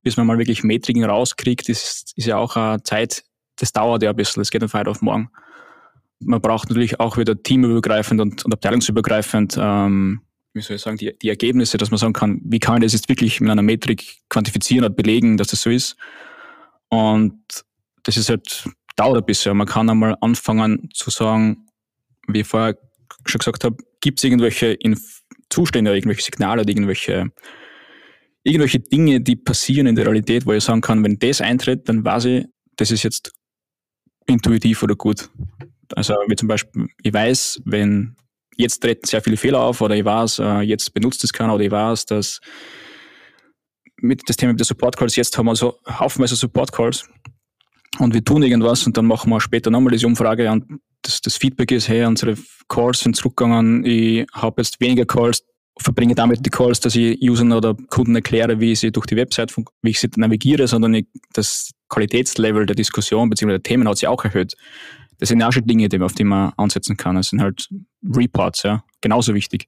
Bis 0.01 0.17
man 0.17 0.27
mal 0.27 0.39
wirklich 0.39 0.63
Metriken 0.63 1.05
rauskriegt, 1.05 1.69
ist, 1.69 2.13
ist 2.17 2.25
ja 2.25 2.37
auch 2.37 2.57
eine 2.57 2.81
Zeit, 2.83 3.23
das 3.63 3.71
dauert 3.71 4.03
ja 4.03 4.09
ein 4.09 4.15
bisschen, 4.15 4.41
das 4.41 4.51
geht 4.51 4.61
von 4.69 4.79
heute 4.79 4.89
auf 4.89 5.01
morgen. 5.01 5.29
Man 6.19 6.41
braucht 6.41 6.69
natürlich 6.69 6.99
auch 6.99 7.17
wieder 7.17 7.41
teamübergreifend 7.41 8.19
und, 8.19 8.43
und 8.43 8.53
abteilungsübergreifend, 8.53 9.57
ähm, 9.57 10.21
wie 10.53 10.61
soll 10.61 10.75
ich 10.75 10.81
sagen, 10.81 10.97
die, 10.97 11.17
die 11.17 11.29
Ergebnisse, 11.29 11.77
dass 11.77 11.89
man 11.89 11.97
sagen 11.97 12.11
kann, 12.11 12.41
wie 12.43 12.59
kann 12.59 12.77
ich 12.77 12.87
das 12.87 12.93
jetzt 12.93 13.09
wirklich 13.09 13.39
mit 13.39 13.49
einer 13.49 13.61
Metrik 13.61 14.17
quantifizieren 14.29 14.85
und 14.85 14.97
belegen, 14.97 15.37
dass 15.37 15.47
das 15.47 15.61
so 15.61 15.69
ist. 15.69 15.95
Und 16.89 17.39
das 18.03 18.17
ist 18.17 18.29
halt, 18.29 18.67
dauert 18.97 19.17
ein 19.17 19.25
bisschen. 19.25 19.55
Man 19.55 19.65
kann 19.65 19.89
einmal 19.89 20.17
anfangen 20.19 20.89
zu 20.93 21.09
sagen, 21.09 21.65
wie 22.27 22.41
ich 22.41 22.47
vorher 22.47 22.77
schon 23.25 23.39
gesagt 23.39 23.63
habe, 23.63 23.77
gibt 24.01 24.19
es 24.19 24.25
irgendwelche 24.25 24.77
Zustände, 25.49 25.95
irgendwelche 25.95 26.23
Signale 26.23 26.63
irgendwelche, 26.63 27.31
irgendwelche 28.43 28.79
Dinge, 28.81 29.21
die 29.21 29.37
passieren 29.37 29.87
in 29.87 29.95
der 29.95 30.05
Realität, 30.05 30.45
wo 30.45 30.51
ich 30.51 30.65
sagen 30.65 30.81
kann, 30.81 31.01
wenn 31.03 31.17
das 31.17 31.39
eintritt, 31.39 31.87
dann 31.87 32.03
weiß 32.03 32.25
ich, 32.25 32.45
das 32.75 32.91
ist 32.91 33.03
jetzt 33.03 33.31
intuitiv 34.27 34.83
oder 34.83 34.95
gut. 34.95 35.29
Also 35.95 36.15
wie 36.27 36.35
zum 36.35 36.47
Beispiel, 36.47 36.87
ich 37.01 37.13
weiß, 37.13 37.61
wenn 37.65 38.15
jetzt 38.57 38.81
treten 38.81 39.05
sehr 39.05 39.21
viele 39.21 39.37
Fehler 39.37 39.59
auf 39.59 39.81
oder 39.81 39.95
ich 39.95 40.05
weiß, 40.05 40.39
äh, 40.39 40.59
jetzt 40.61 40.93
benutzt 40.93 41.23
es 41.23 41.33
keiner 41.33 41.55
oder 41.55 41.63
ich 41.63 41.71
weiß, 41.71 42.05
dass 42.05 42.39
mit 43.97 44.21
das 44.27 44.35
Thema 44.35 44.51
mit 44.51 44.59
der 44.59 44.65
Support 44.65 44.97
Calls, 44.97 45.15
jetzt 45.15 45.37
haben 45.37 45.45
wir 45.45 45.55
so 45.55 45.77
haufenweise 45.87 46.35
Support 46.35 46.71
Calls 46.71 47.07
und 47.99 48.13
wir 48.13 48.23
tun 48.23 48.43
irgendwas 48.43 48.85
und 48.85 48.97
dann 48.97 49.05
machen 49.05 49.29
wir 49.29 49.39
später 49.39 49.69
nochmal 49.69 49.91
diese 49.91 50.07
Umfrage 50.07 50.51
und 50.51 50.65
das, 51.01 51.21
das 51.21 51.37
Feedback 51.37 51.71
ist, 51.71 51.87
hey, 51.87 52.05
unsere 52.05 52.35
Calls 52.67 53.01
sind 53.01 53.15
zurückgegangen, 53.15 53.85
ich 53.85 54.25
habe 54.33 54.61
jetzt 54.61 54.79
weniger 54.79 55.05
Calls, 55.05 55.42
verbringe 55.77 56.15
damit 56.15 56.45
die 56.45 56.49
Calls, 56.49 56.79
dass 56.79 56.95
ich 56.95 57.19
Usern 57.21 57.51
oder 57.51 57.75
Kunden 57.89 58.15
erkläre, 58.15 58.59
wie 58.59 58.73
ich 58.73 58.79
sie 58.79 58.91
durch 58.91 59.05
die 59.05 59.15
Website, 59.15 59.55
wie 59.81 59.89
ich 59.89 59.99
sie 59.99 60.09
navigiere, 60.15 60.67
sondern 60.67 60.93
ich, 60.93 61.07
das 61.33 61.71
Qualitätslevel 61.89 62.65
der 62.65 62.75
Diskussion 62.75 63.29
bzw. 63.29 63.51
der 63.51 63.63
Themen 63.63 63.87
hat 63.87 63.97
sich 63.97 64.07
auch 64.07 64.23
erhöht. 64.23 64.55
Das 65.19 65.29
sind 65.29 65.39
ja 65.39 65.51
schon 65.51 65.65
Dinge, 65.65 65.87
auf 66.03 66.13
die 66.13 66.23
man 66.23 66.53
ansetzen 66.57 66.97
kann. 66.97 67.15
Das 67.15 67.29
sind 67.29 67.41
halt 67.41 67.69
Reports, 68.03 68.63
ja, 68.63 68.83
genauso 69.01 69.33
wichtig. 69.33 69.67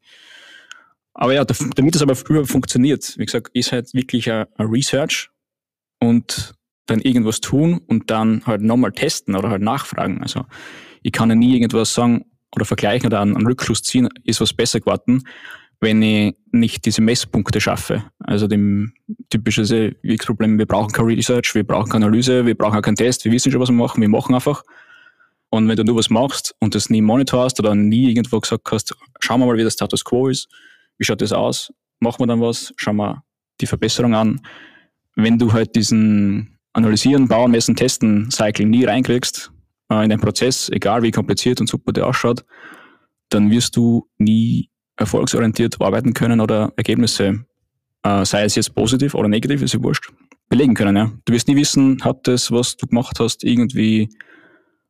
Aber 1.13 1.33
ja, 1.33 1.45
damit 1.45 1.95
das 1.95 2.01
aber 2.01 2.15
früher 2.15 2.45
funktioniert, 2.45 3.17
wie 3.17 3.25
gesagt, 3.25 3.49
ist 3.53 3.71
halt 3.71 3.93
wirklich 3.93 4.29
ein, 4.29 4.45
Research 4.59 5.29
und 5.99 6.55
dann 6.87 6.99
irgendwas 6.99 7.39
tun 7.39 7.79
und 7.87 8.11
dann 8.11 8.45
halt 8.45 8.61
nochmal 8.61 8.91
testen 8.91 9.35
oder 9.35 9.49
halt 9.49 9.61
nachfragen. 9.61 10.21
Also 10.21 10.45
ich 11.01 11.13
kann 11.13 11.29
ja 11.29 11.35
nie 11.35 11.55
irgendwas 11.55 11.93
sagen 11.93 12.25
oder 12.53 12.65
vergleichen 12.65 13.07
oder 13.07 13.21
einen 13.21 13.47
Rückschluss 13.47 13.81
ziehen, 13.81 14.09
ist 14.23 14.41
was 14.41 14.53
besser 14.53 14.81
geworden, 14.81 15.23
wenn 15.81 16.01
ich 16.01 16.35
nicht 16.51 16.85
diese 16.85 17.01
Messpunkte 17.01 17.59
schaffe. 17.59 18.03
Also 18.19 18.47
dem 18.47 18.93
typisches 19.29 19.71
UX-Problem, 19.71 20.57
wir 20.57 20.65
brauchen 20.65 20.91
kein 20.91 21.05
Research, 21.05 21.53
wir 21.53 21.65
brauchen 21.65 21.89
keine 21.89 22.05
Analyse, 22.05 22.45
wir 22.45 22.55
brauchen 22.55 22.77
auch 22.77 22.81
keinen 22.81 22.95
Test, 22.95 23.25
wir 23.25 23.31
wissen 23.31 23.51
schon, 23.51 23.61
was 23.61 23.69
wir 23.69 23.75
machen, 23.75 24.01
wir 24.01 24.09
machen 24.09 24.33
einfach. 24.33 24.63
Und 25.49 25.67
wenn 25.67 25.75
du 25.75 25.83
nur 25.83 25.97
was 25.97 26.09
machst 26.09 26.55
und 26.59 26.75
das 26.75 26.89
nie 26.89 27.01
monitorst 27.01 27.59
oder 27.59 27.75
nie 27.75 28.09
irgendwo 28.09 28.39
gesagt 28.39 28.69
hast, 28.71 28.95
schauen 29.19 29.39
wir 29.39 29.45
mal, 29.45 29.57
wie 29.57 29.63
der 29.63 29.69
Status 29.69 30.03
Quo 30.03 30.27
ist, 30.27 30.47
wie 30.97 31.05
schaut 31.05 31.21
das 31.21 31.31
aus? 31.31 31.71
Machen 31.99 32.19
wir 32.19 32.27
dann 32.27 32.41
was? 32.41 32.73
Schauen 32.77 32.97
wir 32.97 33.23
die 33.61 33.67
Verbesserung 33.67 34.15
an. 34.15 34.41
Wenn 35.15 35.37
du 35.37 35.53
halt 35.53 35.75
diesen 35.75 36.57
Analysieren, 36.73 37.27
Bauen, 37.27 37.51
Messen, 37.51 37.75
Testen 37.75 38.29
Cycle 38.31 38.65
nie 38.65 38.83
reinkriegst 38.83 39.51
äh, 39.89 40.03
in 40.03 40.09
den 40.09 40.19
Prozess, 40.19 40.69
egal 40.69 41.03
wie 41.03 41.11
kompliziert 41.11 41.61
und 41.61 41.67
super 41.67 41.93
der 41.93 42.05
ausschaut, 42.05 42.43
dann 43.29 43.49
wirst 43.49 43.77
du 43.77 44.09
nie 44.17 44.69
erfolgsorientiert 44.97 45.81
arbeiten 45.81 46.13
können 46.13 46.41
oder 46.41 46.73
Ergebnisse, 46.75 47.45
äh, 48.03 48.25
sei 48.25 48.43
es 48.43 48.55
jetzt 48.55 48.73
positiv 48.75 49.15
oder 49.15 49.27
negativ, 49.27 49.61
ist 49.61 49.73
ja 49.73 49.83
wurscht, 49.83 50.11
belegen 50.49 50.73
können. 50.73 50.95
Ja. 50.95 51.11
Du 51.25 51.33
wirst 51.33 51.47
nie 51.47 51.55
wissen, 51.55 52.03
hat 52.03 52.27
das, 52.27 52.51
was 52.51 52.77
du 52.77 52.87
gemacht 52.87 53.19
hast, 53.19 53.43
irgendwie 53.43 54.09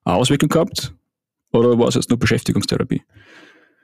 eine 0.03 0.15
Auswirkung 0.15 0.49
gehabt 0.49 0.93
oder 1.51 1.77
war 1.79 1.87
es 1.87 1.95
jetzt 1.95 2.09
nur 2.09 2.19
Beschäftigungstherapie? 2.19 3.03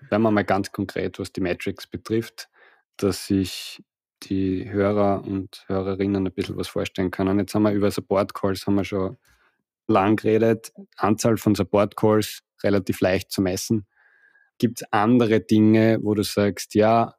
Wenn 0.09 0.21
man 0.21 0.33
mal 0.33 0.43
ganz 0.43 0.71
konkret, 0.71 1.19
was 1.19 1.31
die 1.31 1.41
Metrics 1.41 1.87
betrifft, 1.87 2.49
dass 2.97 3.27
sich 3.27 3.81
die 4.23 4.69
Hörer 4.69 5.23
und 5.25 5.63
Hörerinnen 5.67 6.27
ein 6.27 6.33
bisschen 6.33 6.57
was 6.57 6.67
vorstellen 6.67 7.11
können. 7.11 7.39
Jetzt 7.39 7.55
haben 7.55 7.63
wir 7.63 7.71
über 7.71 7.89
Support 7.89 8.33
Calls 8.33 8.67
haben 8.67 8.75
wir 8.75 8.83
schon 8.83 9.17
lang 9.87 10.15
geredet. 10.15 10.71
Anzahl 10.97 11.37
von 11.37 11.55
Support 11.55 11.95
Calls 11.95 12.43
relativ 12.63 13.01
leicht 13.01 13.31
zu 13.31 13.41
messen. 13.41 13.87
Gibt 14.61 14.83
es 14.83 14.87
andere 14.91 15.39
Dinge, 15.39 15.97
wo 16.03 16.13
du 16.13 16.23
sagst, 16.23 16.75
ja, 16.75 17.15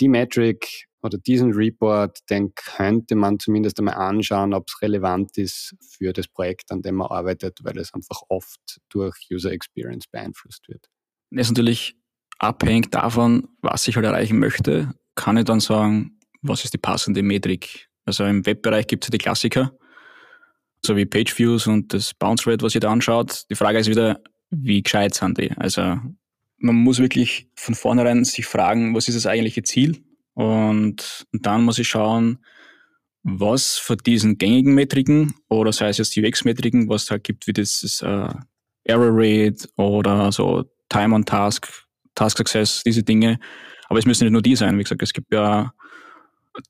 die 0.00 0.08
Metric 0.08 0.88
oder 1.02 1.18
diesen 1.18 1.52
Report, 1.52 2.18
den 2.30 2.52
könnte 2.56 3.14
man 3.14 3.38
zumindest 3.38 3.78
einmal 3.78 3.94
anschauen, 3.94 4.52
ob 4.52 4.64
es 4.66 4.82
relevant 4.82 5.38
ist 5.38 5.76
für 5.88 6.12
das 6.12 6.26
Projekt, 6.26 6.72
an 6.72 6.82
dem 6.82 6.96
man 6.96 7.06
arbeitet, 7.06 7.60
weil 7.62 7.78
es 7.78 7.94
einfach 7.94 8.22
oft 8.28 8.80
durch 8.88 9.14
User 9.30 9.52
Experience 9.52 10.08
beeinflusst 10.08 10.68
wird. 10.68 10.88
Das 11.30 11.46
ist 11.46 11.52
natürlich 11.52 11.96
abhängig 12.40 12.90
davon, 12.90 13.46
was 13.62 13.86
ich 13.86 13.94
halt 13.94 14.06
erreichen 14.06 14.40
möchte, 14.40 14.94
kann 15.14 15.36
ich 15.36 15.44
dann 15.44 15.60
sagen, 15.60 16.18
was 16.42 16.64
ist 16.64 16.74
die 16.74 16.78
passende 16.78 17.22
Metrik. 17.22 17.88
Also 18.04 18.24
im 18.24 18.44
Webbereich 18.46 18.88
gibt 18.88 19.04
es 19.04 19.10
ja 19.10 19.12
die 19.12 19.18
Klassiker, 19.18 19.78
so 20.84 20.96
wie 20.96 21.06
Page 21.06 21.38
Views 21.38 21.68
und 21.68 21.94
das 21.94 22.14
Bounce 22.14 22.50
Rate, 22.50 22.64
was 22.64 22.74
ihr 22.74 22.80
da 22.80 22.90
anschaut. 22.90 23.44
Die 23.48 23.54
Frage 23.54 23.78
ist 23.78 23.88
wieder, 23.88 24.20
wie 24.50 24.82
gescheit 24.82 25.14
sind 25.14 25.38
die? 25.38 25.52
Also 25.52 26.00
man 26.64 26.76
muss 26.76 26.98
wirklich 26.98 27.46
von 27.54 27.74
vornherein 27.74 28.24
sich 28.24 28.46
fragen, 28.46 28.94
was 28.94 29.06
ist 29.06 29.16
das 29.16 29.26
eigentliche 29.26 29.62
Ziel? 29.62 30.02
Und 30.32 31.26
dann 31.32 31.62
muss 31.62 31.78
ich 31.78 31.86
schauen, 31.86 32.38
was 33.22 33.76
von 33.76 33.98
diesen 33.98 34.38
gängigen 34.38 34.74
Metriken 34.74 35.34
oder 35.48 35.72
sei 35.72 35.88
es 35.88 35.98
jetzt 35.98 36.16
UX-Metriken, 36.16 36.88
was 36.88 37.04
es 37.04 37.10
halt 37.10 37.24
gibt, 37.24 37.46
wie 37.46 37.52
das 37.52 38.02
äh, 38.02 38.28
Error 38.84 39.10
Rate 39.12 39.68
oder 39.76 40.32
so 40.32 40.64
Time 40.88 41.14
on 41.14 41.26
Task, 41.26 41.70
Task 42.14 42.38
Success, 42.38 42.82
diese 42.82 43.02
Dinge. 43.02 43.38
Aber 43.88 43.98
es 43.98 44.06
müssen 44.06 44.24
nicht 44.24 44.32
nur 44.32 44.42
die 44.42 44.56
sein. 44.56 44.78
Wie 44.78 44.82
gesagt, 44.82 45.02
es 45.02 45.12
gibt 45.12 45.32
ja, 45.32 45.72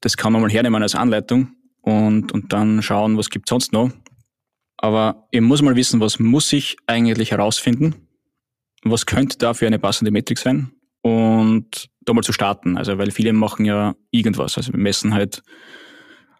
das 0.00 0.16
kann 0.16 0.32
man 0.32 0.42
mal 0.42 0.50
hernehmen 0.50 0.82
als 0.82 0.96
Anleitung 0.96 1.54
und, 1.82 2.32
und 2.32 2.52
dann 2.52 2.82
schauen, 2.82 3.16
was 3.16 3.30
gibt 3.30 3.48
es 3.48 3.50
sonst 3.50 3.72
noch. 3.72 3.90
Aber 4.76 5.28
ich 5.30 5.40
muss 5.40 5.62
mal 5.62 5.76
wissen, 5.76 6.00
was 6.00 6.18
muss 6.18 6.52
ich 6.52 6.76
eigentlich 6.86 7.30
herausfinden? 7.30 7.94
Was 8.84 9.06
könnte 9.06 9.38
da 9.38 9.54
für 9.54 9.66
eine 9.66 9.78
passende 9.78 10.10
Metrik 10.10 10.38
sein? 10.38 10.70
Und 11.02 11.88
da 12.04 12.12
mal 12.12 12.22
zu 12.22 12.32
starten. 12.32 12.76
Also, 12.76 12.98
weil 12.98 13.10
viele 13.10 13.32
machen 13.32 13.64
ja 13.64 13.94
irgendwas. 14.10 14.56
Also, 14.56 14.72
wir 14.72 14.80
messen 14.80 15.14
halt, 15.14 15.42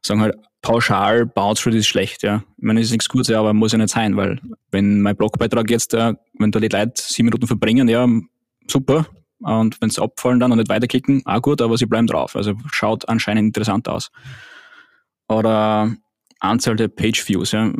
sagen 0.03 0.21
halt, 0.21 0.37
pauschal, 0.63 1.27
Bounce 1.27 1.67
Rate 1.67 1.79
ist 1.79 1.87
schlecht, 1.87 2.23
ja. 2.23 2.43
Ich 2.57 2.65
meine, 2.65 2.81
das 2.81 2.87
ist 2.87 2.93
nichts 2.93 3.09
Gutes, 3.09 3.35
aber 3.35 3.53
muss 3.53 3.73
ja 3.73 3.79
nicht 3.79 3.91
sein, 3.91 4.17
weil, 4.17 4.41
wenn 4.71 5.01
mein 5.01 5.17
Blogbeitrag 5.17 5.71
jetzt, 5.71 5.95
äh, 5.95 6.15
wenn 6.39 6.51
da 6.51 6.61
die 6.61 6.69
Leute 6.69 7.03
sieben 7.03 7.27
Minuten 7.27 7.47
verbringen, 7.47 7.89
ja, 7.89 8.07
super. 8.67 9.07
Und 9.41 9.81
wenn 9.81 9.91
sie 9.91 10.03
abfallen 10.03 10.41
dann 10.41 10.53
und 10.53 10.59
nicht 10.59 10.71
weiterklicken, 10.71 11.23
auch 11.27 11.43
gut, 11.43 11.61
aber 11.61 11.77
sie 11.77 11.87
bleiben 11.87 12.07
drauf. 12.07 12.37
Also, 12.37 12.55
schaut 12.73 13.09
anscheinend 13.09 13.49
interessant 13.49 13.89
aus. 13.89 14.11
Oder 15.29 15.95
Anzahl 16.41 16.77
der 16.77 16.89
Page 16.89 17.27
Views, 17.29 17.53
ja. 17.53 17.73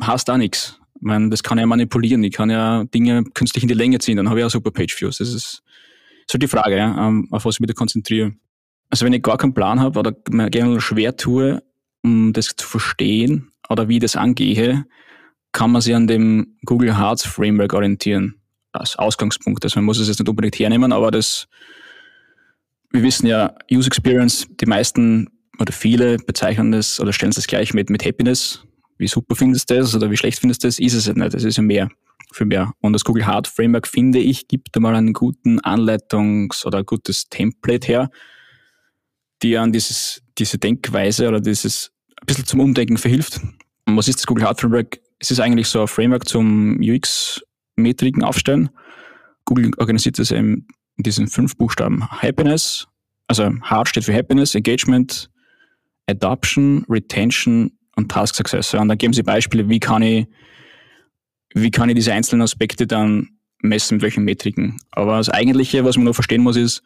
Hast 0.00 0.28
da 0.28 0.36
nichts. 0.36 0.80
Meine, 1.04 1.30
das 1.30 1.42
kann 1.42 1.58
ja 1.58 1.66
manipulieren. 1.66 2.24
Ich 2.24 2.32
kann 2.32 2.50
ja 2.50 2.84
Dinge 2.84 3.24
künstlich 3.34 3.62
in 3.62 3.68
die 3.68 3.74
Länge 3.74 3.98
ziehen, 3.98 4.16
dann 4.16 4.28
habe 4.28 4.40
ich 4.40 4.44
auch 4.44 4.50
super 4.50 4.70
Page 4.70 5.00
Views. 5.00 5.18
Das 5.18 5.32
ist 5.32 5.62
ist 6.26 6.34
halt 6.34 6.42
die 6.42 6.48
Frage, 6.48 6.76
ja, 6.76 7.08
ähm, 7.08 7.28
auf 7.30 7.44
was 7.44 7.56
ich 7.56 7.60
mich 7.60 7.68
da 7.68 7.74
konzentriere. 7.74 8.32
Also 8.90 9.04
wenn 9.04 9.12
ich 9.12 9.22
gar 9.22 9.36
keinen 9.36 9.54
Plan 9.54 9.80
habe 9.80 9.98
oder 9.98 10.14
mir 10.30 10.50
gerne 10.50 10.80
schwer 10.80 11.16
tue, 11.16 11.62
um 12.02 12.32
das 12.32 12.54
zu 12.56 12.66
verstehen 12.66 13.50
oder 13.68 13.88
wie 13.88 13.96
ich 13.96 14.00
das 14.00 14.16
angehe, 14.16 14.84
kann 15.52 15.70
man 15.70 15.82
sich 15.82 15.94
an 15.94 16.06
dem 16.06 16.56
Google 16.64 16.96
Hearts 16.96 17.24
Framework 17.24 17.72
orientieren 17.72 18.36
als 18.72 18.96
Ausgangspunkt. 18.96 19.64
Also 19.64 19.78
man 19.78 19.84
muss 19.84 19.98
es 19.98 20.08
jetzt 20.08 20.18
nicht 20.18 20.28
unbedingt 20.28 20.58
hernehmen, 20.58 20.92
aber 20.92 21.10
das, 21.10 21.46
wir 22.90 23.02
wissen 23.02 23.26
ja, 23.26 23.54
User 23.70 23.86
Experience, 23.86 24.46
die 24.60 24.66
meisten 24.66 25.28
oder 25.58 25.72
viele 25.72 26.16
bezeichnen 26.16 26.72
das 26.72 26.98
oder 26.98 27.12
stellen 27.12 27.32
es 27.36 27.46
gleich 27.46 27.74
mit, 27.74 27.90
mit 27.90 28.04
Happiness. 28.04 28.64
Wie 28.96 29.08
super 29.08 29.34
findest 29.34 29.70
du 29.70 29.74
das 29.74 29.94
oder 29.94 30.10
wie 30.10 30.16
schlecht 30.16 30.38
findest 30.38 30.62
du 30.62 30.68
das? 30.68 30.78
Ist 30.78 30.94
es 30.94 31.06
ja 31.06 31.14
nicht. 31.14 31.34
Das 31.34 31.44
ist 31.44 31.56
ja 31.56 31.62
mehr 31.62 31.88
für 32.32 32.44
mehr. 32.44 32.72
Und 32.80 32.92
das 32.92 33.04
Google 33.04 33.26
Heart 33.26 33.48
Framework, 33.48 33.86
finde 33.86 34.18
ich, 34.18 34.48
gibt 34.48 34.74
einmal 34.76 34.94
einen 34.94 35.12
guten 35.12 35.60
Anleitungs- 35.60 36.66
oder 36.66 36.78
ein 36.78 36.86
gutes 36.86 37.28
Template 37.28 37.86
her, 37.86 38.10
die 39.42 39.56
an 39.56 39.72
dieses, 39.72 40.22
diese 40.38 40.58
Denkweise 40.58 41.28
oder 41.28 41.40
dieses 41.40 41.92
ein 42.20 42.26
bisschen 42.26 42.46
zum 42.46 42.60
Umdenken 42.60 42.98
verhilft. 42.98 43.40
Und 43.86 43.96
was 43.96 44.08
ist 44.08 44.18
das 44.18 44.26
Google 44.26 44.44
Heart 44.44 44.60
Framework? 44.60 45.00
Es 45.18 45.30
ist 45.30 45.40
eigentlich 45.40 45.68
so 45.68 45.82
ein 45.82 45.88
Framework 45.88 46.28
zum 46.28 46.80
UX-Metriken 46.80 48.22
aufstellen. 48.22 48.70
Google 49.44 49.70
organisiert 49.78 50.18
das 50.18 50.30
in 50.30 50.66
diesen 50.96 51.28
fünf 51.28 51.56
Buchstaben. 51.56 52.08
Happiness, 52.08 52.86
also 53.26 53.50
Heart 53.68 53.88
steht 53.88 54.04
für 54.04 54.14
Happiness, 54.14 54.54
Engagement, 54.54 55.30
Adoption, 56.06 56.84
Retention 56.88 57.72
und 57.96 58.10
Task 58.10 58.34
Success. 58.34 58.74
Und 58.74 58.88
dann 58.88 58.98
geben 58.98 59.12
sie 59.12 59.22
Beispiele, 59.22 59.68
wie 59.68 59.80
kann 59.80 60.02
ich 60.02 60.26
wie 61.54 61.70
kann 61.70 61.88
ich 61.88 61.94
diese 61.94 62.12
einzelnen 62.12 62.42
Aspekte 62.42 62.86
dann 62.86 63.30
messen, 63.62 63.96
mit 63.96 64.02
welchen 64.02 64.24
Metriken. 64.24 64.76
Aber 64.90 65.16
das 65.16 65.30
Eigentliche, 65.30 65.84
was 65.84 65.96
man 65.96 66.04
nur 66.04 66.14
verstehen 66.14 66.42
muss, 66.42 66.56
ist, 66.56 66.82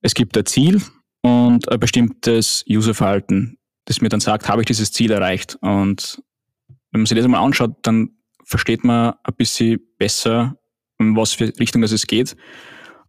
es 0.00 0.14
gibt 0.14 0.38
ein 0.38 0.46
Ziel 0.46 0.80
und 1.22 1.70
ein 1.70 1.80
bestimmtes 1.80 2.64
Userverhalten, 2.68 3.58
das 3.84 4.00
mir 4.00 4.08
dann 4.08 4.20
sagt, 4.20 4.48
habe 4.48 4.62
ich 4.62 4.66
dieses 4.66 4.92
Ziel 4.92 5.10
erreicht. 5.10 5.58
Und 5.60 6.22
wenn 6.92 7.00
man 7.00 7.06
sich 7.06 7.16
das 7.16 7.24
einmal 7.24 7.42
anschaut, 7.42 7.74
dann 7.82 8.10
versteht 8.44 8.84
man 8.84 9.14
ein 9.24 9.34
bisschen 9.36 9.80
besser, 9.98 10.56
in 10.98 11.16
was 11.16 11.32
für 11.32 11.52
Richtung 11.58 11.82
es 11.82 12.06
geht. 12.06 12.36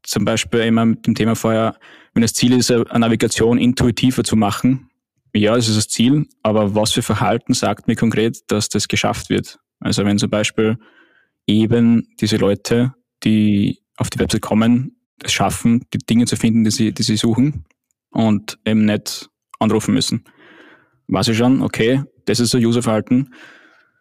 Zum 0.03 0.25
Beispiel 0.25 0.61
immer 0.61 0.85
mit 0.85 1.05
dem 1.05 1.15
Thema 1.15 1.35
vorher, 1.35 1.77
wenn 2.13 2.21
das 2.21 2.33
Ziel 2.33 2.53
ist, 2.53 2.71
eine 2.71 2.99
Navigation 2.99 3.59
intuitiver 3.59 4.23
zu 4.23 4.35
machen, 4.35 4.89
ja, 5.33 5.55
das 5.55 5.67
ist 5.67 5.77
das 5.77 5.87
Ziel, 5.87 6.27
aber 6.41 6.75
was 6.75 6.93
für 6.93 7.01
Verhalten 7.01 7.53
sagt 7.53 7.87
mir 7.87 7.95
konkret, 7.95 8.39
dass 8.47 8.69
das 8.69 8.87
geschafft 8.87 9.29
wird? 9.29 9.59
Also 9.79 10.05
wenn 10.05 10.17
zum 10.17 10.29
Beispiel 10.29 10.77
eben 11.45 12.07
diese 12.19 12.37
Leute, 12.37 12.93
die 13.23 13.79
auf 13.97 14.09
die 14.09 14.19
Website 14.19 14.41
kommen, 14.41 14.97
es 15.23 15.31
schaffen, 15.31 15.85
die 15.93 15.99
Dinge 15.99 16.25
zu 16.25 16.35
finden, 16.35 16.63
die 16.63 16.71
sie, 16.71 16.91
die 16.91 17.03
sie 17.03 17.17
suchen 17.17 17.65
und 18.11 18.59
eben 18.65 18.85
nicht 18.85 19.29
anrufen 19.59 19.93
müssen. 19.93 20.23
Weiß 21.07 21.27
ich 21.29 21.37
schon, 21.37 21.61
okay, 21.61 22.03
das 22.25 22.39
ist 22.39 22.51
so 22.51 22.57
Userverhalten. 22.57 23.33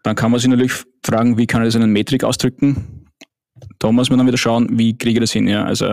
Dann 0.03 0.17
kann 0.17 0.31
man 0.31 0.41
sich 0.41 0.49
natürlich 0.49 0.73
fragen, 1.05 1.39
wie 1.39 1.47
kann 1.47 1.63
ich 1.63 1.69
das 1.69 1.75
in 1.77 1.83
einer 1.83 1.93
Metrik 1.93 2.25
ausdrücken? 2.25 3.07
Da 3.79 3.91
muss 3.91 4.11
man 4.11 4.19
dann 4.19 4.27
wieder 4.27 4.39
schauen, 4.39 4.79
wie 4.79 4.97
kriege 4.97 5.19
ich 5.19 5.21
das 5.21 5.33
hin. 5.33 5.49
Ja? 5.49 5.65
Also 5.65 5.87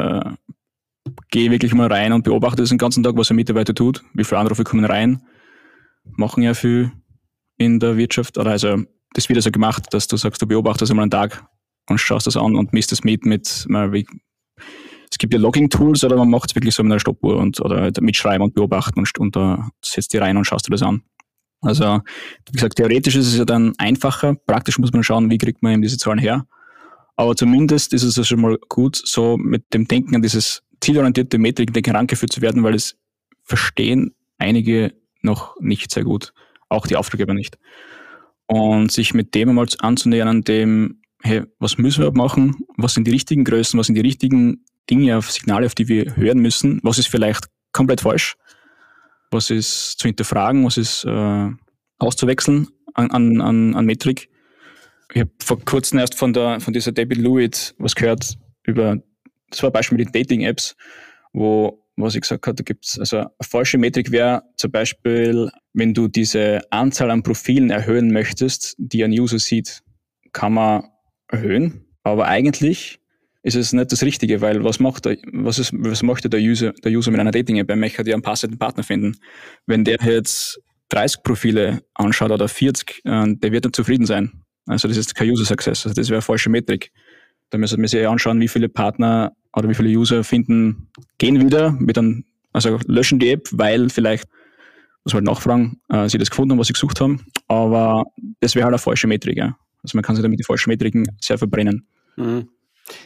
gehe 1.30 1.52
wirklich 1.52 1.74
mal 1.74 1.88
rein 1.88 2.14
und 2.14 2.24
beobachte 2.24 2.62
das 2.62 2.70
den 2.70 2.78
ganzen 2.78 3.04
Tag, 3.04 3.16
was 3.16 3.30
ein 3.30 3.36
Mitarbeiter 3.36 3.74
tut, 3.74 4.04
wie 4.14 4.24
viele 4.24 4.40
Anrufe 4.40 4.64
kommen 4.64 4.86
rein, 4.86 5.22
machen 6.04 6.44
ja 6.44 6.54
viel 6.54 6.92
in 7.58 7.80
der 7.80 7.98
Wirtschaft, 7.98 8.38
also 8.38 8.84
das 9.14 9.30
wieder 9.30 9.42
so 9.42 9.52
gemacht, 9.52 9.88
dass 9.92 10.08
du 10.08 10.18
sagst, 10.18 10.42
du 10.42 10.48
beobachtest 10.48 10.92
einmal 10.92 11.04
einen 11.04 11.12
Tag 11.12 11.46
und 11.90 12.00
schaust 12.00 12.28
das 12.28 12.38
an 12.38 12.56
und 12.56 12.74
misst 12.74 12.92
das 12.92 13.04
mit, 13.04 13.26
mit 13.26 13.66
wie, 13.70 14.06
es 15.12 15.18
gibt 15.18 15.34
ja 15.34 15.40
Logging-Tools 15.40 16.04
oder 16.04 16.18
man 16.18 16.30
macht 16.30 16.50
es 16.50 16.56
wirklich 16.56 16.74
so 16.74 16.84
mit 16.84 16.92
einer 16.92 17.00
Stoppuhr 17.00 17.38
und 17.38 17.62
oder 17.62 17.82
halt 17.82 18.02
mitschreiben 18.02 18.44
und 18.44 18.56
beobachten 18.56 19.00
und, 19.00 19.20
und 19.20 19.36
da 19.36 19.70
setzt 19.84 20.14
die 20.14 20.18
rein 20.18 20.38
und 20.38 20.46
schaust 20.46 20.68
du 20.68 20.72
das 20.72 20.82
an. 20.82 21.04
Also, 21.62 22.02
wie 22.50 22.52
gesagt, 22.52 22.76
theoretisch 22.76 23.16
ist 23.16 23.28
es 23.28 23.38
ja 23.38 23.46
dann 23.46 23.74
einfacher, 23.78 24.36
praktisch 24.36 24.80
muss 24.80 24.92
man 24.92 25.04
schauen, 25.04 25.30
wie 25.30 25.38
kriegt 25.38 25.64
man 25.64 25.74
eben 25.74 25.82
diese 25.82 25.98
Zahlen 25.98 26.20
her. 26.20 26.46
Aber 27.16 27.36
zumindest 27.36 27.94
ist 27.94 28.04
es 28.04 28.16
ja 28.16 28.24
schon 28.24 28.42
mal 28.42 28.58
gut, 28.70 29.02
so 29.06 29.38
mit 29.38 29.74
dem 29.74 29.88
Denken 29.88 30.16
an 30.16 30.22
dieses 30.22 30.64
zielorientierte 30.84 31.38
Metriken 31.38 31.84
herangeführt 31.84 32.32
zu 32.32 32.42
werden, 32.42 32.64
weil 32.64 32.76
es 32.76 32.98
verstehen 33.44 34.16
einige 34.38 34.94
noch 35.22 35.60
nicht 35.60 35.92
sehr 35.92 36.04
gut. 36.04 36.34
Auch 36.70 36.88
die 36.88 36.96
Auftraggeber 36.96 37.34
nicht 37.34 37.58
und 38.48 38.92
sich 38.92 39.14
mit 39.14 39.34
dem 39.36 39.50
einmal 39.50 39.68
anzunähern, 39.80 40.44
dem, 40.44 41.02
hey, 41.22 41.44
was 41.60 41.78
müssen 41.78 42.04
wir 42.04 42.12
machen? 42.12 42.56
Was 42.78 42.94
sind 42.94 43.08
die 43.08 43.12
richtigen 43.12 43.44
Größen? 43.44 43.80
Was 43.80 43.88
sind 43.88 43.96
die 43.96 44.02
richtigen 44.02 44.66
Dinge, 44.90 45.18
auf 45.18 45.32
Signale, 45.32 45.66
auf 45.66 45.76
die 45.76 45.88
wir 45.88 46.16
hören 46.16 46.40
müssen? 46.40 46.80
Was 46.84 46.98
ist 46.98 47.08
vielleicht 47.08 47.46
komplett 47.72 48.02
falsch? 48.02 48.36
Was 49.32 49.50
ist 49.50 50.00
zu 50.00 50.08
hinterfragen? 50.08 50.66
Was 50.66 50.78
ist 50.78 51.06
äh, 51.06 51.50
auszuwechseln 52.00 52.68
an, 52.94 53.10
an, 53.12 53.42
an, 53.42 53.76
an 53.76 53.86
Metrik? 53.86 54.30
Ich 55.14 55.22
habe 55.22 55.32
vor 55.44 55.60
kurzem 55.64 56.00
erst 56.00 56.16
von, 56.16 56.34
der, 56.34 56.60
von 56.60 56.74
dieser 56.74 56.92
David 56.92 57.18
Lewitt 57.18 57.76
was 57.78 57.96
gehört 57.96 58.38
über, 58.64 58.98
das 59.54 59.64
war 59.64 59.74
ein 59.74 59.86
mit 59.92 60.08
den 60.08 60.12
Dating-Apps, 60.12 60.76
wo 61.32 61.80
was 61.96 62.16
ich 62.16 62.22
gesagt 62.22 62.48
habe, 62.48 62.56
da 62.56 62.64
gibt's 62.64 62.98
also 63.00 63.18
eine 63.18 63.30
falsche 63.42 63.78
Metrik 63.78 64.12
wäre 64.12 64.44
zum 64.58 64.72
Beispiel, 64.72 65.52
wenn 65.74 65.94
du 65.94 66.08
diese 66.08 66.62
Anzahl 66.72 67.12
an 67.12 67.24
Profilen 67.24 67.70
erhöhen 67.70 68.12
möchtest, 68.12 68.76
die 68.78 69.04
ein 69.04 69.12
User 69.12 69.40
sieht, 69.40 69.82
kann 70.32 70.54
man 70.54 70.86
erhöhen. 71.28 71.86
Aber 72.04 72.28
eigentlich 72.28 73.00
ist 73.44 73.56
es 73.56 73.74
nicht 73.74 73.92
das 73.92 74.04
Richtige, 74.04 74.42
weil 74.42 74.64
was 74.64 74.80
macht 74.80 75.06
der, 75.06 75.18
was, 75.34 75.60
ist, 75.60 75.72
was 75.74 76.02
möchte 76.02 76.30
der 76.30 76.40
User, 76.40 76.74
der 76.84 76.92
User 76.92 77.12
mit 77.12 77.20
einer 77.20 77.32
Dating-App? 77.32 77.70
Er 77.70 77.76
möchte 77.76 78.04
ja 78.04 78.14
einen 78.14 78.24
passenden 78.24 78.58
Partner 78.58 78.84
finden. 78.84 79.18
Wenn 79.68 79.84
der 79.84 79.98
jetzt 80.02 80.60
30 80.90 81.24
Profile 81.24 81.84
anschaut 81.94 82.32
oder 82.32 82.48
40, 82.48 83.02
äh, 83.06 83.36
der 83.36 83.52
wird 83.52 83.66
nicht 83.66 83.76
zufrieden 83.76 84.06
sein. 84.06 84.44
Also 84.66 84.88
das 84.88 84.98
ist 84.98 85.14
kein 85.14 85.30
User 85.30 85.46
Success. 85.46 85.86
Also 85.86 85.94
das 85.94 86.10
wäre 86.10 86.18
eine 86.18 86.22
falsche 86.22 86.50
Metrik. 86.50 86.92
Da 87.54 87.60
müssen 87.60 87.80
wir 87.80 87.88
sich 87.88 88.00
eh 88.00 88.08
anschauen, 88.08 88.42
wie 88.42 88.48
viele 88.48 88.68
Partner 88.68 89.32
oder 89.56 89.70
wie 89.70 89.76
viele 89.76 89.90
User 89.90 90.24
finden, 90.24 90.90
gehen 91.20 91.40
wieder 91.40 91.70
mit 91.70 92.00
einem, 92.00 92.26
also 92.52 92.80
löschen 92.88 93.20
die 93.20 93.30
App, 93.30 93.48
weil 93.52 93.92
vielleicht, 93.92 94.28
muss 95.04 95.14
man 95.14 95.28
halt 95.28 95.36
nachfragen, 95.36 95.80
äh, 95.90 96.10
sie 96.10 96.18
das 96.18 96.32
gefunden 96.32 96.54
haben, 96.54 96.58
was 96.58 96.66
sie 96.66 96.74
gesucht 96.74 97.00
haben. 97.00 97.28
Aber 97.48 98.06
das 98.40 98.56
wäre 98.56 98.66
halt 98.66 98.74
eine 98.74 98.80
falsche 98.80 99.06
Metrik. 99.06 99.38
Ja. 99.38 99.56
Also 99.84 99.96
man 99.96 100.02
kann 100.02 100.16
sich 100.16 100.24
damit 100.24 100.40
die 100.40 100.44
falschen 100.44 100.72
Metriken 100.72 101.06
sehr 101.22 101.38
verbrennen. 101.38 101.86
Mhm. 102.16 102.50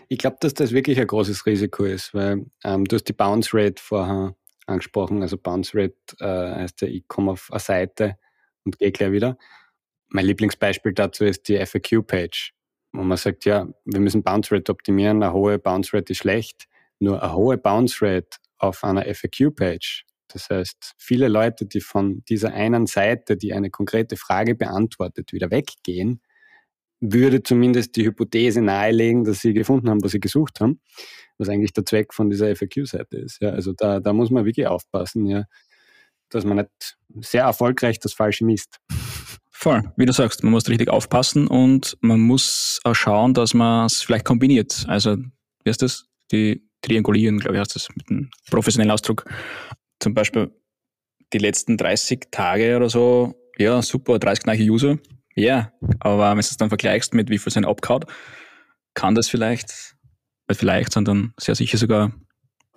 Ich 0.07 0.17
glaube, 0.17 0.37
dass 0.39 0.53
das 0.53 0.71
wirklich 0.71 0.97
ein 0.97 1.07
großes 1.07 1.45
Risiko 1.45 1.83
ist, 1.83 2.13
weil 2.13 2.45
ähm, 2.63 2.85
du 2.85 2.95
hast 2.95 3.03
die 3.03 3.13
Bounce 3.13 3.49
Rate 3.53 3.83
vorher 3.83 4.33
angesprochen. 4.65 5.23
Also 5.23 5.37
Bounce 5.37 5.77
Rate 5.77 5.97
äh, 6.21 6.61
heißt 6.61 6.83
ja, 6.83 6.87
ich 6.87 7.05
komme 7.09 7.31
auf 7.31 7.49
eine 7.51 7.59
Seite 7.59 8.15
und 8.63 8.79
gehe 8.79 8.93
gleich 8.93 9.11
wieder. 9.11 9.37
Mein 10.07 10.25
Lieblingsbeispiel 10.25 10.93
dazu 10.93 11.25
ist 11.25 11.49
die 11.49 11.57
FAQ-Page, 11.57 12.53
wo 12.91 13.03
man 13.03 13.17
sagt, 13.17 13.45
ja, 13.45 13.67
wir 13.85 13.99
müssen 13.99 14.23
Bounce 14.23 14.53
Rate 14.53 14.71
optimieren, 14.71 15.21
eine 15.21 15.33
hohe 15.33 15.59
Bounce 15.59 15.95
Rate 15.95 16.13
ist 16.13 16.19
schlecht. 16.19 16.65
Nur 16.99 17.21
eine 17.21 17.33
hohe 17.33 17.57
Bounce 17.57 18.01
Rate 18.01 18.37
auf 18.57 18.83
einer 18.83 19.03
FAQ-Page, 19.03 20.07
das 20.27 20.49
heißt, 20.49 20.93
viele 20.97 21.27
Leute, 21.27 21.65
die 21.65 21.81
von 21.81 22.23
dieser 22.25 22.53
einen 22.53 22.85
Seite, 22.85 23.37
die 23.37 23.53
eine 23.53 23.69
konkrete 23.69 24.17
Frage 24.17 24.55
beantwortet, 24.55 25.31
wieder 25.31 25.51
weggehen, 25.51 26.21
würde 26.99 27.43
zumindest 27.43 27.95
die 27.95 28.05
Hypothese 28.05 28.61
nahelegen, 28.61 29.23
dass 29.23 29.39
sie 29.39 29.53
gefunden 29.53 29.89
haben, 29.89 30.03
was 30.03 30.11
sie 30.11 30.19
gesucht 30.19 30.59
haben, 30.59 30.81
was 31.37 31.47
eigentlich 31.49 31.73
der 31.73 31.85
Zweck 31.85 32.13
von 32.13 32.29
dieser 32.29 32.53
FAQ-Seite 32.55 33.17
ist. 33.17 33.39
Ja, 33.41 33.51
also 33.51 33.73
da, 33.73 33.99
da 33.99 34.13
muss 34.13 34.31
man 34.31 34.45
wirklich 34.45 34.67
aufpassen, 34.67 35.25
ja, 35.27 35.45
dass 36.29 36.43
man 36.43 36.57
nicht 36.57 36.97
sehr 37.21 37.43
erfolgreich 37.43 37.99
das 37.99 38.13
Falsche 38.13 38.45
misst. 38.45 38.79
Voll, 39.59 39.91
wie 39.97 40.05
du 40.05 40.13
sagst, 40.13 40.43
man 40.43 40.51
muss 40.51 40.69
richtig 40.69 40.87
aufpassen 40.87 41.47
und 41.47 41.97
man 42.01 42.19
muss 42.19 42.79
auch 42.83 42.93
schauen, 42.93 43.33
dass 43.33 43.55
man 43.55 43.87
es 43.87 44.03
vielleicht 44.03 44.23
kombiniert. 44.23 44.85
Also, 44.87 45.17
wie 45.17 45.69
heißt 45.69 45.81
das? 45.81 46.05
Die 46.31 46.63
Triangulieren, 46.83 47.39
glaube 47.39 47.55
ich, 47.55 47.61
heißt 47.61 47.73
das 47.73 47.87
mit 47.95 48.07
einem 48.07 48.29
professionellen 48.51 48.91
Ausdruck. 48.91 49.25
Zum 49.99 50.13
Beispiel 50.13 50.51
die 51.33 51.39
letzten 51.39 51.75
30 51.75 52.27
Tage 52.29 52.77
oder 52.77 52.87
so, 52.87 53.33
ja, 53.57 53.81
super, 53.81 54.19
30 54.19 54.45
neue 54.45 54.61
User, 54.61 54.99
ja, 55.33 55.71
aber 56.01 56.29
wenn 56.29 56.35
du 56.35 56.41
es 56.41 56.57
dann 56.57 56.69
vergleichst 56.69 57.15
mit 57.15 57.31
wie 57.31 57.39
viel 57.39 57.51
sein 57.51 57.65
abgehauen, 57.65 58.05
kann 58.93 59.15
das 59.15 59.27
vielleicht, 59.27 59.95
vielleicht, 60.51 60.93
sondern 60.93 61.33
sehr 61.39 61.55
sicher 61.55 61.79
sogar, 61.79 62.11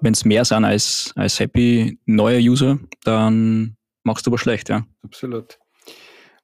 wenn 0.00 0.14
es 0.14 0.24
mehr 0.24 0.46
sind 0.46 0.64
als, 0.64 1.12
als 1.14 1.40
happy 1.40 2.00
neue 2.06 2.40
User, 2.40 2.78
dann 3.04 3.76
machst 4.02 4.26
du 4.26 4.30
aber 4.30 4.38
schlecht, 4.38 4.70
ja. 4.70 4.86
Absolut. 5.02 5.58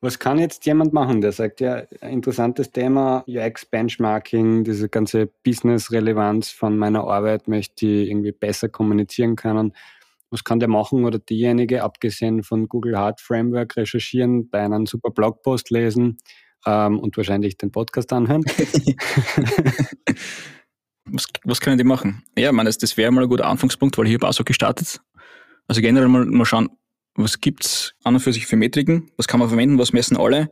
Was 0.03 0.19
kann 0.19 0.39
jetzt 0.39 0.67
jemand 0.67 0.93
machen, 0.93 1.23
der 1.23 1.33
sagt, 1.33 1.61
ja, 1.61 1.79
interessantes 2.03 2.71
Thema, 2.71 3.25
UX-Benchmarking, 3.27 4.63
diese 4.63 4.91
ganze 4.91 5.27
Business-Relevanz 5.43 6.51
von 6.51 6.77
meiner 6.77 7.05
Arbeit 7.05 7.49
möchte 7.49 7.87
ich 7.87 8.11
irgendwie 8.11 8.33
besser 8.33 8.69
kommunizieren 8.69 9.37
können. 9.37 9.73
Was 10.31 10.45
kann 10.45 10.61
der 10.61 10.69
machen 10.69 11.05
oder 11.07 11.19
diejenige, 11.19 11.83
abgesehen 11.83 12.43
von 12.43 12.69
Google 12.69 12.99
Hard 12.99 13.23
Framework, 13.23 13.77
recherchieren, 13.77 14.51
bei 14.51 14.61
einem 14.61 14.85
super 14.85 15.11
Blogpost 15.11 15.71
lesen 15.71 16.19
ähm, 16.67 16.99
und 16.99 17.17
wahrscheinlich 17.17 17.57
den 17.57 17.73
Podcast 17.73 18.13
anhören? 18.13 18.45
was, 21.07 21.27
was 21.45 21.61
können 21.61 21.79
die 21.79 21.85
machen? 21.85 22.23
Ja, 22.37 22.51
ich 22.51 22.55
meine, 22.55 22.69
das, 22.69 22.77
das 22.77 22.99
wäre 22.99 23.11
mal 23.13 23.23
ein 23.23 23.31
guter 23.31 23.47
Anfangspunkt, 23.47 23.97
weil 23.97 24.09
ich 24.09 24.15
habe 24.15 24.29
auch 24.29 24.35
so 24.35 24.45
gestartet. 24.45 25.01
Also 25.69 25.81
generell 25.81 26.09
mal, 26.09 26.27
mal 26.27 26.45
schauen, 26.45 26.69
was 27.17 27.41
gibt 27.41 27.65
es 27.65 27.95
an 28.05 28.15
und 28.15 28.21
für 28.21 28.33
sich 28.33 28.47
für 28.47 28.57
Metriken, 28.57 29.11
was 29.17 29.27
kann 29.29 29.41
man 29.41 29.49
verwenden, 29.49 29.79
was 29.79 29.93
messen 29.93 30.17
alle. 30.17 30.51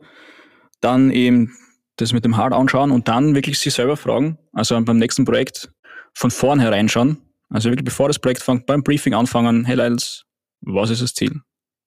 Dann 0.81 1.11
eben 1.11 1.55
das 1.97 2.13
mit 2.13 2.25
dem 2.25 2.37
Hard 2.37 2.53
anschauen 2.53 2.91
und 2.91 3.07
dann 3.07 3.35
wirklich 3.35 3.59
sich 3.59 3.73
selber 3.73 3.97
fragen, 3.97 4.37
also 4.53 4.79
beim 4.81 4.97
nächsten 4.97 5.25
Projekt 5.25 5.71
von 6.13 6.31
vornherein 6.31 6.89
schauen, 6.89 7.17
also 7.49 7.69
wirklich 7.69 7.85
bevor 7.85 8.07
das 8.07 8.19
Projekt 8.19 8.41
fängt, 8.41 8.65
beim 8.65 8.83
Briefing 8.83 9.13
anfangen, 9.13 9.65
hey 9.65 9.75
Lyles, 9.75 10.25
was 10.61 10.89
ist 10.89 11.01
das 11.01 11.13
Ziel? 11.13 11.41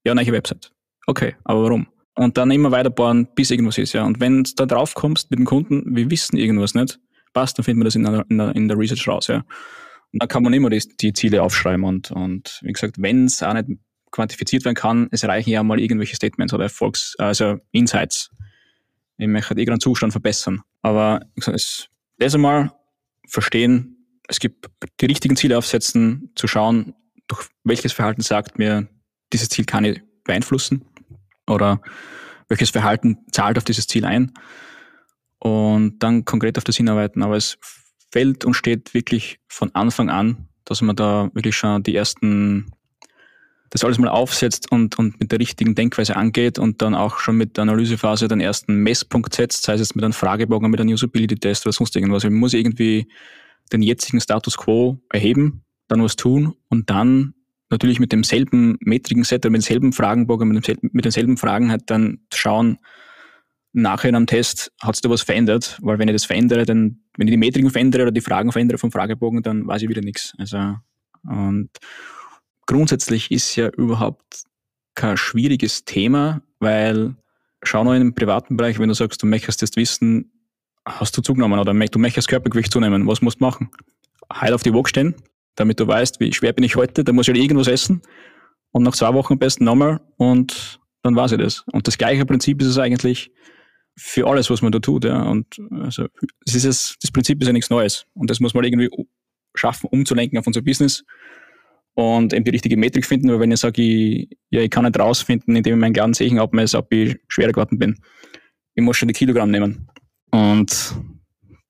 Ja, 0.05 0.13
eine 0.13 0.27
Website. 0.33 0.73
Okay, 1.07 1.37
aber 1.45 1.65
warum? 1.65 1.89
Und 2.15 2.37
dann 2.37 2.51
immer 2.51 2.71
weiter 2.71 2.91
bauen, 2.91 3.29
bis 3.35 3.51
irgendwas 3.51 3.79
ist, 3.79 3.93
ja. 3.93 4.05
Und 4.05 4.21
wenn 4.21 4.45
du 4.45 4.51
da 4.57 4.67
drauf 4.67 4.95
kommst 4.95 5.31
mit 5.31 5.39
dem 5.39 5.47
Kunden, 5.47 5.95
wir 5.95 6.11
wissen 6.11 6.37
irgendwas 6.37 6.75
nicht, 6.75 6.99
passt, 7.33 7.59
dann 7.59 7.65
finden 7.65 7.81
wir 7.81 7.85
das 7.85 7.95
in 7.95 8.05
der, 8.05 8.25
in 8.29 8.39
der, 8.39 8.55
in 8.57 8.69
der 8.69 8.79
Research 8.79 9.07
raus, 9.07 9.27
ja. 9.29 9.45
Und 10.13 10.23
dann 10.23 10.29
kann 10.29 10.43
man 10.43 10.53
immer 10.53 10.71
die, 10.71 10.83
die 11.01 11.13
Ziele 11.13 11.43
aufschreiben 11.43 11.85
und, 11.85 12.11
und 12.11 12.61
wie 12.63 12.73
gesagt, 12.73 12.97
wenn 12.99 13.27
es 13.27 13.43
auch 13.43 13.53
nicht 13.53 13.69
quantifiziert 14.19 14.65
werden 14.65 14.75
kann, 14.75 15.09
es 15.13 15.23
reichen 15.25 15.51
ja 15.51 15.63
mal 15.63 15.79
irgendwelche 15.79 16.17
Statements 16.17 16.53
oder 16.53 16.65
Erfolgs-, 16.65 17.15
also 17.19 17.59
Insights. 17.71 18.31
Ich 19.17 19.29
möchte 19.29 19.55
irgendeinen 19.55 19.81
Zustand 19.81 20.13
verbessern. 20.13 20.63
Aber 20.83 21.21
es, 21.37 21.89
das 22.19 22.35
einmal 22.35 22.73
verstehen, 23.29 23.97
es 24.29 24.41
gibt 24.41 24.69
die 25.01 25.07
richtigen 25.07 25.37
Ziele 25.37 25.57
aufsetzen, 25.57 26.33
zu 26.35 26.49
schauen, 26.49 26.95
durch 27.29 27.47
welches 27.63 27.93
Verhalten 27.93 28.23
sagt 28.23 28.59
mir, 28.59 28.89
dieses 29.33 29.49
Ziel 29.49 29.65
kann 29.65 29.85
ich 29.85 30.01
beeinflussen 30.25 30.85
oder 31.47 31.81
welches 32.49 32.71
Verhalten 32.71 33.19
zahlt 33.31 33.57
auf 33.57 33.65
dieses 33.65 33.87
Ziel 33.87 34.05
ein 34.05 34.33
und 35.39 35.99
dann 36.01 36.25
konkret 36.25 36.59
auf 36.59 36.65
das 36.65 36.77
hinarbeiten. 36.77 37.23
Aber 37.23 37.37
es 37.37 37.59
fällt 38.11 38.45
und 38.45 38.55
steht 38.55 38.95
wirklich 38.95 39.39
von 39.49 39.75
Anfang 39.75 40.11
an, 40.11 40.49
dass 40.65 40.83
man 40.83 40.97
da 40.97 41.31
wirklich 41.35 41.57
schon 41.57 41.83
die 41.83 41.95
ersten, 41.95 42.73
das 43.71 43.85
alles 43.85 43.99
mal 43.99 44.09
aufsetzt 44.09 44.71
und, 44.71 44.99
und 44.99 45.21
mit 45.21 45.31
der 45.31 45.41
richtigen 45.41 45.75
Denkweise 45.75 46.17
angeht 46.17 46.59
und 46.59 46.81
dann 46.81 46.95
auch 46.95 47.19
schon 47.19 47.37
mit 47.37 47.57
der 47.57 47.63
Analysephase 47.63 48.29
den 48.29 48.41
ersten 48.41 48.77
Messpunkt 48.77 49.35
setzt, 49.35 49.65
sei 49.65 49.75
es 49.75 49.81
jetzt 49.81 49.95
mit 49.95 50.05
einem 50.05 50.15
Fragebogen, 50.15 50.71
mit 50.71 50.81
einem 50.81 50.93
Usability-Test 50.93 51.67
oder 51.67 51.73
sonst 51.73 51.95
irgendwas. 51.97 52.25
Man 52.25 52.35
muss 52.35 52.55
irgendwie 52.55 53.09
den 53.73 53.83
jetzigen 53.83 54.21
Status 54.21 54.57
quo 54.57 54.99
erheben, 55.11 55.65
dann 55.89 56.03
was 56.03 56.17
tun 56.17 56.55
und 56.69 56.89
dann 56.89 57.35
natürlich 57.71 58.01
mit 58.01 58.13
demselben 58.13 58.79
metrigen 58.81 59.25
Set 59.25 59.45
oder 59.45 59.51
mit 59.51 59.63
demselben 59.63 59.93
Fragenbogen, 59.93 60.49
mit, 60.49 60.57
demselben, 60.57 60.91
mit 60.93 61.05
denselben 61.05 61.37
Fragen 61.37 61.71
halt 61.71 61.83
dann 61.91 62.21
schauen, 62.33 62.79
nachher 63.73 64.09
in 64.09 64.17
einem 64.17 64.27
Test 64.27 64.73
hat 64.81 64.97
sich 64.97 65.03
da 65.03 65.11
was 65.11 65.23
verändert, 65.23 65.79
weil 65.83 65.99
wenn 65.99 66.09
ich 66.09 66.15
das 66.15 66.25
verändere, 66.25 66.65
dann, 66.65 67.01
wenn 67.17 67.29
ich 67.29 67.33
die 67.33 67.39
Metriken 67.39 67.71
verändere 67.71 68.05
oder 68.05 68.13
die 68.13 68.23
Fragen 68.23 68.51
verändere 68.53 68.79
vom 68.79 68.91
Fragebogen, 68.91 69.43
dann 69.43 69.67
weiß 69.67 69.83
ich 69.83 69.89
wieder 69.89 70.01
nichts. 70.01 70.33
Also, 70.39 70.77
und 71.25 71.69
grundsätzlich 72.69 73.33
ist 73.33 73.57
ja 73.57 73.69
überhaupt 73.71 74.45
kein 74.95 75.17
schwieriges 75.17 75.85
Thema, 75.85 76.43
weil 76.61 77.17
schau 77.65 77.83
nur 77.83 77.95
in 77.95 78.01
dem 78.01 78.15
privaten 78.15 78.57
Bereich, 78.57 78.79
wenn 78.79 78.89
du 78.89 78.95
sagst, 78.95 79.23
du 79.23 79.27
möchtest 79.27 79.63
jetzt 79.63 79.77
wissen, 79.77 80.31
hast 80.85 81.17
du 81.17 81.23
zugenommen 81.23 81.59
oder 81.59 81.73
du 81.73 81.99
möchtest 81.99 82.29
Körpergewicht 82.29 82.71
zunehmen, 82.71 83.07
was 83.09 83.23
musst 83.23 83.41
du 83.41 83.45
machen? 83.45 83.71
Heil 84.33 84.53
auf 84.53 84.63
die 84.63 84.73
Waage 84.73 84.91
stehen, 84.91 85.15
damit 85.57 85.81
du 85.81 85.87
weißt, 85.87 86.21
wie 86.21 86.33
schwer 86.33 86.53
bin 86.53 86.65
ich 86.65 86.77
heute, 86.77 87.05
dann 87.05 87.17
muss 87.17 87.27
ich 87.27 87.35
halt 87.35 87.43
irgendwas 87.43 87.69
essen 87.69 88.03
und 88.71 88.83
nach 88.83 88.95
zwei 88.95 89.13
Wochen 89.15 89.35
am 89.35 89.39
besten 89.39 89.65
nochmal 89.65 90.01
und 90.17 90.79
dann 91.03 91.17
weiß 91.17 91.33
ich 91.33 91.39
das. 91.39 91.65
Und 91.73 91.87
das 91.87 91.97
gleiche 91.97 92.27
Prinzip 92.27 92.61
ist 92.61 92.69
es 92.69 92.79
eigentlich 92.79 93.33
für 93.97 94.27
alles, 94.27 94.51
was 94.51 94.63
man 94.63 94.73
da 94.73 94.79
tut. 94.79 95.05
Ja. 95.05 95.23
Und 95.23 95.59
also, 95.71 96.07
es 96.45 96.55
ist 96.55 96.65
es, 96.65 96.97
das 97.01 97.11
Prinzip 97.11 97.41
ist 97.41 97.47
ja 97.47 97.53
nichts 97.53 97.71
Neues. 97.71 98.07
Und 98.15 98.31
das 98.31 98.41
muss 98.41 98.53
man 98.53 98.65
irgendwie 98.65 98.91
schaffen, 99.55 99.89
umzulenken 99.91 100.39
auf 100.39 100.47
unser 100.47 100.61
Business 100.61 101.05
und 101.99 102.33
eben 102.33 102.45
die 102.45 102.53
richtige 102.53 102.77
Metrik 102.77 103.05
finden. 103.05 103.29
Weil 103.29 103.41
wenn 103.41 103.51
ich 103.51 103.59
sage, 103.59 103.83
ich, 103.83 104.29
ja, 104.51 104.61
ich 104.61 104.71
kann 104.71 104.85
nicht 104.85 104.97
rausfinden, 105.01 105.57
indem 105.57 105.75
ich 105.75 105.81
meinen 105.81 105.95
kleinen 105.95 106.15
Zeichen 106.15 106.39
abmesse, 106.39 106.79
ob 106.79 106.93
ich 106.93 107.19
schwerer 107.27 107.51
geworden 107.51 107.77
bin. 107.77 107.99
Ich 108.77 108.85
muss 108.85 108.97
schon 108.97 109.09
die 109.09 109.15
Kilogramm 109.15 109.51
nehmen. 109.51 109.89
Und 110.31 110.95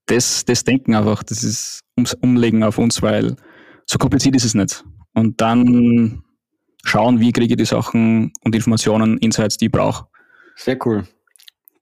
das, 0.04 0.44
das 0.44 0.64
Denken 0.64 0.94
einfach, 0.94 1.22
das 1.22 1.42
ist 1.42 1.80
ums 1.96 2.12
Umlegen 2.12 2.62
auf 2.62 2.76
uns, 2.76 3.00
weil 3.00 3.36
so 3.86 3.96
kompliziert 3.96 4.36
ist 4.36 4.44
es 4.44 4.52
nicht. 4.52 4.84
Und 5.14 5.40
dann 5.40 6.22
schauen, 6.84 7.20
wie 7.20 7.32
kriege 7.32 7.54
ich 7.54 7.58
die 7.58 7.64
Sachen 7.64 8.30
und 8.44 8.54
Informationen, 8.54 9.16
Insights, 9.18 9.56
die 9.56 9.66
ich 9.66 9.72
brauche. 9.72 10.08
Sehr 10.56 10.76
cool. 10.84 11.04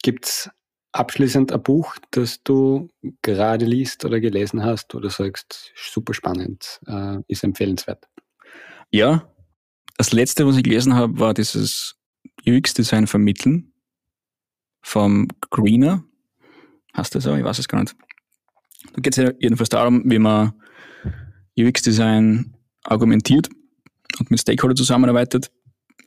Gibt 0.04 0.26
es 0.26 0.50
abschließend 0.92 1.50
ein 1.50 1.62
Buch, 1.64 1.96
das 2.12 2.44
du 2.44 2.90
gerade 3.22 3.64
liest 3.64 4.04
oder 4.04 4.20
gelesen 4.20 4.62
hast 4.62 4.94
oder 4.94 5.10
sagst, 5.10 5.72
super 5.74 6.14
spannend, 6.14 6.80
äh, 6.86 7.18
ist 7.26 7.42
empfehlenswert? 7.42 8.06
Ja, 8.90 9.28
das 9.96 10.12
letzte, 10.12 10.46
was 10.46 10.56
ich 10.56 10.62
gelesen 10.62 10.94
habe, 10.94 11.18
war 11.18 11.34
dieses 11.34 11.96
UX-Design 12.46 13.06
vermitteln 13.06 13.72
vom 14.82 15.28
Greener. 15.50 16.04
Hast 16.92 17.14
du 17.14 17.18
das 17.18 17.26
auch? 17.26 17.36
Ich 17.36 17.44
weiß 17.44 17.58
es 17.58 17.68
gar 17.68 17.80
nicht. 17.80 17.96
Da 18.94 19.00
geht 19.00 19.16
es 19.16 19.24
ja 19.24 19.32
jedenfalls 19.38 19.68
darum, 19.68 20.02
wie 20.04 20.18
man 20.18 20.52
UX-Design 21.58 22.54
argumentiert 22.84 23.48
und 24.18 24.30
mit 24.30 24.40
Stakeholder 24.40 24.76
zusammenarbeitet. 24.76 25.50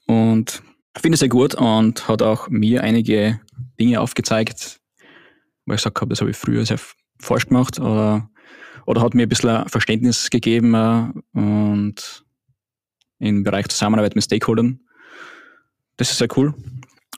Und 0.06 0.64
ich 0.96 1.02
finde 1.02 1.16
es 1.16 1.20
sehr 1.20 1.30
gut 1.30 1.56
und 1.56 2.08
hat 2.08 2.22
auch 2.22 2.50
mir 2.50 2.84
einige 2.84 3.40
Dinge 3.80 4.00
aufgezeigt, 4.00 4.80
wo 5.66 5.74
ich 5.74 5.78
gesagt 5.78 6.00
habe, 6.02 6.10
das 6.10 6.22
habe 6.22 6.32
ich 6.32 6.38
früher 6.38 6.66
sehr 6.66 6.80
falsch 7.20 7.48
gemacht 7.48 7.80
oder, 7.80 8.30
oder 8.86 9.02
hat 9.02 9.14
mir 9.14 9.24
ein 9.24 9.30
bisschen 9.30 9.68
Verständnis 9.68 10.30
gegeben 10.30 10.74
äh, 10.74 11.12
und 11.34 12.26
im 13.20 13.44
Bereich 13.44 13.68
Zusammenarbeit 13.68 14.16
mit 14.16 14.24
Stakeholdern. 14.24 14.80
Das 15.98 16.12
ist 16.12 16.18
sehr 16.18 16.30
cool. 16.38 16.54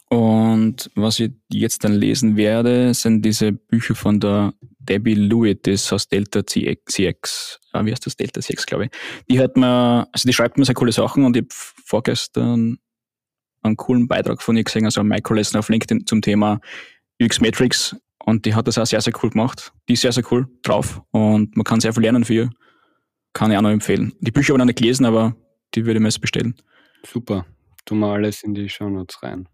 Und 0.09 0.91
was 0.95 1.19
ich 1.19 1.31
jetzt 1.49 1.83
dann 1.83 1.93
lesen 1.93 2.35
werde, 2.35 2.93
sind 2.93 3.23
diese 3.23 3.53
Bücher 3.53 3.95
von 3.95 4.19
der 4.19 4.53
Debbie 4.79 5.13
Lewitt 5.13 5.67
ist 5.67 5.93
aus 5.93 6.07
Delta 6.07 6.45
CX, 6.45 7.59
äh, 7.73 7.85
wie 7.85 7.91
heißt 7.91 8.05
das? 8.05 8.17
Delta 8.17 8.41
CX, 8.41 8.65
glaube 8.65 8.85
ich. 8.85 8.91
Die 9.29 9.39
hat 9.39 9.55
mir, 9.55 10.07
also 10.11 10.27
die 10.27 10.33
schreibt 10.33 10.57
mir 10.57 10.65
sehr 10.65 10.75
coole 10.75 10.91
Sachen 10.91 11.23
und 11.23 11.37
ich 11.37 11.43
habe 11.43 11.49
vorgestern 11.85 12.79
einen 13.61 13.77
coolen 13.77 14.07
Beitrag 14.07 14.41
von 14.41 14.57
ihr 14.57 14.63
gesehen, 14.63 14.85
also 14.85 15.03
Microlesson 15.03 15.59
auf 15.59 15.69
LinkedIn 15.69 16.07
zum 16.07 16.21
Thema 16.21 16.59
UX 17.21 17.39
Matrix 17.39 17.95
und 18.25 18.45
die 18.45 18.55
hat 18.55 18.67
das 18.67 18.77
auch 18.77 18.85
sehr, 18.85 19.01
sehr 19.01 19.13
cool 19.21 19.29
gemacht. 19.29 19.71
Die 19.87 19.93
ist 19.93 20.01
sehr, 20.01 20.11
sehr 20.11 20.23
cool 20.31 20.47
drauf 20.63 21.01
und 21.11 21.55
man 21.55 21.63
kann 21.63 21.79
sehr 21.79 21.93
viel 21.93 22.03
lernen 22.03 22.25
für 22.25 22.33
ihr. 22.33 22.49
Kann 23.33 23.51
ich 23.51 23.57
auch 23.57 23.61
noch 23.61 23.69
empfehlen. 23.69 24.13
Die 24.19 24.31
Bücher 24.31 24.49
habe 24.49 24.57
ich 24.57 24.59
noch 24.59 24.65
nicht 24.65 24.79
gelesen, 24.79 25.05
aber 25.05 25.35
die 25.73 25.85
würde 25.85 25.97
ich 25.97 26.01
mir 26.01 26.07
jetzt 26.07 26.21
bestellen. 26.21 26.55
Super. 27.05 27.45
Tu 27.85 27.95
mal 27.95 28.13
alles 28.13 28.43
in 28.43 28.53
die 28.53 28.69
Shownotes 28.69 29.23
rein. 29.23 29.47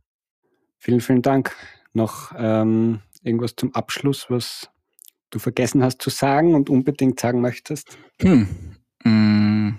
Vielen, 0.77 1.01
vielen 1.01 1.21
Dank. 1.21 1.55
Noch 1.93 2.33
ähm, 2.37 3.01
irgendwas 3.23 3.55
zum 3.55 3.73
Abschluss, 3.73 4.27
was 4.29 4.69
du 5.29 5.39
vergessen 5.39 5.83
hast 5.83 6.01
zu 6.01 6.09
sagen 6.09 6.55
und 6.55 6.69
unbedingt 6.69 7.19
sagen 7.19 7.41
möchtest? 7.41 7.97
Hm. 8.21 8.47
Hm. 9.03 9.77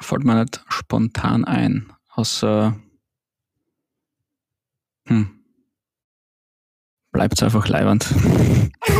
Fällt 0.00 0.24
mir 0.24 0.40
nicht 0.40 0.64
spontan 0.68 1.44
ein. 1.44 1.92
Außer. 2.10 2.78
Hm. 5.08 5.40
Bleibt 7.12 7.42
einfach 7.42 7.68
leibend. 7.68 8.14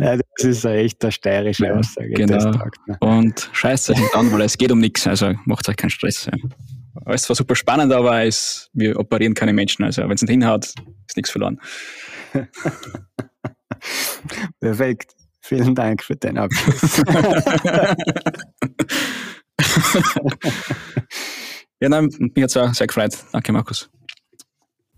ja, 0.00 0.16
das 0.16 0.44
ist 0.44 0.66
eine 0.66 0.78
echt 0.78 1.02
eine 1.02 1.12
steirische 1.12 1.66
ja, 1.66 1.74
Aussage. 1.74 2.10
Genau. 2.10 2.52
Und 3.00 3.48
scheißt 3.52 3.90
euch 3.90 3.98
nicht 3.98 4.14
an, 4.14 4.32
weil 4.32 4.40
es 4.42 4.56
geht 4.58 4.72
um 4.72 4.80
nichts. 4.80 5.06
Also 5.06 5.34
macht 5.44 5.68
euch 5.68 5.76
keinen 5.76 5.90
Stress. 5.90 6.26
Ja. 6.26 6.32
Es 7.06 7.28
war 7.28 7.36
super 7.36 7.54
spannend, 7.54 7.92
aber 7.92 8.24
es, 8.24 8.70
wir 8.72 8.98
operieren 8.98 9.34
keine 9.34 9.52
Menschen. 9.52 9.84
Also 9.84 10.02
wenn 10.02 10.12
es 10.12 10.22
nicht 10.22 10.30
hinhaut, 10.30 10.64
ist 10.66 11.16
nichts 11.16 11.30
verloren. 11.30 11.60
Perfekt. 14.60 15.12
Vielen 15.40 15.74
Dank 15.74 16.02
für 16.04 16.14
deinen 16.16 16.38
Abschluss. 16.38 17.02
ja, 21.80 21.88
nein, 21.88 22.08
mich 22.18 22.42
hat 22.42 22.50
es 22.50 22.56
auch 22.56 22.72
sehr 22.74 22.86
gefreut. 22.86 23.16
Danke, 23.32 23.52
Markus. 23.52 23.90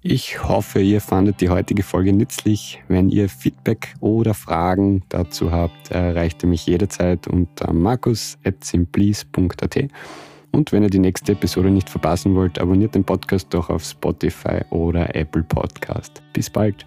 Ich 0.06 0.46
hoffe, 0.46 0.82
ihr 0.82 1.00
fandet 1.00 1.40
die 1.40 1.48
heutige 1.48 1.82
Folge 1.82 2.12
nützlich. 2.12 2.82
Wenn 2.88 3.08
ihr 3.08 3.30
Feedback 3.30 3.94
oder 4.00 4.34
Fragen 4.34 5.02
dazu 5.08 5.50
habt, 5.50 5.90
erreicht 5.90 6.42
ihr 6.42 6.48
mich 6.50 6.66
jederzeit 6.66 7.26
unter 7.26 7.72
markus.simplis.at. 7.72 9.78
Und 10.52 10.72
wenn 10.72 10.82
ihr 10.82 10.90
die 10.90 10.98
nächste 10.98 11.32
Episode 11.32 11.70
nicht 11.70 11.88
verpassen 11.88 12.34
wollt, 12.34 12.58
abonniert 12.58 12.94
den 12.94 13.04
Podcast 13.04 13.46
doch 13.54 13.70
auf 13.70 13.82
Spotify 13.82 14.60
oder 14.68 15.16
Apple 15.16 15.42
Podcast. 15.42 16.22
Bis 16.34 16.50
bald. 16.50 16.84